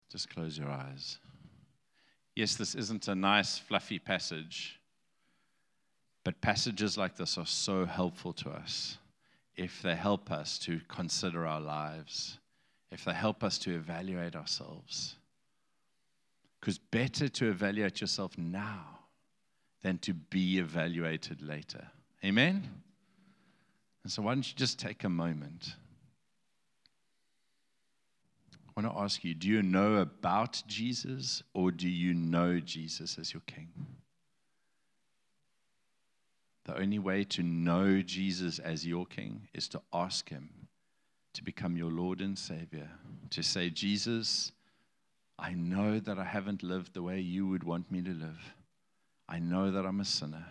Just 0.10 0.30
close 0.30 0.58
your 0.58 0.70
eyes. 0.70 1.20
Yes, 2.36 2.56
this 2.56 2.76
isn't 2.76 3.08
a 3.08 3.16
nice, 3.16 3.58
fluffy 3.58 4.00
passage, 4.00 4.80
but 6.24 6.40
passages 6.42 6.98
like 6.98 7.16
this 7.16 7.38
are 7.38 7.46
so 7.46 7.86
helpful 7.86 8.34
to 8.34 8.50
us 8.50 8.98
if 9.56 9.82
they 9.82 9.96
help 9.96 10.32
us 10.32 10.58
to 10.60 10.80
consider 10.88 11.46
our 11.46 11.60
lives, 11.60 12.40
if 12.92 13.04
they 13.04 13.14
help 13.14 13.44
us 13.44 13.58
to 13.60 13.76
evaluate 13.76 14.36
ourselves. 14.36 15.16
Because 16.60 16.78
better 16.78 17.28
to 17.28 17.50
evaluate 17.50 18.02
yourself 18.02 18.38
now 18.38 19.00
than 19.82 19.98
to 20.00 20.14
be 20.14 20.60
evaluated 20.60 21.42
later. 21.42 21.88
Amen? 22.24 22.70
And 24.04 24.12
so, 24.12 24.22
why 24.22 24.36
don't 24.36 24.48
you 24.48 24.56
just 24.56 24.80
take 24.80 25.04
a 25.04 25.10
moment? 25.10 25.76
I 28.76 28.82
want 28.82 28.96
to 28.96 29.02
ask 29.02 29.24
you 29.24 29.34
do 29.34 29.50
you 29.50 29.62
know 29.62 29.96
about 29.96 30.64
Jesus 30.66 31.44
or 31.54 31.72
do 31.72 31.90
you 31.90 32.14
know 32.14 32.60
Jesus 32.60 33.18
as 33.20 33.34
your 33.34 33.42
King? 33.46 33.70
The 36.66 36.78
only 36.78 37.00
way 37.00 37.24
to 37.26 37.44
know 37.44 38.02
Jesus 38.02 38.60
as 38.60 38.86
your 38.86 39.06
King 39.06 39.48
is 39.54 39.68
to 39.70 39.82
ask 39.92 40.30
Him 40.30 40.50
to 41.34 41.44
become 41.44 41.76
your 41.76 41.92
Lord 41.92 42.22
and 42.22 42.38
Savior. 42.38 42.90
To 43.32 43.42
say, 43.42 43.70
Jesus, 43.70 44.52
I 45.40 45.54
know 45.54 46.00
that 46.00 46.20
I 46.20 46.24
haven't 46.24 46.64
lived 46.64 46.94
the 46.94 47.02
way 47.02 47.20
you 47.20 47.48
would 47.48 47.64
want 47.64 47.92
me 47.92 48.02
to 48.02 48.12
live. 48.12 48.54
I 49.28 49.40
know 49.40 49.72
that 49.72 49.86
I'm 49.86 50.02
a 50.02 50.06
sinner. 50.06 50.46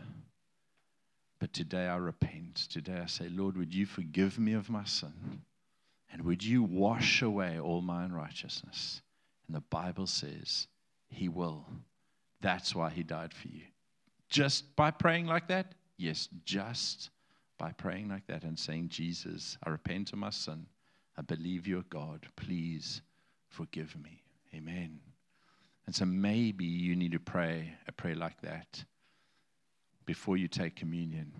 But 1.38 1.52
today 1.52 1.86
I 1.86 1.96
repent. 1.96 2.56
Today 2.70 3.00
I 3.02 3.06
say, 3.06 3.28
Lord, 3.30 3.56
would 3.56 3.74
you 3.74 3.86
forgive 3.86 4.38
me 4.38 4.52
of 4.52 4.68
my 4.68 4.84
sin? 4.84 5.42
And 6.12 6.22
would 6.22 6.42
you 6.42 6.62
wash 6.62 7.22
away 7.22 7.58
all 7.58 7.82
my 7.82 8.04
unrighteousness? 8.04 9.02
And 9.46 9.56
the 9.56 9.62
Bible 9.62 10.06
says, 10.06 10.66
He 11.08 11.28
will. 11.28 11.66
That's 12.40 12.74
why 12.74 12.90
He 12.90 13.02
died 13.02 13.32
for 13.32 13.48
you. 13.48 13.62
Just 14.28 14.76
by 14.76 14.90
praying 14.90 15.26
like 15.26 15.48
that? 15.48 15.74
Yes, 15.96 16.28
just 16.44 17.10
by 17.58 17.72
praying 17.72 18.08
like 18.08 18.26
that 18.26 18.42
and 18.44 18.58
saying, 18.58 18.88
Jesus, 18.88 19.58
I 19.64 19.70
repent 19.70 20.12
of 20.12 20.18
my 20.18 20.30
sin. 20.30 20.66
I 21.18 21.22
believe 21.22 21.66
you're 21.66 21.82
God. 21.90 22.26
Please 22.36 23.02
forgive 23.48 23.94
me. 24.02 24.22
Amen. 24.54 24.98
And 25.86 25.94
so 25.94 26.04
maybe 26.04 26.64
you 26.64 26.96
need 26.96 27.12
to 27.12 27.18
pray 27.18 27.74
a 27.86 27.92
prayer 27.92 28.14
like 28.14 28.40
that 28.42 28.84
before 30.06 30.36
you 30.36 30.48
take 30.48 30.76
communion. 30.76 31.32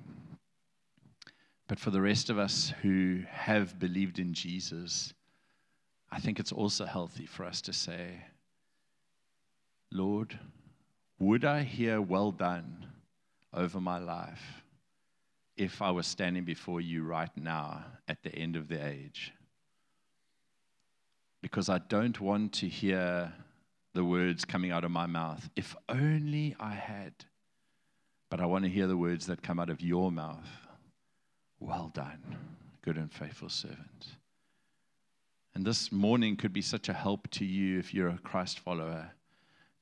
But 1.70 1.78
for 1.78 1.92
the 1.92 2.02
rest 2.02 2.30
of 2.30 2.36
us 2.36 2.72
who 2.82 3.22
have 3.30 3.78
believed 3.78 4.18
in 4.18 4.34
Jesus, 4.34 5.14
I 6.10 6.18
think 6.18 6.40
it's 6.40 6.50
also 6.50 6.84
healthy 6.84 7.26
for 7.26 7.44
us 7.44 7.60
to 7.60 7.72
say, 7.72 8.24
Lord, 9.92 10.36
would 11.20 11.44
I 11.44 11.62
hear 11.62 12.02
well 12.02 12.32
done 12.32 12.86
over 13.54 13.80
my 13.80 13.98
life 13.98 14.64
if 15.56 15.80
I 15.80 15.92
was 15.92 16.08
standing 16.08 16.42
before 16.44 16.80
you 16.80 17.04
right 17.04 17.30
now 17.36 17.84
at 18.08 18.24
the 18.24 18.34
end 18.34 18.56
of 18.56 18.66
the 18.66 18.84
age? 18.84 19.32
Because 21.40 21.68
I 21.68 21.78
don't 21.78 22.20
want 22.20 22.52
to 22.54 22.68
hear 22.68 23.32
the 23.94 24.04
words 24.04 24.44
coming 24.44 24.72
out 24.72 24.82
of 24.82 24.90
my 24.90 25.06
mouth, 25.06 25.48
if 25.54 25.76
only 25.88 26.56
I 26.58 26.72
had. 26.72 27.14
But 28.28 28.40
I 28.40 28.46
want 28.46 28.64
to 28.64 28.70
hear 28.70 28.88
the 28.88 28.96
words 28.96 29.26
that 29.26 29.44
come 29.44 29.60
out 29.60 29.70
of 29.70 29.80
your 29.80 30.10
mouth. 30.10 30.59
Done, 31.92 32.38
good 32.82 32.96
and 32.96 33.12
faithful 33.12 33.48
servant. 33.48 34.06
And 35.54 35.64
this 35.64 35.90
morning 35.90 36.36
could 36.36 36.52
be 36.52 36.62
such 36.62 36.88
a 36.88 36.92
help 36.92 37.28
to 37.32 37.44
you 37.44 37.78
if 37.78 37.92
you're 37.92 38.08
a 38.08 38.18
Christ 38.18 38.60
follower 38.60 39.10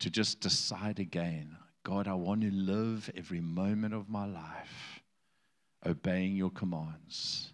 to 0.01 0.11
just 0.11 0.41
decide 0.41 0.99
again 0.99 1.57
God, 1.85 2.07
I 2.07 2.15
want 2.15 2.43
to 2.43 2.51
live 2.51 3.11
every 3.17 3.41
moment 3.41 3.95
of 3.95 4.11
my 4.11 4.27
life 4.27 5.01
obeying 5.87 6.37
your 6.37 6.51
commands. 6.51 7.53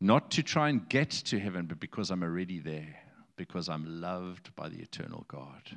Not 0.00 0.30
to 0.32 0.42
try 0.42 0.68
and 0.68 0.88
get 0.88 1.10
to 1.10 1.40
heaven, 1.40 1.66
but 1.66 1.80
because 1.80 2.10
I'm 2.10 2.22
already 2.22 2.60
there 2.60 2.94
because 3.36 3.68
I'm 3.68 4.00
loved 4.00 4.54
by 4.54 4.68
the 4.68 4.80
eternal 4.80 5.24
God. 5.28 5.76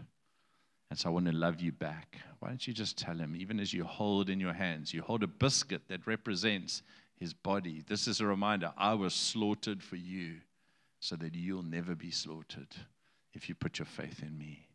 And 0.90 0.98
so 0.98 1.10
I 1.10 1.14
want 1.14 1.26
to 1.26 1.32
love 1.32 1.60
you 1.60 1.72
back. 1.72 2.18
Why 2.40 2.50
don't 2.50 2.66
you 2.66 2.74
just 2.74 2.98
tell 2.98 3.18
him, 3.18 3.36
even 3.36 3.60
as 3.60 3.74
you 3.74 3.84
hold 3.84 4.30
in 4.30 4.40
your 4.40 4.54
hands, 4.54 4.94
you 4.94 5.02
hold 5.02 5.24
a 5.24 5.28
biscuit 5.28 5.82
that 5.90 6.06
represents 6.08 6.82
his 7.20 7.34
body. 7.34 7.84
This 7.86 8.08
is 8.08 8.22
a 8.22 8.26
reminder 8.26 8.74
I 8.78 8.94
was 8.94 9.14
slaughtered 9.14 9.84
for 9.84 9.96
you 9.96 10.36
so 11.00 11.16
that 11.18 11.36
you'll 11.36 11.64
never 11.64 11.96
be 11.96 12.12
slaughtered 12.12 12.76
if 13.34 13.50
you 13.50 13.56
put 13.56 13.80
your 13.80 13.86
faith 13.86 14.22
in 14.22 14.38
me. 14.38 14.68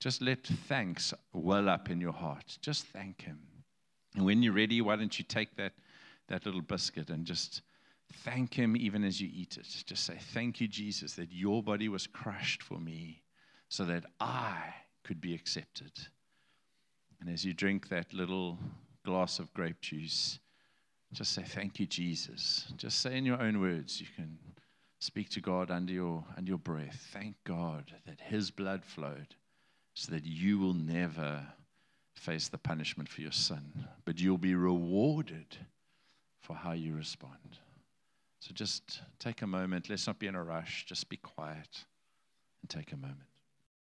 Just 0.00 0.20
let 0.20 0.46
thanks 0.46 1.14
well 1.32 1.68
up 1.68 1.90
in 1.90 2.00
your 2.00 2.12
heart. 2.12 2.58
Just 2.60 2.86
thank 2.86 3.22
him. 3.22 3.38
And 4.14 4.24
when 4.24 4.42
you're 4.42 4.52
ready, 4.52 4.80
why 4.80 4.96
don't 4.96 5.18
you 5.18 5.24
take 5.24 5.56
that, 5.56 5.72
that 6.28 6.44
little 6.46 6.62
biscuit 6.62 7.10
and 7.10 7.24
just 7.24 7.62
Thank 8.12 8.54
Him 8.54 8.76
even 8.76 9.04
as 9.04 9.20
you 9.20 9.28
eat 9.32 9.56
it. 9.56 9.66
Just 9.86 10.04
say, 10.04 10.16
Thank 10.32 10.60
you, 10.60 10.68
Jesus, 10.68 11.14
that 11.14 11.32
your 11.32 11.62
body 11.62 11.88
was 11.88 12.06
crushed 12.06 12.62
for 12.62 12.78
me 12.78 13.22
so 13.68 13.84
that 13.84 14.04
I 14.20 14.74
could 15.02 15.20
be 15.20 15.34
accepted. 15.34 15.92
And 17.20 17.30
as 17.30 17.44
you 17.44 17.54
drink 17.54 17.88
that 17.88 18.12
little 18.12 18.58
glass 19.04 19.38
of 19.38 19.52
grape 19.54 19.80
juice, 19.80 20.38
just 21.14 21.32
say, 21.32 21.42
Thank 21.42 21.80
you, 21.80 21.86
Jesus. 21.86 22.66
Just 22.76 23.00
say 23.00 23.16
in 23.16 23.24
your 23.24 23.40
own 23.40 23.60
words, 23.60 24.00
you 24.00 24.06
can 24.14 24.38
speak 24.98 25.28
to 25.30 25.40
God 25.40 25.70
under 25.70 25.92
your, 25.92 26.24
under 26.36 26.48
your 26.48 26.58
breath. 26.58 27.08
Thank 27.12 27.36
God 27.44 27.92
that 28.06 28.20
His 28.20 28.50
blood 28.50 28.84
flowed 28.84 29.34
so 29.94 30.12
that 30.12 30.24
you 30.24 30.58
will 30.58 30.74
never 30.74 31.46
face 32.14 32.48
the 32.48 32.58
punishment 32.58 33.08
for 33.08 33.20
your 33.20 33.32
sin, 33.32 33.86
but 34.04 34.20
you'll 34.20 34.38
be 34.38 34.54
rewarded 34.54 35.56
for 36.40 36.54
how 36.54 36.72
you 36.72 36.94
respond. 36.94 37.58
So 38.40 38.50
just 38.52 39.00
take 39.18 39.42
a 39.42 39.46
moment. 39.46 39.88
Let's 39.88 40.06
not 40.06 40.18
be 40.18 40.26
in 40.26 40.34
a 40.34 40.42
rush. 40.42 40.84
Just 40.86 41.08
be 41.08 41.16
quiet 41.16 41.84
and 42.60 42.68
take 42.68 42.92
a 42.92 42.96
moment. 42.96 43.33